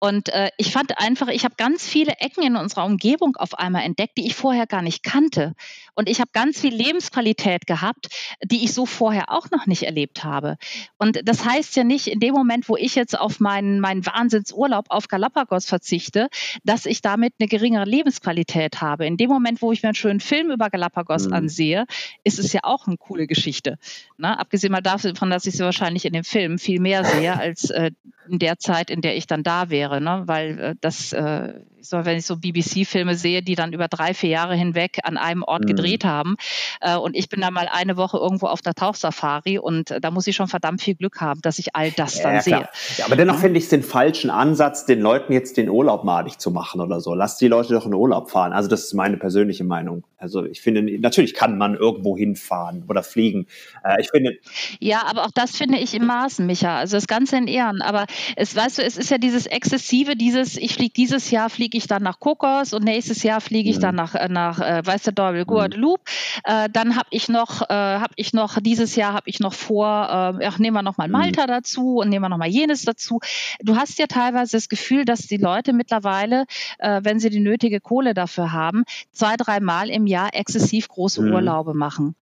Und 0.00 0.28
äh, 0.28 0.50
ich 0.58 0.72
fand 0.72 0.96
einfach, 0.98 1.26
ich 1.28 1.44
habe 1.44 1.56
ganz 1.56 1.86
viele 1.86 2.12
Ecken 2.20 2.44
in 2.44 2.56
unserer 2.56 2.84
Umgebung 2.84 3.34
auf 3.36 3.58
einmal 3.58 3.82
entdeckt, 3.82 4.16
die 4.16 4.26
ich 4.26 4.36
vorher 4.36 4.66
gar 4.66 4.82
nicht 4.82 5.02
kannte. 5.02 5.54
Und 5.98 6.08
ich 6.08 6.20
habe 6.20 6.30
ganz 6.32 6.60
viel 6.60 6.72
Lebensqualität 6.72 7.66
gehabt, 7.66 8.06
die 8.44 8.64
ich 8.64 8.72
so 8.72 8.86
vorher 8.86 9.32
auch 9.32 9.50
noch 9.50 9.66
nicht 9.66 9.82
erlebt 9.82 10.22
habe. 10.22 10.56
Und 10.96 11.18
das 11.24 11.44
heißt 11.44 11.74
ja 11.74 11.82
nicht, 11.82 12.06
in 12.06 12.20
dem 12.20 12.34
Moment, 12.34 12.68
wo 12.68 12.76
ich 12.76 12.94
jetzt 12.94 13.18
auf 13.18 13.40
meinen, 13.40 13.80
meinen 13.80 14.06
Wahnsinnsurlaub 14.06 14.86
auf 14.90 15.08
Galapagos 15.08 15.66
verzichte, 15.66 16.28
dass 16.62 16.86
ich 16.86 17.02
damit 17.02 17.34
eine 17.40 17.48
geringere 17.48 17.84
Lebensqualität 17.84 18.80
habe. 18.80 19.06
In 19.06 19.16
dem 19.16 19.28
Moment, 19.28 19.60
wo 19.60 19.72
ich 19.72 19.82
mir 19.82 19.88
einen 19.88 19.96
schönen 19.96 20.20
Film 20.20 20.52
über 20.52 20.70
Galapagos 20.70 21.26
mhm. 21.26 21.32
ansehe, 21.32 21.84
ist 22.22 22.38
es 22.38 22.52
ja 22.52 22.60
auch 22.62 22.86
eine 22.86 22.96
coole 22.96 23.26
Geschichte. 23.26 23.76
Na, 24.18 24.38
abgesehen 24.38 24.70
mal 24.70 24.82
davon, 24.82 25.30
dass 25.30 25.46
ich 25.46 25.56
sie 25.56 25.64
wahrscheinlich 25.64 26.04
in 26.04 26.12
dem 26.12 26.22
Film 26.22 26.60
viel 26.60 26.78
mehr 26.78 27.04
sehe 27.04 27.36
als 27.36 27.70
äh, 27.70 27.90
in 28.28 28.38
der 28.38 28.58
Zeit, 28.58 28.90
in 28.90 29.00
der 29.00 29.16
ich 29.16 29.26
dann 29.26 29.42
da 29.42 29.70
wäre, 29.70 30.00
ne? 30.00 30.22
weil 30.26 30.58
äh, 30.58 30.74
das, 30.80 31.12
äh, 31.12 31.54
so, 31.80 32.04
wenn 32.04 32.18
ich 32.18 32.26
so 32.26 32.36
BBC-Filme 32.36 33.14
sehe, 33.14 33.42
die 33.42 33.54
dann 33.54 33.72
über 33.72 33.88
drei, 33.88 34.14
vier 34.14 34.30
Jahre 34.30 34.54
hinweg 34.54 34.98
an 35.04 35.16
einem 35.16 35.42
Ort 35.42 35.62
mhm. 35.62 35.68
gedreht 35.68 36.04
haben 36.04 36.36
äh, 36.80 36.96
und 36.96 37.16
ich 37.16 37.28
bin 37.28 37.40
da 37.40 37.50
mal 37.50 37.68
eine 37.70 37.96
Woche 37.96 38.18
irgendwo 38.18 38.46
auf 38.46 38.62
der 38.62 38.74
Tauchsafari 38.74 39.58
und 39.58 39.90
äh, 39.90 40.00
da 40.00 40.10
muss 40.10 40.26
ich 40.26 40.36
schon 40.36 40.48
verdammt 40.48 40.82
viel 40.82 40.94
Glück 40.94 41.20
haben, 41.20 41.40
dass 41.42 41.58
ich 41.58 41.74
all 41.74 41.90
das 41.90 42.20
dann 42.20 42.34
ja, 42.34 42.42
sehe. 42.42 42.68
Ja, 42.98 43.06
aber 43.06 43.16
dennoch 43.16 43.38
finde 43.38 43.58
ich 43.58 43.64
es 43.64 43.70
den 43.70 43.82
falschen 43.82 44.30
Ansatz, 44.30 44.86
den 44.86 45.00
Leuten 45.00 45.32
jetzt 45.32 45.56
den 45.56 45.68
Urlaub 45.68 46.04
madig 46.04 46.38
zu 46.38 46.50
machen 46.50 46.80
oder 46.80 47.00
so. 47.00 47.14
Lass 47.14 47.38
die 47.38 47.48
Leute 47.48 47.74
doch 47.74 47.86
in 47.86 47.94
Urlaub 47.94 48.30
fahren. 48.30 48.52
Also 48.52 48.68
das 48.68 48.84
ist 48.84 48.94
meine 48.94 49.16
persönliche 49.16 49.64
Meinung. 49.64 50.04
Also 50.18 50.44
ich 50.44 50.60
finde, 50.60 50.82
natürlich 50.98 51.34
kann 51.34 51.58
man 51.58 51.74
irgendwo 51.74 52.16
hinfahren 52.16 52.84
oder 52.88 53.02
fliegen. 53.02 53.46
Äh, 53.84 54.00
ich 54.00 54.10
finde. 54.10 54.36
Ja, 54.80 55.02
aber 55.06 55.24
auch 55.24 55.30
das 55.32 55.56
finde 55.56 55.78
ich 55.78 55.94
im 55.94 56.06
Maßen, 56.06 56.44
Micha. 56.44 56.78
Also 56.78 56.96
das 56.96 57.06
Ganze 57.06 57.36
in 57.36 57.46
Ehren. 57.46 57.82
Aber 57.82 58.06
es, 58.36 58.54
weißt 58.54 58.78
du, 58.78 58.82
es 58.82 58.96
ist 58.96 59.10
ja 59.10 59.18
dieses 59.18 59.46
exzessive, 59.46 60.16
dieses, 60.16 60.56
ich 60.56 60.74
fliege 60.74 60.92
dieses 60.92 61.30
Jahr, 61.30 61.50
fliege 61.50 61.67
ich 61.76 61.86
dann 61.86 62.02
nach 62.02 62.20
Kokos 62.20 62.72
und 62.72 62.84
nächstes 62.84 63.22
Jahr 63.22 63.40
fliege 63.40 63.68
ich 63.68 63.76
mhm. 63.76 63.82
dann 63.82 63.94
nach, 63.96 64.14
äh, 64.14 64.28
nach 64.28 64.60
äh, 64.60 64.82
weißt 64.84 65.08
du, 65.08 65.12
Double 65.12 65.44
Guadeloupe. 65.44 66.02
Mhm. 66.46 66.52
Äh, 66.52 66.68
dann 66.72 66.96
habe 66.96 67.08
ich 67.10 67.28
noch, 67.28 67.62
äh, 67.68 67.74
habe 67.74 68.14
ich 68.16 68.32
noch, 68.32 68.58
dieses 68.60 68.96
Jahr 68.96 69.12
habe 69.12 69.28
ich 69.28 69.40
noch 69.40 69.54
vor, 69.54 70.38
äh, 70.40 70.46
ach, 70.46 70.58
nehmen 70.58 70.76
wir 70.76 70.82
noch 70.82 70.96
mal 70.96 71.08
mhm. 71.08 71.12
Malta 71.12 71.46
dazu 71.46 71.96
und 71.96 72.08
nehmen 72.08 72.24
wir 72.24 72.28
noch 72.28 72.38
mal 72.38 72.48
jenes 72.48 72.82
dazu. 72.82 73.20
Du 73.60 73.76
hast 73.76 73.98
ja 73.98 74.06
teilweise 74.06 74.56
das 74.56 74.68
Gefühl, 74.68 75.04
dass 75.04 75.20
die 75.20 75.36
Leute 75.36 75.72
mittlerweile, 75.72 76.46
äh, 76.78 77.00
wenn 77.02 77.20
sie 77.20 77.30
die 77.30 77.40
nötige 77.40 77.80
Kohle 77.80 78.14
dafür 78.14 78.52
haben, 78.52 78.84
zwei, 79.12 79.36
dreimal 79.36 79.90
im 79.90 80.06
Jahr 80.06 80.30
exzessiv 80.34 80.88
große 80.88 81.22
mhm. 81.22 81.32
Urlaube 81.32 81.74
machen. 81.74 82.14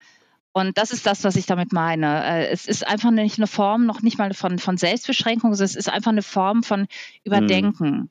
Und 0.57 0.78
das 0.78 0.90
ist 0.90 1.05
das, 1.05 1.22
was 1.22 1.36
ich 1.36 1.44
damit 1.44 1.74
meine. 1.74 2.24
Äh, 2.24 2.49
es 2.49 2.66
ist 2.66 2.86
einfach 2.86 3.11
nicht 3.11 3.36
eine 3.36 3.47
Form, 3.47 3.84
noch 3.84 4.01
nicht 4.01 4.16
mal 4.16 4.32
von, 4.32 4.59
von 4.59 4.78
Selbstbeschränkung, 4.78 5.53
es 5.53 5.61
ist 5.61 5.90
einfach 5.90 6.12
eine 6.12 6.22
Form 6.22 6.62
von 6.62 6.86
Überdenken. 7.24 8.09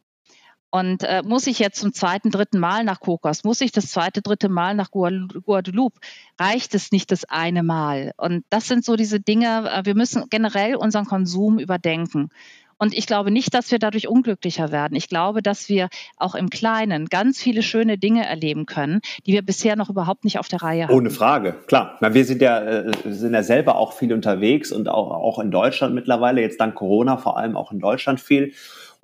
Und 0.71 1.03
äh, 1.03 1.23
muss 1.23 1.47
ich 1.47 1.59
jetzt 1.59 1.79
zum 1.79 1.93
zweiten, 1.93 2.31
dritten 2.31 2.59
Mal 2.59 2.83
nach 2.83 2.99
Kokos? 2.99 3.43
Muss 3.43 3.61
ich 3.61 3.71
das 3.71 3.91
zweite, 3.91 4.21
dritte 4.21 4.49
Mal 4.49 4.75
nach 4.75 4.91
Guadeloupe? 4.91 5.99
Reicht 6.37 6.75
es 6.75 6.91
nicht 6.91 7.11
das 7.11 7.23
eine 7.25 7.63
Mal? 7.63 8.11
Und 8.17 8.43
das 8.49 8.67
sind 8.67 8.83
so 8.83 8.95
diese 8.95 9.19
Dinge, 9.19 9.71
äh, 9.71 9.85
wir 9.85 9.95
müssen 9.95 10.25
generell 10.29 10.75
unseren 10.75 11.05
Konsum 11.05 11.59
überdenken. 11.59 12.29
Und 12.77 12.93
ich 12.93 13.07
glaube 13.07 13.31
nicht, 13.31 13.53
dass 13.53 13.71
wir 13.71 13.79
dadurch 13.79 14.07
unglücklicher 14.07 14.71
werden. 14.71 14.95
Ich 14.95 15.07
glaube, 15.07 15.41
dass 15.41 15.69
wir 15.69 15.87
auch 16.17 16.35
im 16.35 16.49
Kleinen 16.49 17.05
ganz 17.05 17.41
viele 17.41 17.63
schöne 17.63 17.97
Dinge 17.97 18.25
erleben 18.25 18.65
können, 18.65 18.99
die 19.25 19.33
wir 19.33 19.43
bisher 19.43 19.75
noch 19.75 19.89
überhaupt 19.89 20.25
nicht 20.25 20.39
auf 20.39 20.47
der 20.47 20.61
Reihe 20.61 20.83
haben. 20.83 20.93
Ohne 20.93 21.09
Frage, 21.09 21.55
klar. 21.67 21.97
Wir 22.01 22.25
sind 22.25 22.41
ja, 22.41 22.59
äh, 22.59 22.91
sind 23.05 23.33
ja 23.33 23.43
selber 23.43 23.77
auch 23.77 23.93
viel 23.93 24.13
unterwegs 24.13 24.71
und 24.71 24.89
auch, 24.89 25.11
auch 25.11 25.39
in 25.39 25.51
Deutschland 25.51 25.95
mittlerweile, 25.95 26.41
jetzt 26.41 26.59
dank 26.59 26.75
Corona 26.75 27.17
vor 27.17 27.37
allem 27.37 27.55
auch 27.55 27.71
in 27.71 27.79
Deutschland 27.79 28.19
viel. 28.19 28.53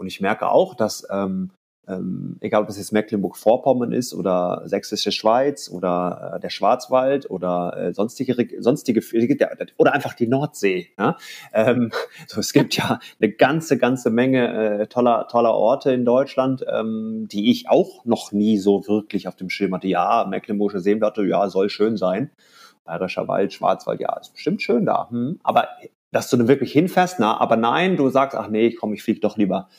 Und 0.02 0.08
ich 0.08 0.20
merke 0.20 0.50
auch, 0.50 0.74
dass 0.74 1.08
ähm, 1.12 1.52
ähm, 1.88 2.38
egal 2.42 2.64
ob 2.64 2.70
es 2.70 2.78
jetzt 2.78 2.92
Mecklenburg-Vorpommern 2.92 3.92
ist 3.92 4.16
oder 4.16 4.64
Sächsische 4.66 5.12
Schweiz 5.12 5.70
oder 5.70 6.34
äh, 6.36 6.40
der 6.40 6.50
Schwarzwald 6.50 7.30
oder 7.30 7.78
äh, 7.78 7.94
sonstige, 7.94 8.36
sonstige 8.64 9.02
oder 9.78 9.94
einfach 9.94 10.16
die 10.16 10.26
Nordsee. 10.26 10.90
Ja? 10.98 11.18
Ähm, 11.54 11.92
so, 12.28 12.40
es 12.40 12.52
gibt 12.52 12.76
ja 12.78 13.00
eine 13.20 13.32
ganze, 13.32 13.78
ganze 13.78 14.10
Menge 14.10 14.82
äh, 14.82 14.88
toller, 14.88 15.28
toller 15.28 15.54
Orte 15.54 15.92
in 15.92 16.04
Deutschland, 16.04 16.66
ähm, 16.68 17.28
die 17.32 17.52
ich 17.52 17.70
auch 17.70 18.04
noch 18.04 18.32
nie 18.32 18.58
so 18.58 18.88
wirklich 18.88 19.28
auf 19.28 19.36
dem 19.36 19.52
Schirm 19.52 19.76
hatte. 19.76 19.88
Ja, 19.88 20.26
Mecklenburgische 20.28 20.82
Seenplatte, 20.82 21.24
ja, 21.26 21.48
soll 21.48 21.70
schön 21.70 21.96
sein. 21.96 22.32
Bayerischer 22.86 23.28
Wald, 23.28 23.54
Schwarzwald, 23.54 24.00
ja, 24.00 24.18
ist 24.18 24.34
bestimmt 24.34 24.64
schön 24.64 24.88
da. 24.88 25.12
Hm. 25.12 25.40
Aber 25.44 25.68
dass 26.12 26.30
du 26.30 26.38
dann 26.38 26.48
wirklich 26.48 26.72
hinfährst, 26.72 27.20
na, 27.20 27.40
aber 27.40 27.58
nein, 27.58 27.98
du 27.98 28.10
sagst, 28.10 28.38
ach 28.38 28.50
nee, 28.50 28.72
komm, 28.72 28.94
ich 28.94 29.04
fliege 29.04 29.20
doch 29.20 29.38
lieber 29.38 29.70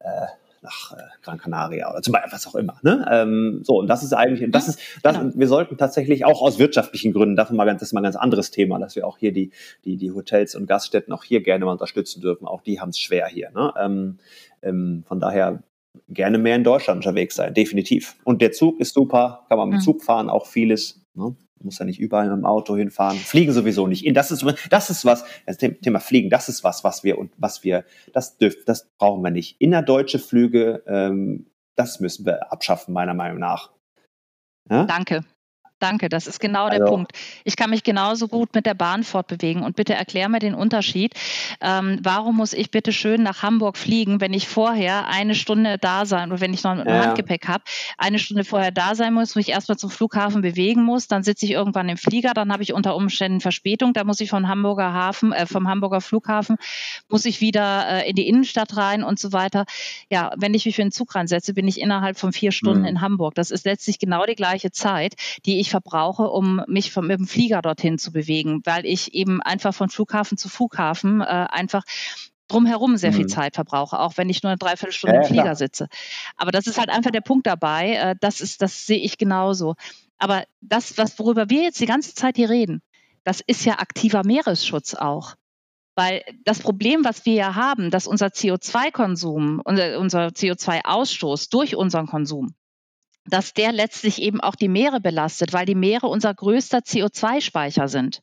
äh, 0.00 0.26
nach 0.62 0.92
äh, 0.92 1.02
Gran 1.22 1.38
Canaria 1.38 1.90
oder 1.90 2.02
zum 2.02 2.12
Beispiel 2.12 2.32
was 2.32 2.46
auch 2.46 2.54
immer. 2.54 2.78
Ne? 2.82 3.06
Ähm, 3.10 3.60
so, 3.62 3.78
und 3.78 3.86
das 3.86 4.02
ist 4.02 4.12
eigentlich, 4.12 4.50
das 4.50 4.68
ist, 4.68 4.80
das, 5.02 5.18
genau. 5.18 5.32
wir 5.34 5.48
sollten 5.48 5.76
tatsächlich 5.76 6.24
auch 6.24 6.42
aus 6.42 6.58
wirtschaftlichen 6.58 7.12
Gründen, 7.12 7.36
davon 7.36 7.56
mal 7.56 7.64
ganz, 7.64 7.80
das 7.80 7.90
ist 7.90 7.92
mal 7.92 8.00
ein 8.00 8.04
ganz 8.04 8.16
anderes 8.16 8.50
Thema, 8.50 8.78
dass 8.78 8.96
wir 8.96 9.06
auch 9.06 9.18
hier 9.18 9.32
die, 9.32 9.50
die, 9.84 9.96
die 9.96 10.10
Hotels 10.10 10.54
und 10.54 10.66
Gaststätten 10.66 11.12
auch 11.12 11.24
hier 11.24 11.42
gerne 11.42 11.64
mal 11.64 11.72
unterstützen 11.72 12.20
dürfen. 12.20 12.46
Auch 12.46 12.62
die 12.62 12.80
haben 12.80 12.90
es 12.90 12.98
schwer 12.98 13.26
hier. 13.26 13.50
Ne? 13.50 13.72
Ähm, 13.78 14.18
ähm, 14.62 15.04
von 15.06 15.20
daher 15.20 15.62
gerne 16.08 16.38
mehr 16.38 16.56
in 16.56 16.64
Deutschland 16.64 16.98
unterwegs 16.98 17.34
sein, 17.36 17.54
definitiv. 17.54 18.16
Und 18.24 18.42
der 18.42 18.52
Zug 18.52 18.80
ist 18.80 18.94
super, 18.94 19.44
kann 19.48 19.58
man 19.58 19.68
mit 19.68 19.78
mhm. 19.78 19.84
Zug 19.84 20.02
fahren, 20.02 20.30
auch 20.30 20.46
vieles. 20.46 21.00
Ne? 21.14 21.36
Muss 21.60 21.78
ja 21.78 21.84
nicht 21.84 22.00
überall 22.00 22.28
mit 22.28 22.36
dem 22.36 22.44
Auto 22.44 22.76
hinfahren. 22.76 23.16
Fliegen 23.18 23.52
sowieso 23.52 23.86
nicht. 23.86 24.04
Das 24.16 24.30
ist, 24.30 24.44
das 24.70 24.90
ist 24.90 25.04
was, 25.04 25.24
das 25.46 25.58
Thema 25.58 26.00
Fliegen, 26.00 26.30
das 26.30 26.48
ist 26.48 26.64
was, 26.64 26.84
was 26.84 27.04
wir 27.04 27.18
und 27.18 27.32
was 27.36 27.64
wir, 27.64 27.84
das 28.12 28.38
dürfen, 28.38 28.62
das 28.66 28.88
brauchen 28.98 29.22
wir 29.22 29.30
nicht. 29.30 29.60
Innerdeutsche 29.60 30.18
Flüge, 30.18 30.82
ähm, 30.86 31.46
das 31.76 32.00
müssen 32.00 32.26
wir 32.26 32.52
abschaffen, 32.52 32.92
meiner 32.94 33.14
Meinung 33.14 33.38
nach. 33.38 33.70
Ja? 34.70 34.84
Danke. 34.84 35.24
Danke, 35.78 36.08
das 36.08 36.26
ist 36.26 36.40
genau 36.40 36.68
der 36.68 36.80
also. 36.80 36.92
Punkt. 36.92 37.12
Ich 37.44 37.56
kann 37.56 37.70
mich 37.70 37.82
genauso 37.82 38.28
gut 38.28 38.54
mit 38.54 38.66
der 38.66 38.74
Bahn 38.74 39.04
fortbewegen. 39.04 39.62
Und 39.62 39.76
bitte 39.76 39.94
erklär 39.94 40.28
mir 40.28 40.38
den 40.38 40.54
Unterschied. 40.54 41.14
Ähm, 41.60 41.98
warum 42.02 42.36
muss 42.36 42.52
ich 42.52 42.70
bitte 42.70 42.92
schön 42.92 43.22
nach 43.22 43.42
Hamburg 43.42 43.76
fliegen, 43.76 44.20
wenn 44.20 44.32
ich 44.32 44.48
vorher 44.48 45.08
eine 45.08 45.34
Stunde 45.34 45.78
da 45.78 46.06
sein 46.06 46.32
oder 46.32 46.40
wenn 46.40 46.52
ich 46.52 46.64
noch 46.64 46.72
ein 46.72 46.86
ja. 46.86 47.06
Handgepäck 47.06 47.48
habe, 47.48 47.64
eine 47.96 48.18
Stunde 48.18 48.44
vorher 48.44 48.70
da 48.70 48.94
sein 48.94 49.14
muss, 49.14 49.34
mich 49.34 49.48
erstmal 49.48 49.78
zum 49.78 49.90
Flughafen 49.90 50.42
bewegen 50.42 50.82
muss, 50.82 51.06
dann 51.06 51.22
sitze 51.22 51.44
ich 51.44 51.52
irgendwann 51.52 51.88
im 51.88 51.96
Flieger, 51.96 52.34
dann 52.34 52.52
habe 52.52 52.62
ich 52.62 52.72
unter 52.72 52.96
Umständen 52.96 53.40
Verspätung, 53.40 53.92
da 53.92 54.04
muss 54.04 54.20
ich 54.20 54.30
vom 54.30 54.48
Hamburger 54.48 54.92
Hafen, 54.92 55.32
äh, 55.32 55.46
vom 55.46 55.68
Hamburger 55.68 56.00
Flughafen, 56.00 56.56
muss 57.08 57.24
ich 57.24 57.40
wieder 57.40 57.86
äh, 57.88 58.10
in 58.10 58.16
die 58.16 58.28
Innenstadt 58.28 58.76
rein 58.76 59.02
und 59.02 59.18
so 59.18 59.32
weiter. 59.32 59.64
Ja, 60.10 60.32
wenn 60.36 60.54
ich 60.54 60.66
mich 60.66 60.76
für 60.76 60.82
den 60.82 60.92
Zug 60.92 61.14
reinsetze, 61.14 61.54
bin 61.54 61.68
ich 61.68 61.80
innerhalb 61.80 62.18
von 62.18 62.32
vier 62.32 62.52
Stunden 62.52 62.80
mhm. 62.80 62.88
in 62.88 63.00
Hamburg. 63.00 63.34
Das 63.34 63.50
ist 63.50 63.64
letztlich 63.64 63.98
genau 63.98 64.24
die 64.26 64.34
gleiche 64.34 64.70
Zeit, 64.70 65.14
die 65.46 65.60
ich 65.60 65.67
ich 65.68 65.70
verbrauche, 65.70 66.28
um 66.28 66.62
mich 66.66 66.92
vom, 66.92 67.06
mit 67.06 67.18
dem 67.18 67.26
Flieger 67.26 67.60
dorthin 67.62 67.98
zu 67.98 68.10
bewegen, 68.10 68.62
weil 68.64 68.86
ich 68.86 69.14
eben 69.14 69.42
einfach 69.42 69.74
von 69.74 69.90
Flughafen 69.90 70.38
zu 70.38 70.48
Flughafen 70.48 71.20
äh, 71.20 71.24
einfach 71.24 71.84
drumherum 72.48 72.96
sehr 72.96 73.12
viel 73.12 73.24
mhm. 73.24 73.28
Zeit 73.28 73.54
verbrauche, 73.54 73.98
auch 73.98 74.16
wenn 74.16 74.30
ich 74.30 74.42
nur 74.42 74.50
eine 74.50 74.58
Dreiviertelstunde 74.58 75.16
ja, 75.16 75.20
im 75.20 75.26
Flieger 75.26 75.42
klar. 75.42 75.56
sitze. 75.56 75.88
Aber 76.36 76.50
das 76.50 76.66
ist 76.66 76.78
halt 76.78 76.88
einfach 76.88 77.10
der 77.10 77.20
Punkt 77.20 77.46
dabei. 77.46 77.94
Äh, 77.94 78.16
das 78.18 78.40
ist, 78.40 78.62
das 78.62 78.86
sehe 78.86 78.98
ich 78.98 79.18
genauso. 79.18 79.74
Aber 80.18 80.44
das, 80.62 80.96
was, 80.96 81.18
worüber 81.18 81.50
wir 81.50 81.62
jetzt 81.62 81.80
die 81.80 81.86
ganze 81.86 82.14
Zeit 82.14 82.36
hier 82.36 82.48
reden, 82.48 82.80
das 83.24 83.40
ist 83.46 83.66
ja 83.66 83.78
aktiver 83.78 84.24
Meeresschutz 84.24 84.94
auch. 84.94 85.34
Weil 85.94 86.22
das 86.44 86.60
Problem, 86.60 87.04
was 87.04 87.26
wir 87.26 87.34
ja 87.34 87.54
haben, 87.54 87.90
dass 87.90 88.06
unser 88.06 88.28
CO2-Konsum, 88.28 89.60
unser, 89.62 89.98
unser 89.98 90.28
CO2-Ausstoß 90.28 91.50
durch 91.50 91.76
unseren 91.76 92.06
Konsum, 92.06 92.54
dass 93.28 93.54
der 93.54 93.72
letztlich 93.72 94.20
eben 94.22 94.40
auch 94.40 94.54
die 94.54 94.68
Meere 94.68 95.00
belastet, 95.00 95.52
weil 95.52 95.66
die 95.66 95.74
Meere 95.74 96.06
unser 96.06 96.34
größter 96.34 96.78
CO2-Speicher 96.78 97.88
sind. 97.88 98.22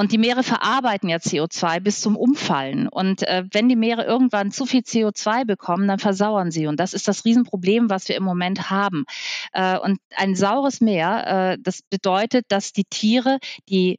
Und 0.00 0.12
die 0.12 0.18
Meere 0.18 0.42
verarbeiten 0.42 1.10
ja 1.10 1.18
CO2 1.18 1.80
bis 1.80 2.00
zum 2.00 2.16
Umfallen. 2.16 2.88
Und 2.88 3.22
äh, 3.24 3.44
wenn 3.52 3.68
die 3.68 3.76
Meere 3.76 4.04
irgendwann 4.04 4.50
zu 4.50 4.64
viel 4.64 4.80
CO2 4.80 5.44
bekommen, 5.44 5.86
dann 5.88 5.98
versauern 5.98 6.50
sie. 6.50 6.66
Und 6.66 6.80
das 6.80 6.94
ist 6.94 7.06
das 7.06 7.26
Riesenproblem, 7.26 7.90
was 7.90 8.08
wir 8.08 8.16
im 8.16 8.22
Moment 8.22 8.70
haben. 8.70 9.04
Äh, 9.52 9.78
und 9.78 9.98
ein 10.16 10.34
saures 10.34 10.80
Meer, 10.80 11.26
äh, 11.26 11.58
das 11.60 11.82
bedeutet, 11.82 12.46
dass 12.48 12.72
die 12.72 12.84
Tiere, 12.84 13.40
die 13.68 13.98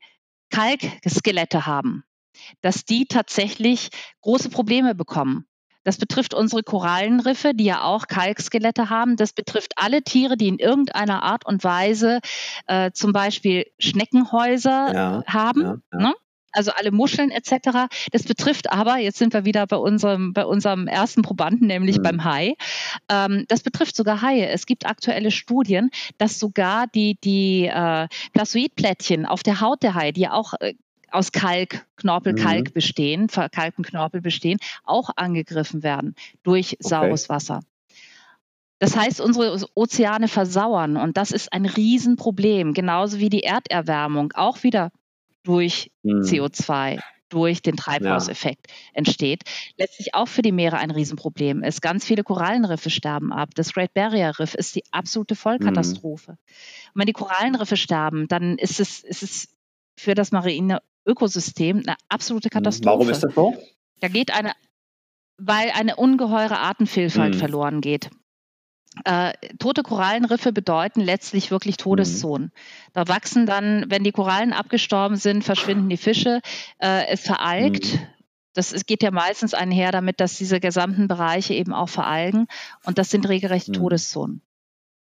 Kalkskelette 0.50 1.68
haben, 1.68 2.04
dass 2.62 2.84
die 2.84 3.06
tatsächlich 3.06 3.90
große 4.22 4.50
Probleme 4.50 4.96
bekommen. 4.96 5.46
Das 5.84 5.98
betrifft 5.98 6.34
unsere 6.34 6.64
Korallenriffe, 6.64 7.54
die 7.54 7.66
ja 7.66 7.84
auch 7.84 8.08
Kalkskelette 8.08 8.90
haben. 8.90 9.16
Das 9.16 9.34
betrifft 9.34 9.74
alle 9.78 10.04
Tiere, 10.04 10.38
die 10.38 10.48
in 10.48 10.60
irgendeiner 10.60 11.24
Art 11.24 11.46
und 11.46 11.64
Weise 11.64 12.20
äh, 12.68 12.92
zum 12.92 13.14
Beispiel 13.14 13.66
Schneckenhäuser 13.80 14.94
ja, 14.94 15.24
haben. 15.28 15.62
Ja, 15.62 15.78
ja. 15.94 16.00
Ne? 16.00 16.14
also 16.52 16.72
alle 16.72 16.92
Muscheln 16.92 17.32
etc. 17.32 17.88
Das 18.12 18.24
betrifft 18.24 18.72
aber, 18.72 18.98
jetzt 18.98 19.18
sind 19.18 19.34
wir 19.34 19.46
wieder 19.46 19.66
bei 19.68 19.78
unserem, 19.78 20.34
bei 20.34 20.46
unserem 20.46 20.88
ersten 20.88 21.22
Probanden, 21.22 21.68
nämlich 21.68 21.98
mhm. 21.98 22.04
beim 22.04 22.24
Hai, 22.24 22.56
ähm, 23.10 23.46
das 23.48 23.62
betrifft 23.62 23.96
sogar 23.96 24.22
Haie. 24.22 24.48
Es 24.50 24.66
gibt 24.66 24.86
aktuelle 24.86 25.32
Studien, 25.32 25.90
dass 26.18 26.40
sogar 26.40 26.88
die, 26.88 27.18
die 27.24 27.68
äh, 27.68 28.08
Plaszoidplättchen 28.34 29.26
auf 29.26 29.44
der 29.44 29.62
Haut 29.62 29.84
der 29.84 29.96
Haie, 29.96 30.14
die 30.14 30.22
ja 30.22 30.34
auch 30.34 30.54
äh, 30.60 30.74
aus 31.12 31.32
Kalk, 31.32 31.86
Knorpel, 31.98 32.34
mhm. 32.34 32.38
Kalk 32.38 32.74
bestehen, 32.74 33.30
verkalkten 33.30 33.84
Knorpel 33.84 34.22
bestehen, 34.22 34.60
auch 34.84 35.10
angegriffen 35.16 35.84
werden 35.84 36.16
durch 36.44 36.78
saures 36.80 37.26
okay. 37.26 37.34
Wasser. 37.34 37.60
Das 38.80 38.96
heißt, 38.96 39.22
unsere 39.22 39.64
Ozeane 39.76 40.28
versauern 40.28 40.98
und 40.98 41.16
das 41.16 41.32
ist 41.32 41.54
ein 41.54 41.68
Riesenproblem, 41.68 42.74
genauso 42.74 43.20
wie 43.20 43.30
die 43.30 43.44
Erderwärmung, 43.44 44.32
auch 44.34 44.64
wieder 44.64 44.92
durch 45.44 45.92
mhm. 46.02 46.22
CO2 46.22 47.00
durch 47.32 47.62
den 47.62 47.78
Treibhauseffekt 47.78 48.68
ja. 48.68 48.76
entsteht, 48.94 49.44
letztlich 49.78 50.14
auch 50.14 50.28
für 50.28 50.42
die 50.42 50.52
Meere 50.52 50.78
ein 50.78 50.92
Riesenproblem 50.92 51.64
ist. 51.64 51.82
Ganz 51.82 52.06
viele 52.06 52.24
Korallenriffe 52.24 52.90
sterben 52.90 53.32
ab. 53.32 53.50
Das 53.56 53.74
Great 53.74 53.94
Barrier 53.94 54.38
Riff 54.38 54.54
ist 54.54 54.76
die 54.76 54.84
absolute 54.92 55.36
Vollkatastrophe. 55.36 56.32
Mhm. 56.32 56.38
Und 56.94 57.00
wenn 57.00 57.06
die 57.06 57.14
Korallenriffe 57.14 57.78
sterben, 57.78 58.28
dann 58.28 58.58
ist 58.58 58.80
es, 58.80 59.02
ist 59.04 59.24
es 59.24 59.48
für 59.98 60.14
das 60.14 60.32
marine 60.32 60.80
Ökosystem 61.06 61.78
eine 61.86 61.96
absolute 62.10 62.48
mhm. 62.48 62.54
Katastrophe. 62.54 63.00
Warum 63.00 63.10
ist 63.10 63.24
das 63.24 63.34
so? 63.34 63.56
Da 64.00 64.08
geht 64.08 64.34
eine, 64.34 64.54
weil 65.38 65.72
eine 65.72 65.96
ungeheure 65.96 66.60
Artenvielfalt 66.60 67.36
mhm. 67.36 67.40
verloren 67.40 67.82
geht. 67.82 68.10
Äh, 69.06 69.32
tote 69.58 69.84
Korallenriffe 69.84 70.52
bedeuten 70.52 71.00
letztlich 71.00 71.50
wirklich 71.50 71.78
Todeszonen. 71.78 72.48
Mhm. 72.48 72.92
Da 72.94 73.08
wachsen 73.08 73.46
dann, 73.46 73.86
wenn 73.88 74.04
die 74.04 74.12
Korallen 74.12 74.52
abgestorben 74.52 75.16
sind, 75.16 75.44
verschwinden 75.44 75.88
die 75.88 75.98
Fische, 75.98 76.42
äh, 76.80 77.08
es 77.08 77.22
veralgt. 77.22 77.94
Mhm. 77.94 78.00
Das 78.54 78.74
ist, 78.74 78.88
geht 78.88 79.02
ja 79.02 79.12
meistens 79.12 79.54
einher 79.54 79.94
damit, 79.94 80.20
dass 80.20 80.38
diese 80.38 80.60
gesamten 80.60 81.08
Bereiche 81.08 81.54
eben 81.54 81.74
auch 81.74 81.88
veralgen 81.88 82.48
und 82.84 82.98
das 82.98 83.10
sind 83.10 83.30
regelrechte 83.30 83.72
mhm. 83.72 83.76
Todeszonen. 83.76 84.42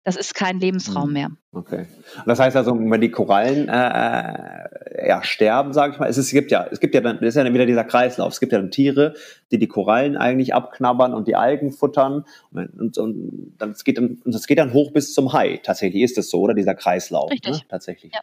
Das 0.10 0.16
ist 0.16 0.34
kein 0.34 0.60
Lebensraum 0.60 1.05
hm. 1.05 1.14
mehr. 1.14 1.30
Okay. 1.51 1.86
Das 2.26 2.39
heißt 2.39 2.55
also, 2.55 2.76
wenn 2.80 2.99
die 2.99 3.12
Korallen 3.12 3.70
äh, 3.70 4.34
äh 5.03 5.07
ja, 5.07 5.24
sterben, 5.24 5.72
sage 5.72 5.93
ich 5.93 5.99
mal, 5.99 6.10
es, 6.10 6.18
ist, 6.18 6.26
es 6.26 6.32
gibt 6.32 6.49
ja, 6.49 6.68
es 6.72 6.80
gibt 6.80 6.95
ja 6.95 7.01
dann, 7.01 7.20
das 7.20 7.30
ist 7.30 7.36
ja 7.36 7.43
dann 7.43 7.53
wieder 7.53 7.68
dieser 7.68 7.84
Kreislauf. 7.84 8.34
Es 8.34 8.39
gibt 8.39 8.51
ja 8.51 8.60
dann 8.60 8.72
Tiere, 8.72 9.14
die 9.51 9.60
die 9.60 9.68
Korallen 9.68 10.18
eigentlich 10.18 10.55
abknabbern 10.55 11.14
und 11.14 11.28
die 11.28 11.36
Algen 11.36 11.72
futtern 11.72 12.26
und, 12.51 12.97
und, 12.97 13.53
dann, 13.60 13.72
es 13.72 13.84
geht 13.84 13.99
dann, 13.99 14.20
das 14.26 14.47
geht 14.47 14.57
dann 14.57 14.74
hoch 14.74 14.91
bis 14.91 15.14
zum 15.14 15.32
Hai. 15.32 15.60
Tatsächlich 15.62 16.01
ist 16.01 16.18
es 16.18 16.32
so, 16.32 16.41
oder 16.41 16.55
dieser 16.55 16.74
Kreislauf. 16.74 17.30
Richtig. 17.30 17.53
Ne? 17.53 17.62
Tatsächlich. 17.70 18.14
Ja. 18.14 18.22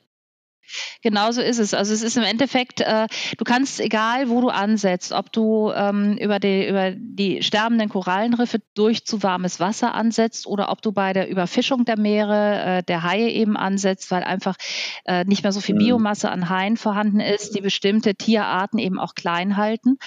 Genauso 1.03 1.41
ist 1.41 1.59
es. 1.59 1.75
Also 1.75 1.93
es 1.93 2.03
ist 2.03 2.17
im 2.17 2.23
Endeffekt, 2.23 2.81
äh, 2.81 3.07
du 3.37 3.45
kannst, 3.45 3.81
egal 3.81 4.29
wo 4.29 4.41
du 4.41 4.49
ansetzt, 4.49 5.13
ob 5.13 5.33
du 5.33 5.73
ähm, 5.75 6.17
über, 6.19 6.39
die, 6.39 6.69
über 6.69 6.93
die 6.93 7.43
sterbenden 7.43 7.89
Korallenriffe 7.89 8.61
durch 8.75 9.05
zu 9.05 9.23
warmes 9.23 9.61
Wasser 9.61 9.95
ansetzt 9.95 10.47
oder 10.47 10.71
ob 10.71 10.83
du 10.83 10.93
bei 10.93 11.13
der 11.13 11.29
Überfischung 11.29 11.85
der 11.85 11.99
Meere, 11.99 12.79
äh, 12.79 12.83
der 12.83 13.03
Haie 13.03 13.31
eben 13.31 13.57
ansetzt, 13.57 14.11
weil 14.11 14.25
einfach 14.25 14.57
äh, 15.05 15.25
nicht 15.25 15.43
mehr 15.43 15.53
so 15.53 15.61
viel 15.61 15.75
mhm. 15.75 15.81
Biomasse 15.81 16.31
an 16.31 16.49
Haien 16.49 16.77
vorhanden 16.77 17.21
ist, 17.21 17.55
die 17.57 17.61
bestimmte 17.61 18.15
Tierarten 18.15 18.79
eben 18.79 18.99
auch 18.99 19.15
klein 19.15 19.57
halten. 19.57 19.99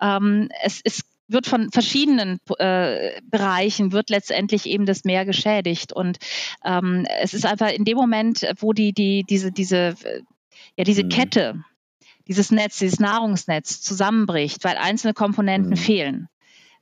Ähm, 0.00 0.48
es 0.62 0.80
ist 0.80 1.04
wird 1.28 1.46
von 1.46 1.70
verschiedenen 1.70 2.38
äh, 2.58 3.20
Bereichen 3.22 3.92
wird 3.92 4.10
letztendlich 4.10 4.66
eben 4.66 4.86
das 4.86 5.04
Meer 5.04 5.24
geschädigt 5.24 5.92
und 5.92 6.18
ähm, 6.64 7.06
es 7.20 7.34
ist 7.34 7.46
einfach 7.46 7.70
in 7.70 7.84
dem 7.84 7.96
Moment, 7.96 8.46
wo 8.58 8.72
die 8.72 8.92
die 8.92 9.24
diese 9.28 9.50
diese 9.50 9.94
ja 10.76 10.84
diese 10.84 11.04
mhm. 11.04 11.08
Kette, 11.08 11.64
dieses 12.28 12.50
Netz, 12.50 12.78
dieses 12.78 13.00
Nahrungsnetz 13.00 13.80
zusammenbricht, 13.80 14.64
weil 14.64 14.76
einzelne 14.76 15.14
Komponenten 15.14 15.70
mhm. 15.70 15.76
fehlen, 15.76 16.28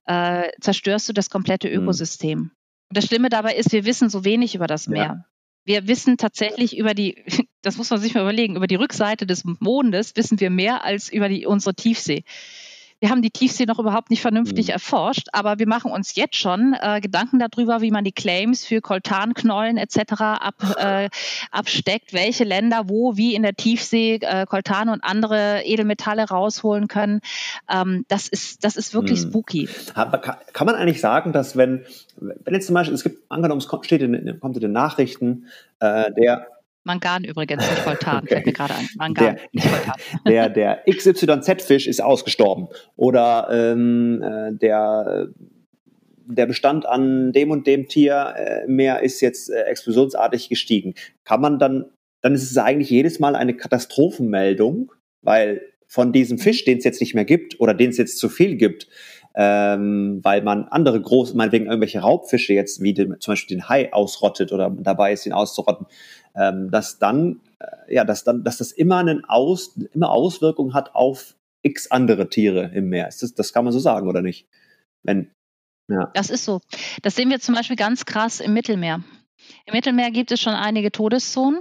äh, 0.07 0.51
zerstörst 0.61 1.09
du 1.09 1.13
das 1.13 1.31
komplette 1.31 1.69
mhm. 1.69 1.83
Ökosystem. 1.83 2.39
Mhm. 2.39 2.51
Und 2.89 2.97
das 2.97 3.07
Schlimme 3.07 3.29
dabei 3.29 3.55
ist, 3.55 3.73
wir 3.73 3.85
wissen 3.85 4.11
so 4.11 4.25
wenig 4.25 4.55
über 4.55 4.67
das 4.67 4.89
Meer. 4.89 5.03
Ja. 5.03 5.25
Wir 5.67 5.89
wissen 5.89 6.19
tatsächlich 6.19 6.77
über 6.77 6.95
die, 6.95 7.25
das 7.63 7.77
muss 7.77 7.91
man 7.91 8.01
sich 8.01 8.15
mal 8.15 8.23
überlegen, 8.23 8.57
über 8.57 8.67
die 8.67 8.75
Rückseite 8.75 9.27
des 9.27 9.45
Mondes 9.45 10.17
wissen 10.17 10.41
wir 10.41 10.51
mehr 10.51 10.85
als 10.85 11.11
über 11.11 11.29
die, 11.29 11.47
unsere 11.47 11.75
Tiefsee. 11.75 12.25
Wir 13.05 13.11
haben 13.11 13.21
die 13.21 13.31
Tiefsee 13.31 13.67
noch 13.67 13.79
überhaupt 13.79 14.09
nicht 14.09 14.23
vernünftig 14.23 14.69
mhm. 14.69 14.73
erforscht, 14.73 15.29
aber 15.35 15.59
wir 15.59 15.69
machen 15.69 15.93
uns 15.93 16.15
jetzt 16.15 16.37
schon 16.37 16.75
äh, 16.81 17.03
Gedanken 17.03 17.39
darüber, 17.39 17.83
wie 17.83 17.91
man 17.91 18.03
die 18.03 18.13
Claims 18.13 18.65
für 18.65 18.81
Koltanknollen 18.81 19.77
etc. 19.77 20.13
Ab, 20.23 20.55
äh, 20.79 21.11
absteckt, 21.51 22.15
welche 22.15 22.45
Länder 22.45 22.89
wo 22.89 23.19
wie 23.19 23.35
in 23.35 23.43
der 23.43 23.57
Tiefsee 23.57 24.21
äh, 24.23 24.47
Koltan 24.47 24.89
und 24.89 25.05
andere 25.05 25.65
Edelmetalle 25.67 26.27
rausholen 26.31 26.89
können. 26.89 27.21
Ähm, 27.71 28.07
das 28.09 28.27
ist 28.27 28.65
das 28.65 28.75
ist 28.75 28.95
wirklich 28.95 29.23
mhm. 29.23 29.29
spooky. 29.29 29.69
Kann 29.93 30.67
man 30.67 30.75
eigentlich 30.75 31.03
sagen, 31.03 31.35
dass 31.35 31.59
wenn 31.59 31.85
wenn 32.17 32.55
jetzt 32.55 32.69
zum 32.69 32.75
Beispiel 32.75 32.95
es 32.95 33.03
gibt 33.03 33.31
angenommen 33.31 33.61
es 33.61 33.87
steht 33.87 34.01
in, 34.01 34.41
kommt 34.41 34.57
in 34.57 34.63
den 34.63 34.73
Nachrichten 34.73 35.45
äh, 35.79 36.11
der 36.13 36.47
Mangan 36.85 37.25
übrigens, 37.25 37.69
nicht 37.69 37.87
Voltan, 37.87 38.19
okay. 38.19 38.35
fällt 38.35 38.47
mir 38.47 38.53
gerade 38.53 38.75
ein. 38.75 38.89
Mangan, 38.97 39.37
der, 39.37 39.37
nicht 39.53 39.71
Voltan. 39.71 39.95
Der, 40.27 40.49
der 40.49 40.83
XYZ-Fisch 40.89 41.87
ist 41.87 42.03
ausgestorben. 42.03 42.69
Oder 42.97 43.49
ähm, 43.51 44.23
äh, 44.23 44.55
der, 44.55 45.29
der 46.27 46.47
Bestand 46.47 46.87
an 46.87 47.33
dem 47.33 47.51
und 47.51 47.67
dem 47.67 47.89
Tier 47.89 48.35
äh, 48.37 48.67
mehr 48.67 49.03
ist 49.03 49.21
jetzt 49.21 49.51
äh, 49.51 49.63
explosionsartig 49.63 50.49
gestiegen. 50.49 50.95
Kann 51.25 51.41
man 51.41 51.59
dann, 51.59 51.87
dann 52.21 52.35
ist 52.35 52.51
es 52.51 52.57
eigentlich 52.57 52.91
jedes 52.91 53.19
Mal 53.19 53.35
eine 53.35 53.55
Katastrophenmeldung, 53.55 54.93
weil 55.23 55.63
von 55.87 56.13
diesem 56.13 56.39
Fisch, 56.39 56.65
den 56.65 56.79
es 56.79 56.85
jetzt 56.85 57.01
nicht 57.01 57.15
mehr 57.15 57.25
gibt 57.25 57.61
oder 57.61 57.75
den 57.75 57.91
es 57.91 57.99
jetzt 57.99 58.19
zu 58.19 58.29
viel 58.29 58.57
gibt, 58.57 58.89
ähm, 59.37 60.21
weil 60.23 60.43
man 60.43 60.65
andere 60.65 61.01
große, 61.01 61.37
meinetwegen 61.37 61.67
irgendwelche 61.67 62.01
Raubfische 62.01 62.55
jetzt, 62.55 62.83
wie 62.83 62.95
den, 62.95 63.17
zum 63.21 63.33
Beispiel 63.33 63.57
den 63.57 63.69
Hai 63.69 63.93
ausrottet 63.93 64.53
oder 64.53 64.71
dabei 64.71 65.13
ist, 65.13 65.27
ihn 65.27 65.33
auszurotten, 65.33 65.87
ähm, 66.35 66.71
dass 66.71 66.99
dann, 66.99 67.41
äh, 67.59 67.95
ja, 67.95 68.05
dass 68.05 68.25
dann, 68.25 68.45
dass 68.45 68.59
das 68.59 68.73
immer 68.73 68.99
einen 68.99 69.25
Aus, 69.25 69.77
immer 69.93 70.11
Auswirkungen 70.11 70.75
hat 70.75 70.95
auf 70.95 71.35
x 71.63 71.91
andere 71.91 72.29
Tiere 72.29 72.71
im 72.75 72.89
Meer. 72.89 73.09
Ist 73.09 73.23
das, 73.23 73.35
das 73.35 73.53
kann 73.53 73.65
man 73.65 73.73
so 73.73 73.79
sagen, 73.79 74.09
oder 74.09 74.23
nicht? 74.23 74.47
Wenn, 75.03 75.31
ja. 75.89 76.11
Das 76.15 76.31
ist 76.31 76.45
so. 76.45 76.61
Das 77.03 77.15
sehen 77.15 77.31
wir 77.31 77.41
zum 77.41 77.55
Beispiel 77.55 77.77
ganz 77.77 78.05
krass 78.05 78.41
im 78.41 78.53
Mittelmeer. 78.53 79.03
Im 79.67 79.73
Mittelmeer 79.73 80.11
gibt 80.11 80.33
es 80.33 80.41
schon 80.41 80.55
einige 80.55 80.91
Todeszonen 80.91 81.61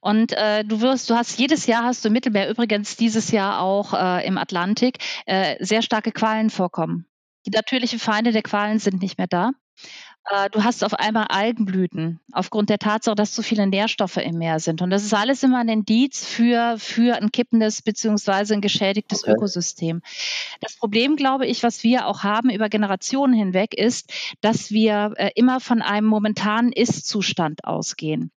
und 0.00 0.32
äh, 0.32 0.64
du 0.64 0.82
wirst, 0.82 1.08
du 1.08 1.14
hast 1.14 1.38
jedes 1.38 1.66
Jahr 1.66 1.84
hast 1.84 2.04
du 2.04 2.08
im 2.08 2.12
Mittelmeer 2.12 2.50
übrigens 2.50 2.96
dieses 2.96 3.30
Jahr 3.30 3.60
auch 3.60 3.94
äh, 3.94 4.26
im 4.26 4.36
Atlantik 4.36 4.98
äh, 5.24 5.56
sehr 5.64 5.80
starke 5.80 6.12
Qualen 6.12 6.50
vorkommen. 6.50 7.06
Die 7.46 7.50
natürlichen 7.50 7.98
Feinde 7.98 8.32
der 8.32 8.42
Qualen 8.42 8.78
sind 8.78 9.00
nicht 9.00 9.16
mehr 9.16 9.26
da. 9.26 9.52
Äh, 10.30 10.50
du 10.50 10.62
hast 10.62 10.84
auf 10.84 10.94
einmal 10.94 11.26
Algenblüten 11.28 12.20
aufgrund 12.32 12.70
der 12.70 12.78
Tatsache, 12.78 13.16
dass 13.16 13.32
zu 13.32 13.42
viele 13.42 13.66
Nährstoffe 13.66 14.18
im 14.18 14.38
Meer 14.38 14.60
sind. 14.60 14.82
Und 14.82 14.90
das 14.90 15.04
ist 15.04 15.14
alles 15.14 15.42
immer 15.42 15.58
ein 15.58 15.68
Indiz 15.68 16.24
für, 16.24 16.76
für 16.78 17.16
ein 17.16 17.32
kippendes 17.32 17.82
beziehungsweise 17.82 18.54
ein 18.54 18.60
geschädigtes 18.60 19.24
okay. 19.24 19.32
Ökosystem. 19.32 20.00
Das 20.60 20.76
Problem, 20.76 21.16
glaube 21.16 21.46
ich, 21.46 21.62
was 21.62 21.82
wir 21.82 22.06
auch 22.06 22.22
haben 22.22 22.50
über 22.50 22.68
Generationen 22.68 23.34
hinweg, 23.34 23.74
ist, 23.74 24.12
dass 24.40 24.70
wir 24.70 25.14
äh, 25.16 25.30
immer 25.34 25.60
von 25.60 25.82
einem 25.82 26.06
momentanen 26.06 26.72
Ist-Zustand 26.72 27.64
ausgehen. 27.64 28.30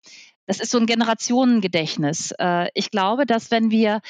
Das 0.48 0.60
ist 0.60 0.72
so 0.72 0.78
ein 0.78 0.86
Generationengedächtnis. 0.86 2.34
Äh, 2.40 2.70
ich 2.74 2.90
glaube, 2.90 3.26
dass 3.26 3.52
wenn 3.52 3.72
wir 3.72 4.02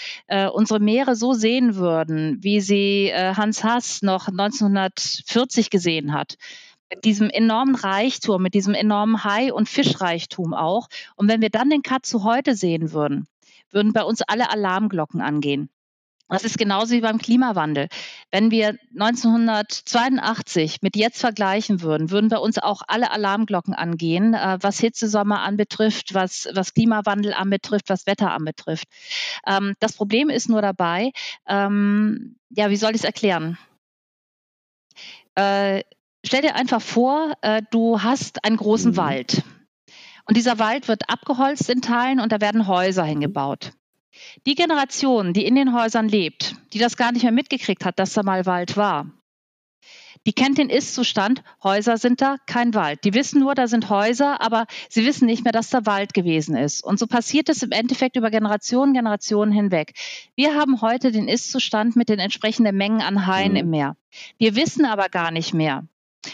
unsere 0.53 0.79
Meere 0.79 1.15
so 1.15 1.33
sehen 1.33 1.75
würden, 1.75 2.37
wie 2.41 2.59
sie 2.59 3.11
Hans 3.13 3.63
Haas 3.63 4.01
noch 4.01 4.27
1940 4.27 5.69
gesehen 5.69 6.13
hat, 6.13 6.37
mit 6.89 7.03
diesem 7.05 7.29
enormen 7.29 7.75
Reichtum, 7.75 8.41
mit 8.41 8.53
diesem 8.53 8.73
enormen 8.73 9.23
Hai- 9.23 9.53
und 9.53 9.69
Fischreichtum 9.69 10.53
auch. 10.53 10.87
Und 11.15 11.27
wenn 11.27 11.41
wir 11.41 11.49
dann 11.49 11.69
den 11.69 11.81
Cut 11.81 12.05
zu 12.05 12.23
heute 12.23 12.55
sehen 12.55 12.91
würden, 12.91 13.27
würden 13.71 13.93
bei 13.93 14.03
uns 14.03 14.21
alle 14.21 14.49
Alarmglocken 14.49 15.21
angehen. 15.21 15.69
Das 16.27 16.43
ist 16.43 16.57
genauso 16.57 16.95
wie 16.95 17.01
beim 17.01 17.19
Klimawandel. 17.19 17.87
Wenn 18.31 18.49
wir 18.49 18.79
1982 18.95 20.81
mit 20.81 20.95
jetzt 20.95 21.19
vergleichen 21.19 21.81
würden, 21.81 22.09
würden 22.09 22.29
bei 22.29 22.39
uns 22.39 22.57
auch 22.57 22.81
alle 22.87 23.11
Alarmglocken 23.11 23.75
angehen, 23.75 24.33
äh, 24.33 24.57
was 24.59 24.79
Hitzesommer 24.79 25.41
anbetrifft, 25.41 26.15
was, 26.15 26.47
was 26.51 26.73
Klimawandel 26.73 27.33
anbetrifft, 27.33 27.89
was 27.89 28.07
Wetter 28.07 28.31
anbetrifft. 28.31 28.87
Ähm, 29.45 29.75
das 29.79 29.93
Problem 29.93 30.29
ist 30.31 30.49
nur 30.49 30.63
dabei, 30.63 31.11
ähm, 31.47 32.37
ja, 32.49 32.71
wie 32.71 32.77
soll 32.77 32.91
ich 32.91 33.01
es 33.01 33.03
erklären? 33.03 33.59
Äh, 35.35 35.83
Stell 36.35 36.49
dir 36.49 36.55
einfach 36.55 36.81
vor, 36.81 37.31
äh, 37.43 37.61
du 37.71 38.03
hast 38.03 38.43
einen 38.43 38.57
großen 38.57 38.91
mhm. 38.91 38.97
Wald. 38.97 39.43
Und 40.25 40.35
dieser 40.35 40.59
Wald 40.59 40.89
wird 40.89 41.09
abgeholzt 41.09 41.69
in 41.69 41.81
Teilen 41.81 42.19
und 42.19 42.33
da 42.33 42.41
werden 42.41 42.67
Häuser 42.67 43.05
hingebaut. 43.05 43.71
Die 44.45 44.55
Generation, 44.55 45.31
die 45.31 45.45
in 45.45 45.55
den 45.55 45.73
Häusern 45.73 46.09
lebt, 46.09 46.57
die 46.73 46.77
das 46.77 46.97
gar 46.97 47.13
nicht 47.13 47.23
mehr 47.23 47.31
mitgekriegt 47.31 47.85
hat, 47.85 47.99
dass 47.99 48.11
da 48.11 48.21
mal 48.21 48.45
Wald 48.45 48.75
war, 48.75 49.09
die 50.25 50.33
kennt 50.33 50.57
den 50.57 50.69
Ist-Zustand, 50.69 51.41
Häuser 51.63 51.95
sind 51.95 52.19
da, 52.19 52.35
kein 52.47 52.73
Wald. 52.73 53.05
Die 53.05 53.13
wissen 53.13 53.39
nur, 53.39 53.55
da 53.55 53.67
sind 53.67 53.89
Häuser, 53.89 54.41
aber 54.41 54.65
sie 54.89 55.05
wissen 55.05 55.27
nicht 55.27 55.45
mehr, 55.45 55.53
dass 55.53 55.69
da 55.69 55.85
Wald 55.85 56.13
gewesen 56.13 56.57
ist. 56.57 56.83
Und 56.83 56.99
so 56.99 57.07
passiert 57.07 57.47
es 57.47 57.63
im 57.63 57.71
Endeffekt 57.71 58.17
über 58.17 58.29
Generationen, 58.29 58.93
Generationen 58.93 59.53
hinweg. 59.53 59.93
Wir 60.35 60.53
haben 60.53 60.81
heute 60.81 61.13
den 61.13 61.29
Ist-Zustand 61.29 61.95
mit 61.95 62.09
den 62.09 62.19
entsprechenden 62.19 62.75
Mengen 62.75 63.01
an 63.01 63.25
Haien 63.25 63.51
mhm. 63.51 63.57
im 63.57 63.69
Meer. 63.69 63.95
Wir 64.37 64.57
wissen 64.57 64.83
aber 64.83 65.07
gar 65.07 65.31
nicht 65.31 65.53
mehr, 65.53 65.87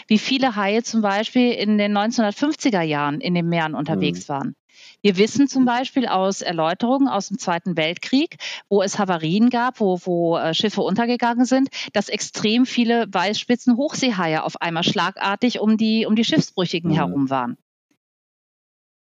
wie 0.06 0.18
viele 0.18 0.56
Haie 0.56 0.82
zum 0.82 1.02
Beispiel 1.02 1.52
in 1.52 1.78
den 1.78 1.96
1950er 1.96 2.82
Jahren 2.82 3.20
in 3.20 3.34
den 3.34 3.48
Meeren 3.48 3.74
unterwegs 3.74 4.28
mhm. 4.28 4.32
waren. 4.32 4.56
Wir 5.02 5.16
wissen 5.16 5.48
zum 5.48 5.64
Beispiel 5.64 6.06
aus 6.06 6.42
Erläuterungen 6.42 7.08
aus 7.08 7.28
dem 7.28 7.38
Zweiten 7.38 7.76
Weltkrieg, 7.76 8.36
wo 8.68 8.82
es 8.82 8.98
Havarien 8.98 9.50
gab, 9.50 9.80
wo, 9.80 9.98
wo 10.04 10.38
äh, 10.38 10.54
Schiffe 10.54 10.82
untergegangen 10.82 11.44
sind, 11.44 11.68
dass 11.92 12.08
extrem 12.08 12.66
viele 12.66 13.06
Weißspitzen 13.10 13.76
Hochseehaie 13.76 14.44
auf 14.44 14.60
einmal 14.60 14.84
schlagartig 14.84 15.60
um 15.60 15.76
die, 15.76 16.06
um 16.06 16.14
die 16.14 16.24
Schiffsbrüchigen 16.24 16.92
mhm. 16.92 16.96
herum 16.96 17.30
waren. 17.30 17.56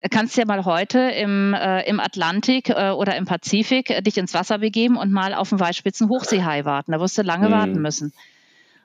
Du 0.02 0.10
kannst 0.10 0.38
ja 0.38 0.46
mal 0.46 0.66
heute 0.66 1.00
im, 1.00 1.56
äh, 1.56 1.82
im 1.90 2.00
Atlantik 2.00 2.70
äh, 2.70 2.92
oder 2.92 3.16
im 3.16 3.26
Pazifik 3.26 3.90
äh, 3.90 4.02
dich 4.02 4.18
ins 4.18 4.36
Wasser 4.36 4.60
begeben 4.60 4.98
und 4.98 5.12
mal 5.12 5.34
auf 5.34 5.52
einen 5.52 5.60
Weißspitzen 5.60 6.10
Hochseehai 6.10 6.64
warten. 6.64 6.92
Da 6.92 7.00
wirst 7.00 7.18
du 7.18 7.24
lange 7.24 7.48
mhm. 7.48 7.54
warten 7.54 7.82
müssen. 7.82 8.14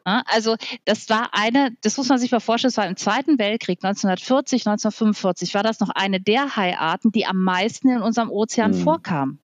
Also 0.05 0.57
das 0.85 1.09
war 1.09 1.31
eine, 1.33 1.77
das 1.83 1.97
muss 1.97 2.09
man 2.09 2.19
sich 2.19 2.31
mal 2.31 2.41
vorstellen, 2.41 2.71
das 2.71 2.79
war 2.79 2.87
im 2.87 2.97
Zweiten 2.97 3.39
Weltkrieg 3.39 3.79
1940, 3.83 4.67
1945, 4.67 5.55
war 5.55 5.63
das 5.63 5.81
noch 5.81 5.91
eine 5.91 6.21
der 6.21 6.57
Haiarten, 6.57 7.13
die 7.13 7.27
am 7.27 7.43
meisten 7.43 7.89
in 7.91 8.01
unserem 8.01 8.31
Ozean 8.31 8.73
mhm. 8.73 8.83
vorkam. 8.83 9.39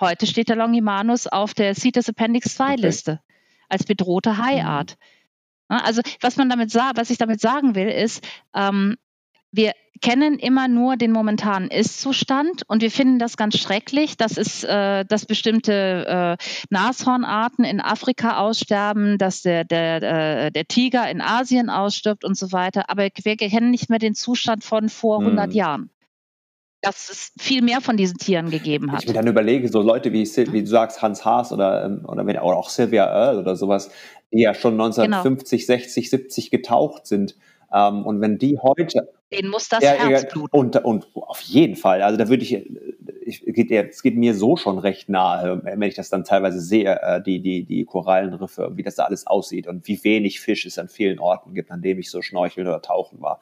Heute 0.00 0.26
steht 0.26 0.48
der 0.48 0.56
Longimanus 0.56 1.26
auf 1.26 1.54
der 1.54 1.74
CITES 1.74 2.08
Appendix 2.08 2.54
2 2.54 2.76
Liste 2.76 3.12
okay. 3.12 3.34
als 3.68 3.84
bedrohte 3.84 4.38
Haiart. 4.38 4.96
Mhm. 5.68 5.76
Also 5.76 6.02
was 6.20 6.36
man 6.36 6.48
damit 6.48 6.74
was 6.74 7.10
ich 7.10 7.18
damit 7.18 7.40
sagen 7.40 7.74
will, 7.74 7.88
ist, 7.88 8.26
ähm, 8.54 8.96
wir 9.50 9.72
kennen 10.00 10.38
immer 10.38 10.68
nur 10.68 10.96
den 10.96 11.12
momentanen 11.12 11.70
Ist-Zustand 11.70 12.62
und 12.68 12.82
wir 12.82 12.90
finden 12.90 13.18
das 13.18 13.36
ganz 13.36 13.58
schrecklich, 13.58 14.16
dass 14.16 14.36
es, 14.36 14.64
äh, 14.64 15.04
dass 15.04 15.26
bestimmte 15.26 16.38
äh, 16.38 16.44
Nashornarten 16.70 17.64
in 17.64 17.80
Afrika 17.80 18.38
aussterben, 18.38 19.18
dass 19.18 19.42
der, 19.42 19.64
der, 19.64 20.02
äh, 20.46 20.50
der 20.50 20.66
Tiger 20.66 21.10
in 21.10 21.20
Asien 21.20 21.70
ausstirbt 21.70 22.24
und 22.24 22.36
so 22.36 22.52
weiter. 22.52 22.90
Aber 22.90 23.08
wir 23.22 23.36
kennen 23.36 23.70
nicht 23.70 23.90
mehr 23.90 23.98
den 23.98 24.14
Zustand 24.14 24.64
von 24.64 24.88
vor 24.88 25.20
100 25.20 25.46
hm. 25.46 25.52
Jahren. 25.52 25.90
Dass 26.80 27.10
es 27.10 27.32
viel 27.36 27.62
mehr 27.62 27.80
von 27.80 27.96
diesen 27.96 28.18
Tieren 28.18 28.50
gegeben 28.50 28.92
hat. 28.92 29.02
Ich 29.02 29.08
mir 29.08 29.14
dann 29.14 29.26
überlege, 29.26 29.68
so 29.68 29.82
Leute 29.82 30.12
wie, 30.12 30.24
wie 30.24 30.62
du 30.62 30.68
sagst, 30.68 31.02
Hans 31.02 31.24
Haas 31.24 31.52
oder, 31.52 31.84
ähm, 31.84 32.04
oder, 32.06 32.22
oder 32.22 32.56
auch 32.56 32.68
Sylvia 32.68 33.04
Earle 33.04 33.40
oder 33.40 33.56
sowas, 33.56 33.90
die 34.32 34.42
ja 34.42 34.54
schon 34.54 34.74
1950, 34.74 35.66
genau. 35.66 35.78
60, 35.78 36.10
70 36.10 36.50
getaucht 36.52 37.08
sind. 37.08 37.34
Ähm, 37.72 38.04
und 38.06 38.20
wenn 38.20 38.38
die 38.38 38.58
heute 38.58 39.08
den 39.32 39.48
muss 39.48 39.68
das 39.68 39.82
ja, 39.82 39.90
Herz 39.92 40.32
bluten. 40.32 40.56
Und, 40.56 40.76
und 40.84 41.06
auf 41.14 41.40
jeden 41.42 41.76
Fall. 41.76 42.02
Also 42.02 42.16
da 42.16 42.28
würde 42.28 42.42
ich, 42.42 42.54
ich 43.26 43.44
geht, 43.44 43.70
es 43.70 44.02
geht 44.02 44.16
mir 44.16 44.34
so 44.34 44.56
schon 44.56 44.78
recht 44.78 45.10
nahe, 45.10 45.60
wenn 45.62 45.82
ich 45.82 45.94
das 45.94 46.08
dann 46.08 46.24
teilweise 46.24 46.60
sehe, 46.60 46.98
äh, 47.02 47.22
die, 47.22 47.40
die, 47.40 47.64
die 47.64 47.84
Korallenriffe, 47.84 48.72
wie 48.74 48.82
das 48.82 48.94
da 48.94 49.04
alles 49.04 49.26
aussieht 49.26 49.66
und 49.66 49.86
wie 49.86 50.02
wenig 50.02 50.40
Fisch 50.40 50.64
es 50.64 50.78
an 50.78 50.88
vielen 50.88 51.18
Orten 51.18 51.52
gibt, 51.52 51.70
an 51.70 51.82
dem 51.82 51.98
ich 51.98 52.10
so 52.10 52.22
schnorcheln 52.22 52.66
oder 52.66 52.80
tauchen 52.80 53.20
war. 53.20 53.40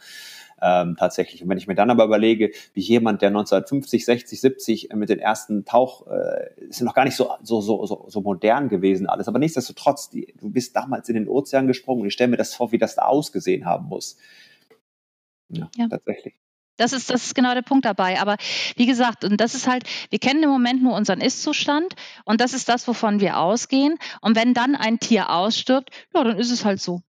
Ähm, 0.61 0.96
tatsächlich. 0.98 1.42
Und 1.42 1.50
wenn 1.50 1.59
ich 1.59 1.66
mir 1.66 1.74
dann 1.74 1.90
aber 1.90 2.04
überlege, 2.04 2.50
wie 2.72 2.80
jemand, 2.80 3.20
der 3.20 3.28
1950, 3.28 4.07
60, 4.07 4.40
70 4.40 4.88
mit 4.94 5.11
den 5.11 5.18
ersten 5.18 5.66
Tauch, 5.66 6.07
äh, 6.07 6.48
ist 6.68 6.80
noch 6.80 6.94
gar 6.94 7.04
nicht 7.04 7.14
so, 7.14 7.30
so, 7.42 7.61
so, 7.61 7.84
so, 7.84 8.07
so 8.09 8.20
modern 8.22 8.70
gewesen 8.70 9.07
alles, 9.07 9.28
aber 9.28 9.38
nichtsdestotrotz, 9.38 10.09
die, 10.09 10.34
du 10.40 10.48
bist 10.48 10.74
damals 10.74 11.11
in 11.11 11.14
den 11.14 11.28
Ozean 11.28 11.66
gesprungen 11.66 12.02
und 12.02 12.09
ich 12.09 12.14
stelle 12.14 12.30
mir 12.30 12.38
das 12.38 12.54
vor, 12.54 12.72
wie 12.72 12.78
das 12.78 12.94
da 12.94 13.02
ausgesehen 13.02 13.66
haben 13.66 13.86
muss. 13.86 14.16
Ja, 15.48 15.70
ja. 15.76 15.88
tatsächlich. 15.88 16.34
Das 16.76 16.92
ist, 16.92 17.11
das 17.11 17.24
ist 17.24 17.34
genau 17.34 17.54
der 17.54 17.62
Punkt 17.62 17.84
dabei. 17.84 18.20
Aber 18.20 18.36
wie 18.76 18.86
gesagt, 18.86 19.24
und 19.24 19.40
das 19.40 19.54
ist 19.54 19.66
halt, 19.66 19.84
wir 20.11 20.18
kennen 20.18 20.42
im 20.42 20.50
Moment 20.50 20.82
nur 20.82 20.94
unseren 20.94 21.20
Ist-Zustand 21.20 21.94
und 22.24 22.40
das 22.40 22.52
ist 22.52 22.68
das, 22.68 22.86
wovon 22.86 23.20
wir 23.20 23.38
ausgehen. 23.38 23.96
Und 24.20 24.36
wenn 24.36 24.54
dann 24.54 24.74
ein 24.74 24.98
Tier 24.98 25.30
ausstirbt, 25.30 25.90
ja, 26.14 26.22
dann 26.24 26.38
ist 26.38 26.50
es 26.50 26.64
halt 26.64 26.80
so. 26.80 27.02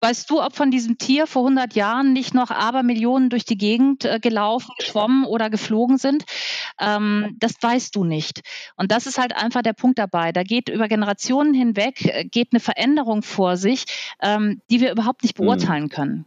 Weißt 0.00 0.30
du, 0.30 0.40
ob 0.40 0.54
von 0.54 0.70
diesem 0.70 0.96
Tier 0.96 1.26
vor 1.26 1.42
100 1.42 1.74
Jahren 1.74 2.12
nicht 2.12 2.32
noch 2.32 2.50
Abermillionen 2.50 3.30
durch 3.30 3.44
die 3.44 3.58
Gegend 3.58 4.04
äh, 4.04 4.20
gelaufen, 4.20 4.70
geschwommen 4.78 5.24
oder 5.24 5.50
geflogen 5.50 5.98
sind? 5.98 6.24
Ähm, 6.80 7.36
das 7.40 7.54
weißt 7.60 7.96
du 7.96 8.04
nicht. 8.04 8.42
Und 8.76 8.92
das 8.92 9.06
ist 9.06 9.18
halt 9.18 9.34
einfach 9.34 9.62
der 9.62 9.72
Punkt 9.72 9.98
dabei. 9.98 10.30
Da 10.30 10.44
geht 10.44 10.68
über 10.68 10.86
Generationen 10.86 11.52
hinweg, 11.52 12.04
äh, 12.04 12.24
geht 12.24 12.52
eine 12.52 12.60
Veränderung 12.60 13.22
vor 13.22 13.56
sich, 13.56 13.86
ähm, 14.22 14.62
die 14.70 14.80
wir 14.80 14.92
überhaupt 14.92 15.24
nicht 15.24 15.36
hm. 15.36 15.44
beurteilen 15.46 15.88
können. 15.88 16.26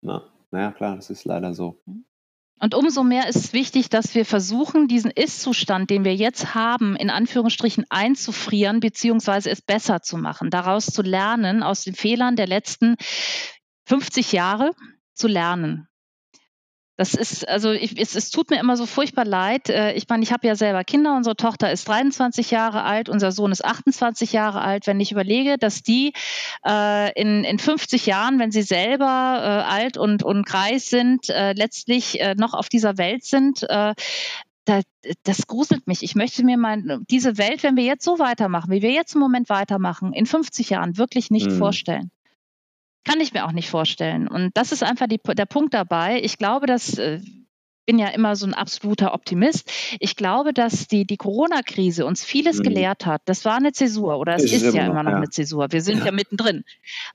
Na, 0.00 0.22
naja, 0.50 0.72
klar, 0.72 0.96
das 0.96 1.10
ist 1.10 1.26
leider 1.26 1.52
so. 1.52 1.82
Und 2.62 2.74
umso 2.74 3.02
mehr 3.02 3.26
ist 3.26 3.36
es 3.36 3.52
wichtig, 3.54 3.88
dass 3.88 4.14
wir 4.14 4.26
versuchen, 4.26 4.86
diesen 4.86 5.10
Ist-Zustand, 5.10 5.88
den 5.88 6.04
wir 6.04 6.14
jetzt 6.14 6.54
haben, 6.54 6.94
in 6.94 7.08
Anführungsstrichen 7.08 7.86
einzufrieren, 7.88 8.80
beziehungsweise 8.80 9.50
es 9.50 9.62
besser 9.62 10.02
zu 10.02 10.18
machen, 10.18 10.50
daraus 10.50 10.86
zu 10.86 11.00
lernen, 11.00 11.62
aus 11.62 11.84
den 11.84 11.94
Fehlern 11.94 12.36
der 12.36 12.46
letzten 12.46 12.96
50 13.86 14.32
Jahre 14.32 14.72
zu 15.14 15.26
lernen. 15.26 15.89
Das 17.00 17.14
ist, 17.14 17.48
also 17.48 17.72
ich, 17.72 17.98
es, 17.98 18.14
es, 18.14 18.28
tut 18.28 18.50
mir 18.50 18.60
immer 18.60 18.76
so 18.76 18.84
furchtbar 18.84 19.24
leid. 19.24 19.70
Äh, 19.70 19.94
ich 19.94 20.06
meine, 20.10 20.22
ich 20.22 20.32
habe 20.34 20.46
ja 20.46 20.54
selber 20.54 20.84
Kinder. 20.84 21.16
Unsere 21.16 21.34
Tochter 21.34 21.72
ist 21.72 21.88
23 21.88 22.50
Jahre 22.50 22.82
alt, 22.82 23.08
unser 23.08 23.32
Sohn 23.32 23.52
ist 23.52 23.64
28 23.64 24.34
Jahre 24.34 24.60
alt. 24.60 24.86
Wenn 24.86 25.00
ich 25.00 25.10
überlege, 25.10 25.56
dass 25.56 25.82
die 25.82 26.12
äh, 26.62 27.10
in, 27.18 27.42
in 27.44 27.58
50 27.58 28.04
Jahren, 28.04 28.38
wenn 28.38 28.50
sie 28.50 28.60
selber 28.60 29.06
äh, 29.06 29.72
alt 29.72 29.96
und, 29.96 30.22
und 30.22 30.44
greis 30.44 30.90
sind, 30.90 31.30
äh, 31.30 31.54
letztlich 31.54 32.20
äh, 32.20 32.34
noch 32.34 32.52
auf 32.52 32.68
dieser 32.68 32.98
Welt 32.98 33.24
sind, 33.24 33.62
äh, 33.62 33.94
da, 34.66 34.80
das 35.22 35.46
gruselt 35.46 35.86
mich. 35.86 36.02
Ich 36.02 36.14
möchte 36.14 36.44
mir 36.44 36.58
mal 36.58 37.00
diese 37.08 37.38
Welt, 37.38 37.62
wenn 37.62 37.76
wir 37.76 37.84
jetzt 37.84 38.04
so 38.04 38.18
weitermachen, 38.18 38.70
wie 38.70 38.82
wir 38.82 38.92
jetzt 38.92 39.14
im 39.14 39.22
Moment 39.22 39.48
weitermachen, 39.48 40.12
in 40.12 40.26
50 40.26 40.68
Jahren 40.68 40.98
wirklich 40.98 41.30
nicht 41.30 41.50
mhm. 41.50 41.56
vorstellen. 41.56 42.10
Kann 43.04 43.20
ich 43.20 43.32
mir 43.32 43.46
auch 43.46 43.52
nicht 43.52 43.70
vorstellen. 43.70 44.28
Und 44.28 44.50
das 44.54 44.72
ist 44.72 44.82
einfach 44.82 45.06
die, 45.06 45.18
der 45.18 45.46
Punkt 45.46 45.74
dabei. 45.74 46.20
Ich 46.22 46.38
glaube, 46.38 46.66
dass 46.66 46.98
äh, 46.98 47.20
bin 47.90 47.98
ja 47.98 48.08
immer 48.08 48.36
so 48.36 48.46
ein 48.46 48.54
absoluter 48.54 49.14
Optimist. 49.14 49.68
Ich 49.98 50.14
glaube, 50.14 50.52
dass 50.52 50.86
die, 50.86 51.04
die 51.04 51.16
Corona-Krise 51.16 52.06
uns 52.06 52.24
vieles 52.24 52.58
mhm. 52.58 52.62
gelehrt 52.62 53.04
hat. 53.04 53.22
Das 53.24 53.44
war 53.44 53.56
eine 53.56 53.72
Zäsur 53.72 54.18
oder 54.18 54.36
es 54.36 54.44
ist, 54.44 54.62
ist 54.62 54.74
ja 54.74 54.86
immer 54.86 55.02
noch 55.02 55.10
ja. 55.10 55.16
eine 55.16 55.28
Zäsur. 55.28 55.72
Wir 55.72 55.82
sind 55.82 55.98
ja, 55.98 56.06
ja 56.06 56.12
mittendrin. 56.12 56.62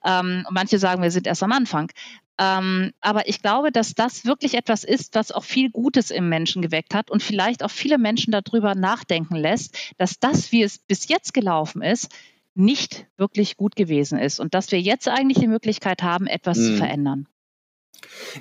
Ähm, 0.04 0.46
manche 0.50 0.78
sagen, 0.78 1.02
wir 1.02 1.12
sind 1.12 1.28
erst 1.28 1.44
am 1.44 1.54
Anfang. 1.54 1.92
Ähm, 2.38 2.92
aber 3.00 3.30
ich 3.30 3.42
glaube, 3.42 3.72
dass 3.72 3.94
das 3.94 4.26
wirklich 4.26 4.56
etwas 4.56 4.84
ist, 4.84 5.16
was 5.16 5.32
auch 5.32 5.46
viel 5.46 5.70
Gutes 5.70 6.12
im 6.12 6.28
Menschen 6.28 6.62
geweckt 6.62 6.94
hat 6.94 7.10
und 7.10 7.24
vielleicht 7.24 7.64
auch 7.64 7.72
viele 7.72 7.98
Menschen 7.98 8.32
darüber 8.32 8.76
nachdenken 8.76 9.36
lässt, 9.36 9.94
dass 9.98 10.20
das, 10.20 10.52
wie 10.52 10.64
es 10.64 10.80
bis 10.80 11.08
jetzt 11.08 11.34
gelaufen 11.34 11.82
ist, 11.82 12.10
nicht 12.56 13.06
wirklich 13.18 13.58
gut 13.58 13.76
gewesen 13.76 14.18
ist 14.18 14.40
und 14.40 14.54
dass 14.54 14.72
wir 14.72 14.80
jetzt 14.80 15.08
eigentlich 15.08 15.40
die 15.40 15.48
Möglichkeit 15.48 16.04
haben, 16.04 16.28
etwas 16.28 16.58
hm. 16.58 16.66
zu 16.66 16.74
verändern. 16.78 17.28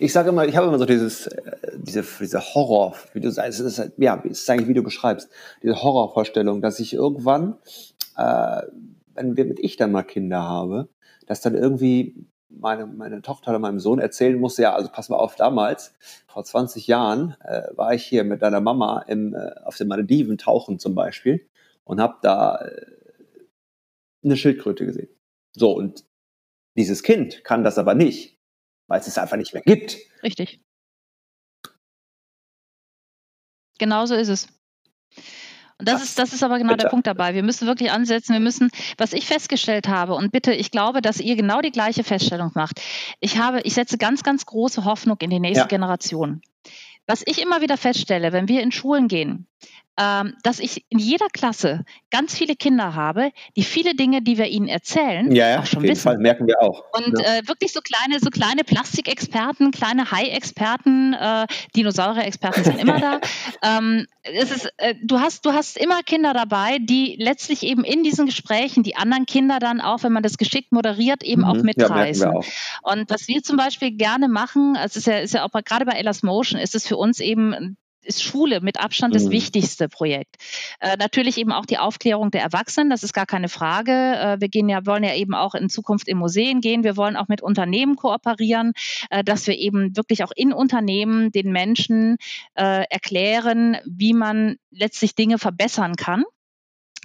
Ich 0.01 0.13
sage 0.13 0.29
immer, 0.29 0.47
ich 0.47 0.57
habe 0.57 0.67
immer 0.67 0.79
so 0.79 0.85
dieses, 0.85 1.27
äh, 1.27 1.53
diese, 1.77 2.05
diese 2.21 2.41
Horror, 2.41 2.95
wie 3.13 3.21
du 3.21 3.31
sagst, 3.31 3.61
es 3.61 3.79
ist, 3.79 3.93
ja, 3.97 4.23
es 4.25 4.43
ist 4.43 4.51
eigentlich, 4.51 4.69
wie 4.69 4.75
du 4.75 4.83
beschreibst, 4.83 5.29
diese 5.63 5.83
Horrorvorstellung, 5.83 6.61
dass 6.61 6.81
ich 6.81 6.95
irgendwann, 6.95 7.57
äh, 8.17 8.63
wenn 9.15 9.37
wir 9.37 9.45
mit 9.45 9.61
ich 9.61 9.77
dann 9.77 9.93
mal 9.93 10.03
Kinder 10.03 10.43
habe, 10.43 10.89
dass 11.27 11.41
dann 11.41 11.55
irgendwie 11.55 12.27
meine, 12.49 12.87
meine 12.87 13.23
Tochter 13.23 13.51
oder 13.51 13.59
meinem 13.59 13.81
Sohn 13.81 13.99
erzählen 13.99 14.39
muss, 14.39 14.59
ja, 14.59 14.75
also 14.75 14.89
pass 14.93 15.09
mal 15.09 15.17
auf, 15.17 15.37
damals, 15.37 15.95
vor 16.27 16.45
20 16.45 16.87
Jahren, 16.87 17.37
äh, 17.45 17.63
war 17.75 17.95
ich 17.95 18.05
hier 18.05 18.25
mit 18.25 18.43
deiner 18.43 18.61
Mama 18.61 19.05
im, 19.07 19.35
äh, 19.35 19.53
auf 19.65 19.77
den 19.77 19.89
Malediven 19.89 20.39
tauchen 20.39 20.79
zum 20.79 20.95
Beispiel 20.95 21.47
und 21.85 22.01
habe 22.01 22.17
da 22.23 22.57
äh, 22.57 22.87
eine 24.25 24.37
Schildkröte 24.37 24.87
gesehen. 24.87 25.09
So, 25.53 25.73
und 25.73 26.05
dieses 26.77 27.03
Kind 27.03 27.45
kann 27.45 27.65
das 27.65 27.79
aber 27.79 27.95
nicht, 27.95 28.39
weil 28.87 29.01
es 29.01 29.07
es 29.07 29.19
einfach 29.19 29.37
nicht 29.37 29.55
mehr 29.55 29.63
gibt. 29.63 29.99
Richtig. 30.23 30.61
Genauso 33.79 34.15
ist 34.15 34.29
es. 34.29 34.49
Und 35.79 35.89
das, 35.89 36.01
das, 36.01 36.09
ist, 36.09 36.19
das 36.19 36.33
ist 36.33 36.43
aber 36.45 36.59
genau 36.59 36.73
bitte. 36.73 36.85
der 36.85 36.91
Punkt 36.91 37.07
dabei. 37.07 37.35
Wir 37.35 37.43
müssen 37.43 37.67
wirklich 37.67 37.91
ansetzen. 37.91 38.33
Wir 38.33 38.41
müssen, 38.41 38.71
was 38.97 39.13
ich 39.13 39.27
festgestellt 39.27 39.89
habe, 39.89 40.15
und 40.15 40.31
bitte, 40.31 40.53
ich 40.53 40.71
glaube, 40.71 41.03
dass 41.03 41.21
ihr 41.21 41.35
genau 41.35 41.61
die 41.61 41.73
gleiche 41.73 42.05
Feststellung 42.05 42.53
macht. 42.55 42.81
Ich 43.21 43.39
habe, 43.39 43.61
ich 43.63 43.75
setze 43.75 43.99
ganz, 43.99 44.23
ganz 44.23 44.47
große 44.47 44.85
Hoffnung 44.85 45.17
in 45.21 45.31
die 45.31 45.41
nächste 45.41 45.65
ja. 45.65 45.67
Generation. 45.67 46.43
Was 47.07 47.23
ich 47.27 47.43
immer 47.43 47.61
wieder 47.61 47.77
feststelle, 47.77 48.33
wenn 48.33 48.49
wir 48.49 48.63
in 48.63 48.73
Schulen 48.73 49.09
gehen, 49.09 49.49
ähm, 49.97 50.35
dass 50.43 50.59
ich 50.59 50.85
in 50.89 50.99
jeder 50.99 51.27
Klasse 51.33 51.85
ganz 52.11 52.37
viele 52.37 52.57
Kinder 52.57 52.95
habe, 52.95 53.31
die 53.57 53.63
viele 53.63 53.95
Dinge, 53.95 54.23
die 54.23 54.39
wir 54.39 54.47
ihnen 54.47 54.69
erzählen, 54.69 55.31
ja, 55.33 55.51
ja, 55.51 55.61
auch 55.61 55.67
schon 55.67 55.79
auf 55.79 55.83
jeden 55.85 55.93
wissen. 55.93 56.03
Fall 56.03 56.19
merken 56.19 56.47
wir 56.47 56.61
auch. 56.61 56.85
Und 56.93 57.19
ja. 57.19 57.37
äh, 57.37 57.49
wirklich 57.49 57.73
so 57.73 57.81
kleine, 57.81 58.19
so 58.21 58.31
kleine 58.31 58.65
Plastikexperten, 58.65 59.71
kleine 59.71 60.11
Hai-Experten, 60.11 61.15
äh, 61.15 61.47
Dinosaurier-Experten 61.77 62.65
sind 62.65 62.79
immer 62.81 63.01
da. 63.01 63.21
ähm, 63.63 64.07
es 64.23 64.51
ist, 64.51 64.73
äh, 64.79 64.95
du 65.03 65.21
hast, 65.21 65.45
du 65.47 65.53
hast 65.53 65.77
immer 65.77 66.03
Kinder 66.03 66.33
dabei, 66.33 66.79
die 66.81 67.17
letztlich 67.19 67.63
eben 67.63 67.85
in 67.85 68.03
diesen 68.03 68.27
Gesprächen 68.27 68.83
die 68.83 68.97
anderen 68.97 69.27
Kinder 69.27 69.59
dann 69.59 69.81
auch, 69.81 70.03
wenn 70.03 70.13
man 70.13 70.23
das 70.23 70.39
geschickt 70.39 70.73
moderiert, 70.73 71.23
eben 71.23 71.43
mhm. 71.43 71.49
auch 71.49 71.63
mitreißen. 71.63 72.33
Ja, 72.33 72.39
auch. 72.39 72.45
Und 72.83 73.11
was 73.11 73.29
wir 73.29 73.43
zum 73.43 73.57
Beispiel 73.57 73.93
gerne 73.93 74.29
machen, 74.29 74.77
es 74.83 74.97
ist 74.97 75.07
ja, 75.07 75.19
ist 75.19 75.35
ja 75.35 75.45
auch 75.45 75.51
gerade 75.65 75.85
bei 75.85 75.93
Elas 75.93 76.23
Motion, 76.23 76.61
ist 76.61 76.75
es 76.75 76.87
für 76.87 76.97
uns 76.97 77.21
eben 77.21 77.77
ist 78.05 78.23
Schule 78.23 78.61
mit 78.61 78.81
Abstand 78.81 79.15
das 79.15 79.25
mhm. 79.25 79.31
wichtigste 79.31 79.89
Projekt. 79.89 80.37
Äh, 80.81 80.97
natürlich 80.99 81.39
eben 81.39 81.53
auch 81.53 81.67
die 81.67 81.79
Aufklärung 81.79 82.31
der 82.31 82.43
Erwachsenen, 82.43 82.91
das 82.91 83.03
ist 83.03 83.13
gar 83.13 83.27
keine 83.27 83.49
Frage. 83.49 83.93
Äh, 83.93 84.41
wir 84.41 84.49
gehen 84.49 84.69
ja, 84.69 84.87
wollen 84.87 85.05
ja 85.05 85.15
eben 85.15 85.35
auch 85.35 85.55
in 85.55 85.69
Zukunft 85.69 86.09
in 86.09 86.19
Museen 86.19 86.61
gehen. 86.61 86.85
Wir 86.85 86.97
wollen 86.97 87.17
auch 87.17 87.29
mit 87.29 87.43
Unternehmen 87.43 87.97
kooperieren, 87.97 88.73
äh, 89.11 89.25
dass 89.25 89.47
wir 89.47 89.59
eben 89.59 89.97
wirklich 89.97 90.25
auch 90.25 90.33
in 90.35 90.53
Unternehmen 90.53 91.33
den 91.33 91.53
Menschen 91.53 92.17
äh, 92.55 92.85
erklären, 92.91 93.77
wie 93.85 94.13
man 94.13 94.57
letztlich 94.71 95.15
Dinge 95.15 95.39
verbessern 95.39 95.97
kann 95.97 96.25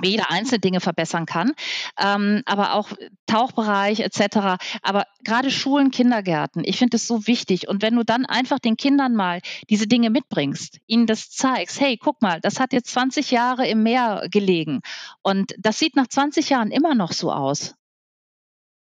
wie 0.02 0.10
jeder 0.10 0.32
einzelne 0.32 0.60
Dinge 0.60 0.80
verbessern 0.80 1.26
kann, 1.26 1.54
ähm, 2.00 2.42
aber 2.46 2.74
auch 2.74 2.90
Tauchbereich 3.28 4.00
etc. 4.00 4.58
Aber 4.82 5.06
gerade 5.24 5.52
Schulen, 5.52 5.92
Kindergärten, 5.92 6.64
ich 6.66 6.78
finde 6.78 6.98
es 6.98 7.08
so 7.08 7.28
wichtig. 7.28 7.68
Und 7.68 7.82
wenn 7.82 7.96
du 7.96 8.04
dann 8.04 8.26
einfach 8.26 8.60
den 8.60 8.78
Kindern 8.78 9.16
mal 9.16 9.42
diese 9.70 9.88
Dinge 9.88 10.10
mitbringst, 10.10 10.80
ihnen 10.88 11.08
das 11.08 11.30
zeigst, 11.30 11.80
hey, 11.80 11.98
guck 11.98 12.22
mal, 12.22 12.40
das 12.42 12.60
hat 12.60 12.74
jetzt 12.74 12.92
20 12.92 13.32
Jahre 13.32 13.68
im 13.68 13.84
Meer 13.84 14.28
gelegen 14.30 14.82
und 15.22 15.54
das 15.58 15.80
sieht 15.80 15.96
nach 15.96 16.08
20 16.08 16.50
Jahren 16.50 16.72
immer 16.72 16.96
noch 16.96 17.12
so 17.12 17.32
aus. 17.32 17.76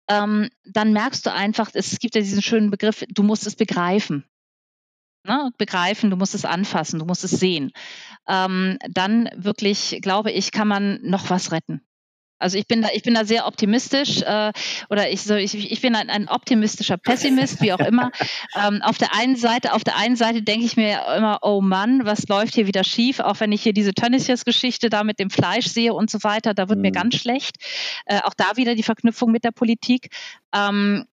Ähm, 0.09 0.49
dann 0.63 0.93
merkst 0.93 1.25
du 1.25 1.33
einfach, 1.33 1.69
es 1.73 1.99
gibt 1.99 2.15
ja 2.15 2.21
diesen 2.21 2.41
schönen 2.41 2.71
Begriff, 2.71 3.03
du 3.09 3.23
musst 3.23 3.45
es 3.45 3.55
begreifen 3.55 4.23
ne, 5.27 5.51
begreifen, 5.57 6.09
du 6.09 6.17
musst 6.17 6.35
es 6.35 6.45
anfassen, 6.45 6.99
du 6.99 7.05
musst 7.05 7.23
es 7.23 7.31
sehen, 7.31 7.71
ähm, 8.27 8.77
dann 8.89 9.29
wirklich, 9.35 9.99
glaube 10.01 10.31
ich, 10.31 10.51
kann 10.51 10.67
man 10.67 10.99
noch 11.03 11.29
was 11.29 11.51
retten. 11.51 11.81
Also 12.39 12.57
ich 12.57 12.67
bin 12.67 12.81
da, 12.81 12.89
ich 12.93 13.01
bin 13.01 13.15
da 13.15 13.25
sehr 13.25 13.47
optimistisch 13.47 14.21
äh, 14.21 14.51
oder 14.89 15.09
ich, 15.09 15.23
so, 15.23 15.35
ich, 15.35 15.71
ich 15.71 15.81
bin 15.81 15.95
ein, 15.95 16.09
ein 16.09 16.29
optimistischer 16.29 16.97
Pessimist, 16.97 17.61
wie 17.61 17.73
auch 17.73 17.79
immer. 17.79 18.11
ähm, 18.55 18.81
auf 18.83 18.97
der 18.97 19.15
einen 19.15 19.35
Seite, 19.35 19.73
auf 19.73 19.83
der 19.83 19.97
einen 19.97 20.15
Seite 20.15 20.43
denke 20.43 20.65
ich 20.65 20.77
mir 20.77 21.01
immer, 21.17 21.39
oh 21.41 21.61
Mann, 21.61 22.05
was 22.05 22.27
läuft 22.27 22.53
hier 22.53 22.67
wieder 22.67 22.83
schief? 22.83 23.19
Auch 23.19 23.39
wenn 23.39 23.51
ich 23.51 23.63
hier 23.63 23.73
diese 23.73 23.93
Tönnies-Geschichte 23.93 24.89
da 24.89 25.03
mit 25.03 25.19
dem 25.19 25.31
Fleisch 25.31 25.67
sehe 25.67 25.93
und 25.93 26.11
so 26.11 26.23
weiter, 26.23 26.53
da 26.53 26.69
wird 26.69 26.77
mhm. 26.77 26.83
mir 26.83 26.91
ganz 26.91 27.15
schlecht. 27.15 27.55
Äh, 28.05 28.19
auch 28.23 28.33
da 28.35 28.55
wieder 28.55 28.75
die 28.75 28.83
Verknüpfung 28.83 29.31
mit 29.31 29.43
der 29.43 29.51
Politik. 29.51 30.09
Ähm, 30.53 31.05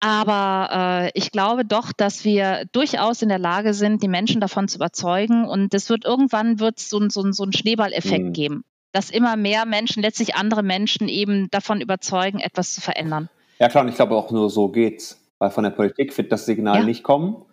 aber 0.00 0.68
äh, 1.06 1.10
ich 1.14 1.32
glaube 1.32 1.64
doch, 1.64 1.92
dass 1.92 2.24
wir 2.24 2.66
durchaus 2.72 3.22
in 3.22 3.28
der 3.28 3.38
Lage 3.38 3.74
sind, 3.74 4.02
die 4.02 4.08
Menschen 4.08 4.40
davon 4.40 4.68
zu 4.68 4.76
überzeugen. 4.76 5.44
Und 5.44 5.74
es 5.74 5.90
wird 5.90 6.04
irgendwann 6.04 6.60
wird 6.60 6.78
so, 6.78 7.00
so, 7.08 7.30
so 7.32 7.42
einen 7.42 7.52
Schneeballeffekt 7.52 8.26
mhm. 8.26 8.32
geben, 8.32 8.64
dass 8.92 9.10
immer 9.10 9.36
mehr 9.36 9.66
Menschen, 9.66 10.02
letztlich 10.02 10.36
andere 10.36 10.62
Menschen 10.62 11.08
eben 11.08 11.48
davon 11.50 11.80
überzeugen, 11.80 12.38
etwas 12.38 12.74
zu 12.74 12.80
verändern. 12.80 13.28
Ja 13.58 13.68
klar, 13.68 13.82
und 13.82 13.90
ich 13.90 13.96
glaube 13.96 14.14
auch 14.14 14.30
nur 14.30 14.50
so 14.50 14.68
geht's. 14.68 15.24
Weil 15.40 15.50
von 15.50 15.64
der 15.64 15.70
Politik 15.70 16.16
wird 16.18 16.32
das 16.32 16.46
Signal 16.46 16.80
ja. 16.80 16.84
nicht 16.84 17.04
kommen. 17.04 17.44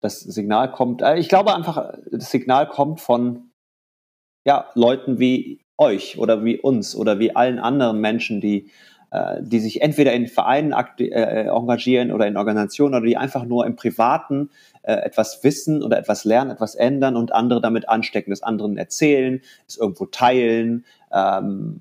Das 0.00 0.20
Signal 0.20 0.72
kommt, 0.72 1.02
äh, 1.02 1.16
ich 1.16 1.28
glaube 1.28 1.54
einfach, 1.54 1.92
das 2.10 2.30
Signal 2.30 2.68
kommt 2.68 3.00
von 3.00 3.50
ja, 4.46 4.68
Leuten 4.74 5.18
wie 5.18 5.64
euch 5.78 6.18
oder 6.18 6.44
wie 6.44 6.58
uns 6.58 6.94
oder 6.94 7.18
wie 7.18 7.34
allen 7.34 7.58
anderen 7.58 8.00
Menschen, 8.00 8.40
die 8.40 8.70
äh, 9.14 9.36
die 9.42 9.60
sich 9.60 9.80
entweder 9.80 10.12
in 10.12 10.26
Vereinen 10.26 10.74
äh, 10.98 11.46
engagieren 11.46 12.10
oder 12.10 12.26
in 12.26 12.36
Organisationen 12.36 12.96
oder 12.96 13.06
die 13.06 13.16
einfach 13.16 13.44
nur 13.44 13.64
im 13.64 13.76
Privaten 13.76 14.50
äh, 14.82 14.92
etwas 14.92 15.44
wissen 15.44 15.84
oder 15.84 15.98
etwas 15.98 16.24
lernen, 16.24 16.50
etwas 16.50 16.74
ändern 16.74 17.14
und 17.16 17.32
andere 17.32 17.60
damit 17.60 17.88
anstecken, 17.88 18.30
das 18.30 18.42
anderen 18.42 18.76
erzählen, 18.76 19.40
es 19.68 19.76
irgendwo 19.76 20.06
teilen. 20.06 20.84
Ähm, 21.12 21.80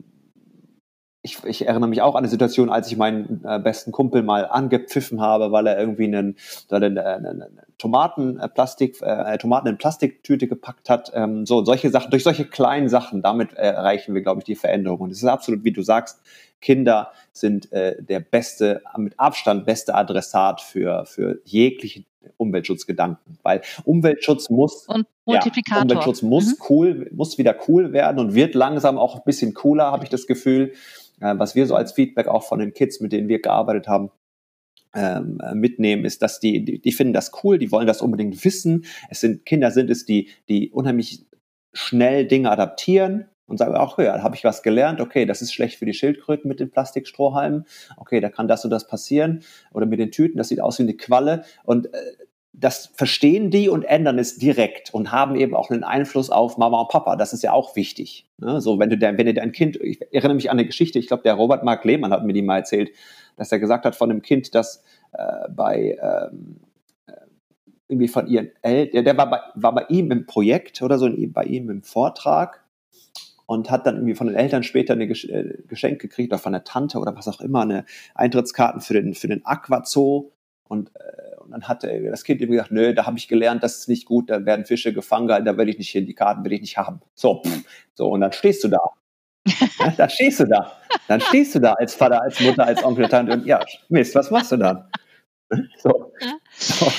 ich, 1.23 1.43
ich, 1.45 1.65
erinnere 1.65 1.89
mich 1.89 2.01
auch 2.03 2.13
an 2.13 2.19
eine 2.19 2.27
Situation, 2.27 2.69
als 2.69 2.91
ich 2.91 2.97
meinen 2.97 3.41
äh, 3.45 3.57
besten 3.57 3.91
Kumpel 3.91 4.21
mal 4.21 4.45
angepfiffen 4.45 5.19
habe, 5.19 5.51
weil 5.51 5.65
er 5.65 5.79
irgendwie 5.79 6.03
einen, 6.03 6.35
einen, 6.69 6.97
einen, 6.99 7.25
einen 7.25 7.59
Tomatenplastik, 7.79 9.01
äh, 9.01 9.37
Tomaten 9.37 9.69
in 9.69 9.77
Plastiktüte 9.77 10.47
gepackt 10.47 10.89
hat. 10.89 11.11
Ähm, 11.15 11.45
so 11.45 11.63
solche 11.65 11.89
Sachen, 11.89 12.11
durch 12.11 12.23
solche 12.23 12.45
kleinen 12.45 12.89
Sachen, 12.89 13.21
damit 13.21 13.53
äh, 13.53 13.71
erreichen 13.71 14.13
wir, 14.13 14.21
glaube 14.21 14.41
ich, 14.41 14.45
die 14.45 14.55
Veränderung. 14.55 14.99
Und 14.99 15.11
es 15.11 15.19
ist 15.19 15.29
absolut, 15.29 15.63
wie 15.63 15.71
du 15.71 15.81
sagst, 15.81 16.21
Kinder 16.63 17.11
sind 17.33 17.71
äh, 17.71 18.01
der 18.01 18.21
beste, 18.21 18.81
mit 18.97 19.19
Abstand 19.19 19.65
beste 19.65 19.93
Adressat 19.93 20.61
für, 20.61 21.05
für 21.05 21.41
jegliche 21.43 22.05
Umweltschutzgedanken, 22.37 23.37
weil 23.43 23.61
Umweltschutz 23.83 24.49
muss, 24.49 24.87
und 24.87 25.05
Multiplikator. 25.25 25.79
Ja, 25.79 25.83
Umweltschutz 25.83 26.21
muss 26.21 26.47
mhm. 26.47 26.63
cool, 26.69 27.09
muss 27.13 27.37
wieder 27.37 27.55
cool 27.67 27.91
werden 27.91 28.17
und 28.17 28.33
wird 28.33 28.55
langsam 28.55 28.97
auch 28.97 29.15
ein 29.15 29.23
bisschen 29.25 29.53
cooler, 29.53 29.91
habe 29.91 30.05
ich 30.05 30.09
das 30.09 30.25
Gefühl, 30.25 30.73
äh, 31.19 31.35
was 31.37 31.53
wir 31.53 31.67
so 31.67 31.75
als 31.75 31.91
Feedback 31.91 32.27
auch 32.27 32.43
von 32.43 32.59
den 32.59 32.73
Kids, 32.73 33.01
mit 33.01 33.11
denen 33.11 33.27
wir 33.27 33.41
gearbeitet 33.41 33.87
haben, 33.89 34.09
ähm, 34.95 35.41
mitnehmen, 35.55 36.05
ist, 36.05 36.21
dass 36.21 36.39
die, 36.39 36.63
die, 36.63 36.79
die 36.79 36.91
finden 36.91 37.13
das 37.13 37.31
cool, 37.43 37.57
die 37.57 37.71
wollen 37.71 37.87
das 37.87 38.01
unbedingt 38.01 38.45
wissen. 38.45 38.85
Es 39.09 39.19
sind 39.19 39.45
Kinder 39.45 39.71
sind 39.71 39.89
es, 39.89 40.05
die, 40.05 40.29
die 40.47 40.71
unheimlich 40.71 41.25
schnell 41.73 42.27
Dinge 42.27 42.51
adaptieren, 42.51 43.25
und 43.47 43.57
sage, 43.57 43.79
ach 43.79 43.97
ja, 43.97 44.17
da 44.17 44.23
habe 44.23 44.35
ich 44.35 44.43
was 44.43 44.63
gelernt, 44.63 45.01
okay, 45.01 45.25
das 45.25 45.41
ist 45.41 45.53
schlecht 45.53 45.77
für 45.77 45.85
die 45.85 45.93
Schildkröten 45.93 46.47
mit 46.47 46.59
den 46.59 46.71
Plastikstrohhalmen, 46.71 47.65
okay, 47.97 48.19
da 48.19 48.29
kann 48.29 48.47
das 48.47 48.63
und 48.63 48.71
das 48.71 48.87
passieren. 48.87 49.43
Oder 49.73 49.85
mit 49.85 49.99
den 49.99 50.11
Tüten, 50.11 50.37
das 50.37 50.47
sieht 50.47 50.61
aus 50.61 50.79
wie 50.79 50.83
eine 50.83 50.95
Qualle. 50.95 51.43
Und 51.63 51.93
äh, 51.93 51.97
das 52.53 52.91
verstehen 52.93 53.49
die 53.49 53.67
und 53.67 53.83
ändern 53.83 54.19
es 54.19 54.37
direkt 54.37 54.93
und 54.93 55.11
haben 55.11 55.35
eben 55.35 55.55
auch 55.55 55.71
einen 55.71 55.83
Einfluss 55.83 56.29
auf 56.29 56.57
Mama 56.57 56.81
und 56.81 56.89
Papa. 56.89 57.15
Das 57.15 57.33
ist 57.33 57.41
ja 57.41 57.51
auch 57.51 57.75
wichtig. 57.75 58.27
Ne? 58.37 58.61
So, 58.61 58.77
wenn 58.79 58.91
du, 58.91 58.97
dein, 58.97 59.17
wenn 59.17 59.25
du 59.25 59.33
dein 59.33 59.51
Kind, 59.51 59.75
ich 59.77 60.01
erinnere 60.13 60.35
mich 60.35 60.51
an 60.51 60.59
eine 60.59 60.67
Geschichte, 60.67 60.99
ich 60.99 61.07
glaube, 61.07 61.23
der 61.23 61.33
Robert 61.33 61.63
Mark 61.63 61.83
Lehmann 61.83 62.11
hat 62.11 62.23
mir 62.23 62.33
die 62.33 62.43
mal 62.43 62.57
erzählt, 62.57 62.91
dass 63.35 63.51
er 63.51 63.57
gesagt 63.57 63.85
hat 63.85 63.95
von 63.95 64.11
einem 64.11 64.21
Kind, 64.21 64.53
das 64.53 64.83
äh, 65.13 65.49
bei 65.49 65.97
ähm, 65.99 66.59
äh, 67.07 67.13
irgendwie 67.87 68.07
von 68.07 68.27
ihren 68.27 68.51
Eltern, 68.61 69.03
der 69.03 69.17
war 69.17 69.29
bei, 69.29 69.39
war 69.55 69.73
bei 69.73 69.85
ihm 69.89 70.11
im 70.11 70.27
Projekt 70.27 70.83
oder 70.83 70.99
so, 70.99 71.09
bei 71.29 71.43
ihm 71.45 71.71
im 71.71 71.81
Vortrag 71.81 72.62
und 73.53 73.69
hat 73.69 73.85
dann 73.85 73.95
irgendwie 73.95 74.15
von 74.15 74.27
den 74.27 74.35
Eltern 74.35 74.63
später 74.63 74.93
eine 74.93 75.05
äh, 75.05 75.63
Geschenk 75.67 76.01
gekriegt 76.01 76.31
oder 76.31 76.39
von 76.39 76.53
der 76.53 76.63
Tante 76.63 76.99
oder 76.99 77.15
was 77.15 77.27
auch 77.27 77.39
immer, 77.39 77.61
eine 77.61 77.85
Eintrittskarten 78.15 78.81
für 78.81 78.93
den, 78.93 79.13
für 79.13 79.27
den 79.27 79.45
Aquazoo. 79.45 80.31
Und, 80.67 80.91
äh, 80.95 81.35
und 81.37 81.51
dann 81.51 81.67
hat 81.67 81.83
das 81.83 82.23
Kind 82.23 82.41
ihm 82.41 82.51
gesagt, 82.51 82.71
nö, 82.71 82.93
da 82.93 83.05
habe 83.05 83.17
ich 83.17 83.27
gelernt, 83.27 83.63
das 83.63 83.79
ist 83.79 83.89
nicht 83.89 84.05
gut, 84.05 84.29
da 84.29 84.45
werden 84.45 84.65
Fische 84.65 84.93
gefangen, 84.93 85.27
da 85.27 85.57
werde 85.57 85.69
ich 85.69 85.77
nicht 85.77 85.91
hin, 85.91 86.05
die 86.05 86.15
Karten 86.15 86.43
will 86.43 86.53
ich 86.53 86.61
nicht 86.61 86.77
haben. 86.77 87.01
So, 87.13 87.41
pff, 87.43 87.63
so, 87.93 88.09
und 88.09 88.21
dann 88.21 88.33
stehst 88.33 88.63
du 88.63 88.69
da. 88.69 88.79
ja, 89.79 89.93
dann 89.97 90.09
stehst 90.09 90.39
du 90.39 90.45
da. 90.45 90.71
Dann 91.07 91.21
stehst 91.21 91.53
du 91.53 91.59
da 91.59 91.73
als 91.73 91.95
Vater, 91.95 92.21
als 92.21 92.39
Mutter, 92.39 92.65
als 92.65 92.83
Onkel, 92.83 93.07
Tante 93.07 93.33
und 93.33 93.45
ja, 93.45 93.59
Mist, 93.89 94.15
was 94.15 94.31
machst 94.31 94.51
du 94.53 94.57
dann? 94.57 94.89
So. 95.77 96.13
so. 96.57 96.91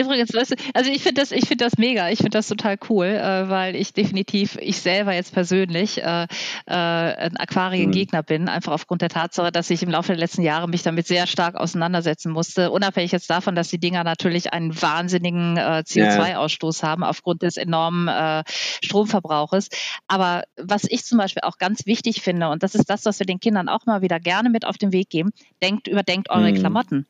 Übrigens, 0.00 0.32
weißt 0.32 0.52
du, 0.52 0.54
also 0.72 0.90
ich 0.90 1.02
finde 1.02 1.20
das, 1.20 1.30
ich 1.30 1.46
finde 1.46 1.64
das 1.64 1.76
mega, 1.76 2.08
ich 2.08 2.18
finde 2.18 2.30
das 2.30 2.48
total 2.48 2.78
cool, 2.88 3.06
äh, 3.06 3.50
weil 3.50 3.76
ich 3.76 3.92
definitiv, 3.92 4.56
ich 4.58 4.80
selber 4.80 5.12
jetzt 5.12 5.34
persönlich 5.34 6.02
äh, 6.02 6.22
äh, 6.22 6.26
ein 6.66 7.36
Aquariengegner 7.36 8.22
mhm. 8.22 8.26
bin, 8.26 8.48
einfach 8.48 8.72
aufgrund 8.72 9.02
der 9.02 9.10
Tatsache, 9.10 9.52
dass 9.52 9.68
ich 9.68 9.82
im 9.82 9.90
Laufe 9.90 10.08
der 10.08 10.16
letzten 10.16 10.40
Jahre 10.40 10.68
mich 10.68 10.82
damit 10.82 11.06
sehr 11.06 11.26
stark 11.26 11.54
auseinandersetzen 11.54 12.32
musste, 12.32 12.70
unabhängig 12.70 13.12
jetzt 13.12 13.28
davon, 13.28 13.54
dass 13.54 13.68
die 13.68 13.78
Dinger 13.78 14.02
natürlich 14.02 14.54
einen 14.54 14.80
wahnsinnigen 14.80 15.58
äh, 15.58 15.82
CO2-Ausstoß 15.86 16.82
haben 16.82 17.04
aufgrund 17.04 17.42
des 17.42 17.58
enormen 17.58 18.08
äh, 18.08 18.42
Stromverbrauches. 18.82 19.68
Aber 20.08 20.44
was 20.56 20.84
ich 20.88 21.04
zum 21.04 21.18
Beispiel 21.18 21.42
auch 21.42 21.58
ganz 21.58 21.84
wichtig 21.84 22.22
finde, 22.22 22.48
und 22.48 22.62
das 22.62 22.74
ist 22.74 22.88
das, 22.88 23.04
was 23.04 23.18
wir 23.18 23.26
den 23.26 23.40
Kindern 23.40 23.68
auch 23.68 23.84
mal 23.84 24.00
wieder 24.00 24.18
gerne 24.18 24.48
mit 24.48 24.64
auf 24.64 24.78
den 24.78 24.92
Weg 24.92 25.10
geben, 25.10 25.30
denkt, 25.62 25.88
überdenkt 25.88 26.30
eure 26.30 26.52
mhm. 26.52 26.56
Klamotten. 26.56 27.06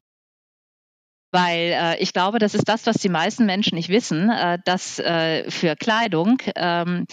Weil 1.30 1.72
äh, 1.72 2.02
ich 2.02 2.12
glaube, 2.12 2.38
das 2.38 2.54
ist 2.54 2.68
das, 2.68 2.86
was 2.86 2.96
die 2.96 3.08
meisten 3.08 3.46
Menschen 3.46 3.76
nicht 3.76 3.88
wissen, 3.88 4.30
äh, 4.30 4.58
dass 4.64 4.98
äh, 4.98 5.50
für 5.50 5.76
Kleidung 5.76 6.38
ähm, 6.56 7.06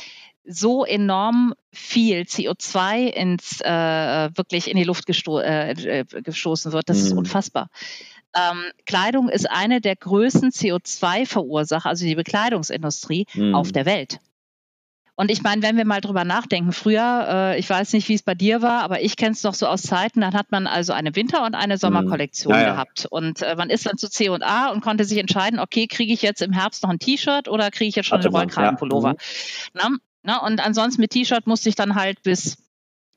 so 0.47 0.85
enorm 0.85 1.53
viel 1.71 2.21
CO2 2.21 3.07
ins 3.07 3.61
äh, 3.61 4.29
wirklich 4.35 4.71
in 4.71 4.77
die 4.77 4.85
Luft 4.85 5.05
gesto 5.05 5.39
äh, 5.39 5.71
äh, 5.71 6.05
gestoßen 6.05 6.71
wird. 6.71 6.89
Das 6.89 6.99
mhm. 6.99 7.03
ist 7.03 7.11
unfassbar. 7.13 7.69
Ähm, 8.35 8.63
Kleidung 8.85 9.29
ist 9.29 9.49
eine 9.49 9.81
der 9.81 9.95
größten 9.95 10.51
CO2-Verursacher, 10.51 11.89
also 11.89 12.05
die 12.05 12.15
Bekleidungsindustrie 12.15 13.25
mhm. 13.33 13.55
auf 13.55 13.71
der 13.71 13.85
Welt. 13.85 14.19
Und 15.19 15.31
ich 15.31 15.41
meine, 15.41 15.63
wenn 15.63 15.77
wir 15.77 15.85
mal 15.85 15.99
drüber 15.99 16.25
nachdenken, 16.25 16.71
früher, 16.71 17.25
äh, 17.27 17.59
ich 17.59 17.67
weiß 17.67 17.93
nicht, 17.93 18.07
wie 18.07 18.13
es 18.13 18.21
bei 18.21 18.35
dir 18.35 18.61
war, 18.61 18.83
aber 18.83 19.01
ich 19.01 19.17
kenne 19.17 19.31
es 19.31 19.41
noch 19.41 19.55
so 19.55 19.65
aus 19.65 19.81
Zeiten, 19.81 20.21
dann 20.21 20.35
hat 20.35 20.51
man 20.51 20.67
also 20.67 20.93
eine 20.93 21.15
Winter- 21.15 21.43
und 21.43 21.55
eine 21.55 21.79
Sommerkollektion 21.79 22.53
ja, 22.53 22.61
ja. 22.61 22.71
gehabt. 22.73 23.07
Und 23.09 23.41
äh, 23.41 23.55
man 23.55 23.71
ist 23.71 23.87
dann 23.87 23.97
zu 23.97 24.11
C 24.11 24.29
und 24.29 24.43
A 24.43 24.69
und 24.69 24.81
konnte 24.81 25.05
sich 25.05 25.17
entscheiden, 25.17 25.59
okay, 25.59 25.87
kriege 25.87 26.13
ich 26.13 26.21
jetzt 26.21 26.43
im 26.43 26.53
Herbst 26.53 26.83
noch 26.83 26.91
ein 26.91 26.99
T-Shirt 26.99 27.47
oder 27.47 27.71
kriege 27.71 27.89
ich 27.89 27.95
jetzt 27.95 28.05
schon 28.05 28.21
einen 28.21 28.31
Rollkragenpullover? 28.31 29.09
Ja. 29.09 29.15
Na, 29.73 29.97
na, 30.21 30.37
und 30.45 30.63
ansonsten 30.63 31.01
mit 31.01 31.09
T-Shirt 31.09 31.47
musste 31.47 31.69
ich 31.69 31.75
dann 31.75 31.95
halt 31.95 32.21
bis 32.21 32.57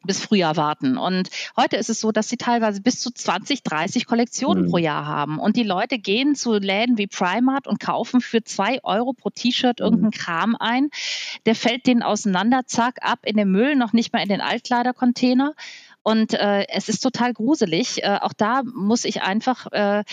bis 0.05 0.25
Frühjahr 0.25 0.57
warten. 0.57 0.97
Und 0.97 1.29
heute 1.57 1.77
ist 1.77 1.91
es 1.91 2.01
so, 2.01 2.13
dass 2.13 2.29
sie 2.29 2.37
teilweise 2.37 2.81
bis 2.81 3.01
zu 3.01 3.11
20, 3.11 3.63
30 3.63 4.07
Kollektionen 4.07 4.65
mhm. 4.65 4.71
pro 4.71 4.79
Jahr 4.79 5.07
haben. 5.07 5.39
Und 5.39 5.57
die 5.57 5.63
Leute 5.63 5.99
gehen 5.99 6.35
zu 6.35 6.55
Läden 6.55 6.99
wie 6.99 7.07
Primark 7.07 7.67
und 7.67 7.81
kaufen 7.81 8.21
für 8.21 8.43
zwei 8.43 8.83
Euro 8.83 9.13
pro 9.13 9.31
T-Shirt 9.31 9.81
mhm. 9.81 9.85
irgendeinen 9.85 10.13
Kram 10.13 10.57
ein. 10.59 10.91
Der 11.47 11.55
fällt 11.55 11.87
denen 11.87 12.03
auseinander, 12.03 12.63
zack, 12.67 12.99
ab 13.03 13.21
in 13.25 13.37
den 13.37 13.51
Müll, 13.51 13.77
noch 13.77 13.93
nicht 13.93 14.13
mal 14.13 14.23
in 14.23 14.29
den 14.29 14.41
Altkleidercontainer. 14.41 15.55
Und 16.03 16.33
äh, 16.35 16.67
es 16.69 16.89
ist 16.89 17.01
total 17.01 17.35
gruselig. 17.35 18.03
Äh, 18.03 18.19
auch 18.23 18.33
da 18.33 18.63
muss 18.65 19.05
ich 19.05 19.23
einfach 19.23 19.67
äh, 19.73 20.05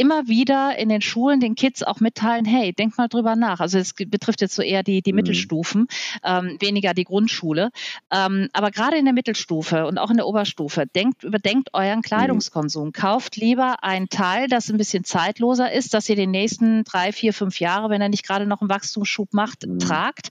immer 0.00 0.28
wieder 0.28 0.78
in 0.78 0.88
den 0.88 1.02
Schulen 1.02 1.40
den 1.40 1.54
Kids 1.54 1.82
auch 1.82 2.00
mitteilen, 2.00 2.46
hey, 2.46 2.72
denk 2.72 2.96
mal 2.96 3.08
drüber 3.08 3.36
nach. 3.36 3.60
Also 3.60 3.76
es 3.76 3.92
betrifft 3.92 4.40
jetzt 4.40 4.54
so 4.54 4.62
eher 4.62 4.82
die, 4.82 5.02
die 5.02 5.12
mhm. 5.12 5.16
Mittelstufen, 5.16 5.88
ähm, 6.24 6.56
weniger 6.58 6.94
die 6.94 7.04
Grundschule. 7.04 7.70
Ähm, 8.10 8.48
aber 8.54 8.70
gerade 8.70 8.96
in 8.96 9.04
der 9.04 9.12
Mittelstufe 9.12 9.86
und 9.86 9.98
auch 9.98 10.10
in 10.10 10.16
der 10.16 10.26
Oberstufe, 10.26 10.86
denkt, 10.86 11.22
überdenkt 11.22 11.74
euren 11.74 11.98
mhm. 11.98 12.02
Kleidungskonsum. 12.02 12.86
Mhm. 12.86 12.92
Kauft 12.92 13.36
lieber 13.36 13.84
ein 13.84 14.08
Teil, 14.08 14.48
das 14.48 14.70
ein 14.70 14.78
bisschen 14.78 15.04
zeitloser 15.04 15.70
ist, 15.70 15.92
dass 15.92 16.08
ihr 16.08 16.16
den 16.16 16.30
nächsten 16.30 16.82
drei, 16.84 17.12
vier, 17.12 17.34
fünf 17.34 17.60
Jahre, 17.60 17.90
wenn 17.90 18.00
er 18.00 18.08
nicht 18.08 18.26
gerade 18.26 18.46
noch 18.46 18.62
einen 18.62 18.70
Wachstumsschub 18.70 19.34
macht, 19.34 19.66
mhm. 19.66 19.80
tragt. 19.80 20.30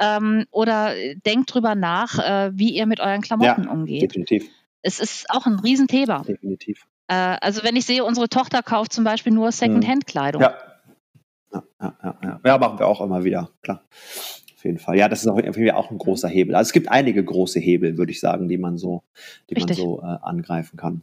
Ähm, 0.00 0.44
oder 0.50 0.92
denkt 1.24 1.54
drüber 1.54 1.76
nach, 1.76 2.18
äh, 2.18 2.50
wie 2.52 2.70
ihr 2.70 2.86
mit 2.86 2.98
euren 2.98 3.20
Klamotten 3.20 3.64
ja, 3.64 3.70
umgeht. 3.70 4.02
Definitiv. 4.02 4.48
Es 4.82 4.98
ist 4.98 5.30
auch 5.30 5.46
ein 5.46 5.60
Riesenthema. 5.60 6.24
Definitiv. 6.24 6.88
Äh, 7.08 7.36
also 7.40 7.62
wenn 7.62 7.76
ich 7.76 7.86
sehe, 7.86 8.04
unsere 8.04 8.28
Tochter 8.28 8.62
kauft 8.62 8.92
zum 8.92 9.04
Beispiel 9.04 9.32
nur 9.32 9.52
Second-Hand-Kleidung. 9.52 10.42
Ja. 10.42 10.54
Ja, 11.52 11.62
ja, 11.80 12.18
ja, 12.22 12.40
ja. 12.44 12.58
machen 12.58 12.78
wir 12.78 12.86
auch 12.86 13.00
immer 13.00 13.22
wieder, 13.22 13.50
klar. 13.62 13.84
Auf 14.56 14.64
jeden 14.64 14.78
Fall. 14.78 14.96
Ja, 14.96 15.08
das 15.08 15.20
ist 15.20 15.28
auch, 15.28 15.38
auch 15.38 15.90
ein 15.90 15.98
großer 15.98 16.28
Hebel. 16.28 16.54
Also 16.54 16.68
es 16.68 16.72
gibt 16.72 16.90
einige 16.90 17.22
große 17.22 17.60
Hebel, 17.60 17.98
würde 17.98 18.10
ich 18.10 18.18
sagen, 18.18 18.48
die 18.48 18.56
man 18.56 18.78
so, 18.78 19.02
die 19.50 19.54
man 19.54 19.68
so 19.72 20.00
äh, 20.00 20.16
angreifen 20.22 20.76
kann. 20.76 21.02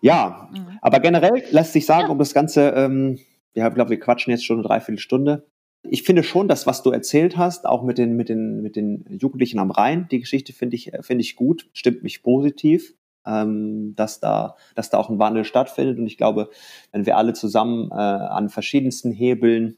Ja, 0.00 0.48
mhm. 0.52 0.78
aber 0.80 1.00
generell 1.00 1.42
lässt 1.50 1.72
sich 1.72 1.84
sagen, 1.84 2.06
ja. 2.06 2.08
um 2.10 2.18
das 2.18 2.32
Ganze, 2.32 2.68
ähm, 2.70 3.18
ja, 3.54 3.66
ich 3.68 3.74
glaube, 3.74 3.90
wir 3.90 3.98
quatschen 3.98 4.30
jetzt 4.30 4.46
schon 4.46 4.58
eine 4.58 4.68
Dreiviertelstunde. 4.68 5.46
Ich 5.82 6.04
finde 6.04 6.22
schon, 6.22 6.48
dass 6.48 6.66
was 6.66 6.82
du 6.82 6.90
erzählt 6.90 7.36
hast, 7.36 7.66
auch 7.66 7.82
mit 7.82 7.98
den, 7.98 8.14
mit 8.14 8.28
den, 8.28 8.62
mit 8.62 8.76
den 8.76 9.04
Jugendlichen 9.08 9.58
am 9.58 9.70
Rhein, 9.70 10.06
die 10.10 10.20
Geschichte 10.20 10.52
finde 10.52 10.76
ich, 10.76 10.92
finde 11.00 11.22
ich 11.22 11.34
gut, 11.34 11.68
stimmt 11.72 12.04
mich 12.04 12.22
positiv 12.22 12.94
ähm, 13.28 13.94
dass, 13.94 14.20
da, 14.20 14.56
dass 14.74 14.90
da 14.90 14.98
auch 14.98 15.10
ein 15.10 15.18
Wandel 15.18 15.44
stattfindet. 15.44 15.98
Und 15.98 16.06
ich 16.06 16.16
glaube, 16.16 16.50
wenn 16.92 17.06
wir 17.06 17.16
alle 17.16 17.34
zusammen 17.34 17.90
äh, 17.90 17.94
an 17.94 18.48
verschiedensten 18.48 19.12
Hebeln 19.12 19.76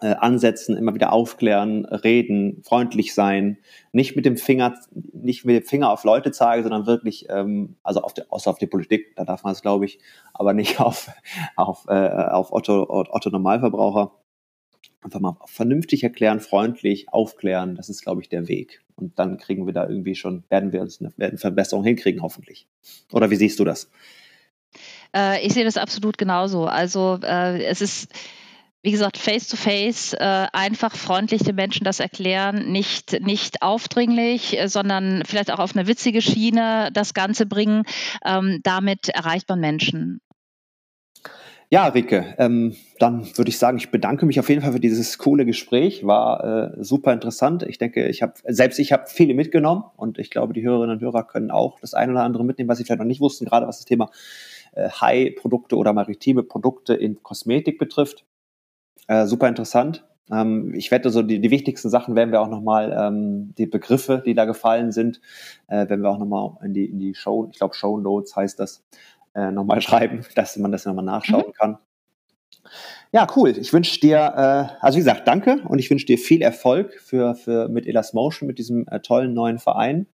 äh, 0.00 0.14
ansetzen, 0.14 0.76
immer 0.76 0.94
wieder 0.94 1.12
aufklären, 1.12 1.84
reden, 1.84 2.62
freundlich 2.62 3.14
sein, 3.14 3.58
nicht 3.92 4.16
mit 4.16 4.24
dem 4.24 4.36
Finger, 4.36 4.74
nicht 5.12 5.44
mit 5.44 5.56
dem 5.56 5.66
Finger 5.66 5.90
auf 5.90 6.04
Leute 6.04 6.30
zeigen, 6.30 6.62
sondern 6.62 6.86
wirklich, 6.86 7.26
ähm, 7.30 7.76
also 7.82 8.02
auf 8.02 8.14
die, 8.14 8.22
außer 8.28 8.50
auf 8.50 8.58
die 8.58 8.66
Politik, 8.66 9.16
da 9.16 9.24
darf 9.24 9.42
man 9.42 9.52
es, 9.52 9.62
glaube 9.62 9.86
ich, 9.86 9.98
aber 10.34 10.52
nicht 10.52 10.80
auf, 10.80 11.10
auf, 11.56 11.86
äh, 11.88 11.92
auf 11.92 12.52
Otto, 12.52 12.86
Otto 12.88 13.30
Normalverbraucher. 13.30 14.12
Einfach 15.00 15.20
mal 15.20 15.36
vernünftig 15.46 16.02
erklären, 16.02 16.40
freundlich 16.40 17.12
aufklären, 17.12 17.76
das 17.76 17.88
ist, 17.88 18.02
glaube 18.02 18.20
ich, 18.20 18.28
der 18.28 18.48
Weg. 18.48 18.82
Und 18.98 19.18
dann 19.18 19.38
kriegen 19.38 19.66
wir 19.66 19.72
da 19.72 19.88
irgendwie 19.88 20.14
schon, 20.14 20.44
werden 20.48 20.72
wir 20.72 20.80
uns 20.80 21.00
eine, 21.00 21.12
eine 21.18 21.38
Verbesserung 21.38 21.84
hinkriegen, 21.84 22.22
hoffentlich. 22.22 22.66
Oder 23.12 23.30
wie 23.30 23.36
siehst 23.36 23.58
du 23.58 23.64
das? 23.64 23.90
Äh, 25.14 25.46
ich 25.46 25.54
sehe 25.54 25.64
das 25.64 25.76
absolut 25.76 26.18
genauso. 26.18 26.66
Also 26.66 27.18
äh, 27.22 27.62
es 27.64 27.80
ist 27.80 28.12
wie 28.82 28.92
gesagt, 28.92 29.18
face-to-face, 29.18 30.14
-face, 30.14 30.20
äh, 30.20 30.48
einfach 30.52 30.94
freundlich 30.94 31.42
den 31.42 31.56
Menschen 31.56 31.84
das 31.84 31.98
erklären, 31.98 32.70
nicht, 32.70 33.20
nicht 33.20 33.62
aufdringlich, 33.62 34.58
äh, 34.58 34.68
sondern 34.68 35.24
vielleicht 35.26 35.50
auch 35.50 35.58
auf 35.58 35.74
eine 35.74 35.88
witzige 35.88 36.22
Schiene 36.22 36.90
das 36.92 37.12
Ganze 37.12 37.46
bringen. 37.46 37.82
Ähm, 38.24 38.60
damit 38.62 39.08
erreicht 39.08 39.48
man 39.48 39.60
Menschen. 39.60 40.20
Ja, 41.70 41.86
Rike, 41.88 42.34
ähm, 42.38 42.74
dann 42.98 43.26
würde 43.36 43.50
ich 43.50 43.58
sagen, 43.58 43.76
ich 43.76 43.90
bedanke 43.90 44.24
mich 44.24 44.40
auf 44.40 44.48
jeden 44.48 44.62
Fall 44.62 44.72
für 44.72 44.80
dieses 44.80 45.18
coole 45.18 45.44
Gespräch. 45.44 46.06
War 46.06 46.78
äh, 46.78 46.82
super 46.82 47.12
interessant. 47.12 47.62
Ich 47.62 47.76
denke, 47.76 48.08
ich 48.08 48.22
habe 48.22 48.32
selbst 48.46 48.78
ich 48.78 48.90
habe 48.90 49.04
viele 49.06 49.34
mitgenommen 49.34 49.84
und 49.96 50.18
ich 50.18 50.30
glaube, 50.30 50.54
die 50.54 50.62
Hörerinnen 50.62 50.96
und 50.96 51.02
Hörer 51.02 51.24
können 51.24 51.50
auch 51.50 51.78
das 51.80 51.92
eine 51.92 52.12
oder 52.12 52.22
andere 52.22 52.42
mitnehmen, 52.42 52.70
was 52.70 52.78
sie 52.78 52.84
vielleicht 52.84 53.00
noch 53.00 53.06
nicht 53.06 53.20
wussten, 53.20 53.44
gerade 53.44 53.66
was 53.66 53.78
das 53.78 53.84
Thema 53.84 54.10
äh, 54.72 54.88
High-Produkte 54.88 55.76
oder 55.76 55.92
maritime 55.92 56.42
Produkte 56.42 56.94
in 56.94 57.22
Kosmetik 57.22 57.78
betrifft. 57.78 58.24
Äh, 59.06 59.26
super 59.26 59.46
interessant. 59.46 60.06
Ähm, 60.30 60.72
ich 60.74 60.90
wette, 60.90 61.10
so 61.10 61.22
die, 61.22 61.38
die 61.38 61.50
wichtigsten 61.50 61.90
Sachen 61.90 62.14
werden 62.14 62.32
wir 62.32 62.40
auch 62.40 62.48
nochmal, 62.48 62.96
ähm, 62.98 63.54
die 63.58 63.66
Begriffe, 63.66 64.22
die 64.24 64.34
da 64.34 64.46
gefallen 64.46 64.90
sind, 64.90 65.20
äh, 65.68 65.88
werden 65.88 66.02
wir 66.02 66.10
auch 66.10 66.18
nochmal 66.18 66.52
in 66.64 66.72
die, 66.72 66.86
in 66.86 66.98
die 66.98 67.14
Show, 67.14 67.48
ich 67.50 67.58
glaube 67.58 67.74
Show 67.74 67.98
Notes 67.98 68.36
heißt 68.36 68.58
das, 68.58 68.84
äh, 69.38 69.52
nochmal 69.52 69.80
schreiben, 69.82 70.24
dass 70.34 70.56
man 70.56 70.72
das 70.72 70.84
nochmal 70.84 71.04
nachschauen 71.04 71.48
mhm. 71.48 71.52
kann. 71.52 71.78
Ja, 73.12 73.26
cool. 73.36 73.56
Ich 73.56 73.72
wünsche 73.72 73.98
dir, 74.00 74.16
äh, 74.18 74.84
also 74.84 74.96
wie 74.96 75.00
gesagt, 75.00 75.26
danke 75.26 75.62
und 75.66 75.78
ich 75.78 75.88
wünsche 75.90 76.06
dir 76.06 76.18
viel 76.18 76.42
Erfolg 76.42 77.00
für, 77.00 77.34
für 77.34 77.68
mit 77.68 77.86
Elas 77.86 78.12
Motion, 78.12 78.46
mit 78.46 78.58
diesem 78.58 78.86
äh, 78.88 79.00
tollen 79.00 79.32
neuen 79.32 79.58
Verein. 79.58 80.06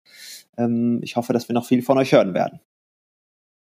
Ähm, 0.58 1.00
ich 1.02 1.16
hoffe, 1.16 1.34
dass 1.34 1.48
wir 1.50 1.56
noch 1.56 1.66
viel 1.66 1.82
von 1.82 1.98
euch 1.98 2.12
hören 2.12 2.34
werden. 2.34 2.60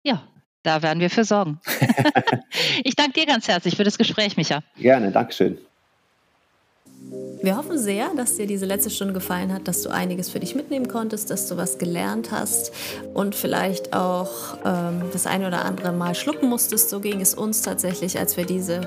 Ja, 0.04 0.24
da 0.64 0.82
werden 0.82 1.00
wir 1.00 1.10
für 1.10 1.24
sorgen. 1.24 1.60
ich 2.84 2.96
danke 2.96 3.20
dir 3.20 3.28
ganz 3.28 3.48
herzlich 3.48 3.76
für 3.76 3.84
das 3.84 3.98
Gespräch, 3.98 4.38
Micha. 4.38 4.64
Gerne, 4.78 5.12
Dankeschön. 5.12 5.60
Wir 7.42 7.58
hoffen 7.58 7.78
sehr, 7.80 8.10
dass 8.16 8.36
dir 8.36 8.46
diese 8.46 8.66
letzte 8.66 8.90
Stunde 8.90 9.14
gefallen 9.14 9.54
hat, 9.54 9.68
dass 9.68 9.82
du 9.82 9.90
einiges 9.90 10.30
für 10.30 10.40
dich 10.40 10.56
mitnehmen 10.56 10.88
konntest, 10.88 11.30
dass 11.30 11.48
du 11.48 11.58
was 11.58 11.78
gelernt 11.78 12.32
hast 12.32 12.72
und 13.14 13.34
vielleicht 13.34 13.94
auch 13.94 14.58
ähm, 14.66 15.04
das 15.12 15.26
eine 15.26 15.48
oder 15.48 15.66
andere 15.66 15.92
Mal 15.92 16.16
schlucken 16.16 16.50
musstest. 16.50 16.90
So 16.90 17.00
ging 17.00 17.22
es 17.22 17.34
uns 17.34 17.62
tatsächlich, 17.62 18.20
als 18.20 18.38
wir 18.38 18.46
diese 18.46 18.82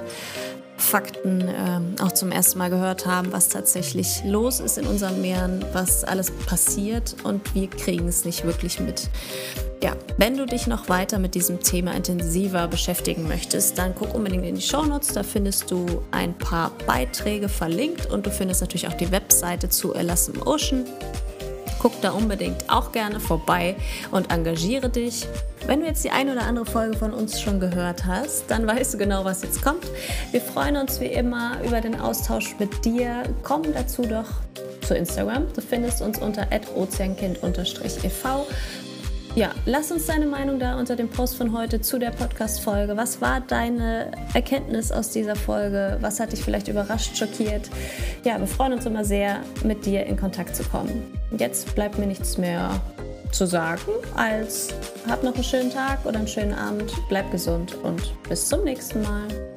Fakten 0.76 1.42
ähm, 1.48 1.94
auch 2.00 2.12
zum 2.12 2.32
ersten 2.32 2.58
Mal 2.58 2.70
gehört 2.70 3.06
haben, 3.06 3.32
was 3.32 3.48
tatsächlich 3.48 4.22
los 4.24 4.60
ist 4.60 4.78
in 4.78 4.86
unseren 4.86 5.20
Meeren, 5.20 5.64
was 5.72 6.04
alles 6.04 6.30
passiert 6.30 7.16
und 7.24 7.54
wir 7.54 7.68
kriegen 7.68 8.08
es 8.08 8.24
nicht 8.24 8.44
wirklich 8.44 8.80
mit. 8.80 9.08
Ja, 9.82 9.96
wenn 10.16 10.36
du 10.36 10.46
dich 10.46 10.66
noch 10.66 10.88
weiter 10.88 11.18
mit 11.18 11.34
diesem 11.34 11.60
Thema 11.60 11.92
intensiver 11.92 12.68
beschäftigen 12.68 13.26
möchtest, 13.26 13.78
dann 13.78 13.94
guck 13.94 14.14
unbedingt 14.14 14.44
in 14.44 14.54
die 14.54 14.62
Shownotes. 14.62 15.08
Da 15.08 15.24
findest 15.24 15.70
du 15.70 16.02
ein 16.12 16.38
paar 16.38 16.70
Beiträge 16.86 17.48
verlinkt 17.48 18.06
und 18.06 18.24
du 18.24 18.30
findest 18.30 18.60
natürlich 18.60 18.86
auch 18.86 18.94
die 18.94 19.10
Webseite 19.10 19.68
zu 19.68 19.92
Elasm 19.94 20.40
Ocean. 20.44 20.84
Guck 21.80 22.00
da 22.00 22.12
unbedingt 22.12 22.70
auch 22.70 22.92
gerne 22.92 23.18
vorbei 23.18 23.74
und 24.12 24.30
engagiere 24.30 24.88
dich. 24.88 25.26
Wenn 25.66 25.80
du 25.80 25.86
jetzt 25.86 26.02
die 26.02 26.10
eine 26.10 26.32
oder 26.32 26.42
andere 26.42 26.66
Folge 26.66 26.96
von 26.96 27.12
uns 27.12 27.40
schon 27.40 27.60
gehört 27.60 28.04
hast, 28.04 28.50
dann 28.50 28.66
weißt 28.66 28.94
du 28.94 28.98
genau, 28.98 29.24
was 29.24 29.42
jetzt 29.42 29.62
kommt. 29.62 29.86
Wir 30.32 30.40
freuen 30.40 30.76
uns 30.76 31.00
wie 31.00 31.06
immer 31.06 31.56
über 31.64 31.80
den 31.80 32.00
Austausch 32.00 32.56
mit 32.58 32.84
dir. 32.84 33.22
Komm 33.44 33.62
dazu 33.72 34.02
doch 34.02 34.26
zu 34.82 34.94
Instagram. 34.94 35.46
Du 35.54 35.60
findest 35.60 36.02
uns 36.02 36.18
unter 36.18 36.48
ozeankind-ev. 36.74 38.26
Ja, 39.34 39.50
lass 39.64 39.90
uns 39.90 40.06
deine 40.06 40.26
Meinung 40.26 40.58
da 40.58 40.78
unter 40.78 40.96
dem 40.96 41.08
Post 41.08 41.36
von 41.36 41.56
heute 41.56 41.80
zu 41.80 41.98
der 41.98 42.10
Podcast-Folge. 42.10 42.96
Was 42.96 43.22
war 43.22 43.40
deine 43.40 44.10
Erkenntnis 44.34 44.92
aus 44.92 45.10
dieser 45.10 45.36
Folge? 45.36 45.96
Was 46.00 46.20
hat 46.20 46.32
dich 46.32 46.42
vielleicht 46.42 46.68
überrascht, 46.68 47.16
schockiert? 47.16 47.70
Ja, 48.24 48.38
wir 48.38 48.46
freuen 48.46 48.74
uns 48.74 48.84
immer 48.84 49.04
sehr, 49.04 49.40
mit 49.64 49.86
dir 49.86 50.04
in 50.04 50.18
Kontakt 50.18 50.54
zu 50.54 50.64
kommen. 50.64 51.04
Jetzt 51.38 51.74
bleibt 51.74 51.98
mir 51.98 52.06
nichts 52.06 52.36
mehr 52.36 52.78
zu 53.32 53.46
sagen, 53.46 53.92
als 54.14 54.68
hab 55.08 55.22
noch 55.22 55.34
einen 55.34 55.44
schönen 55.44 55.70
Tag 55.70 56.04
oder 56.04 56.18
einen 56.18 56.28
schönen 56.28 56.54
Abend, 56.54 56.92
bleib 57.08 57.30
gesund 57.30 57.74
und 57.82 58.12
bis 58.28 58.48
zum 58.48 58.64
nächsten 58.64 59.02
Mal. 59.02 59.51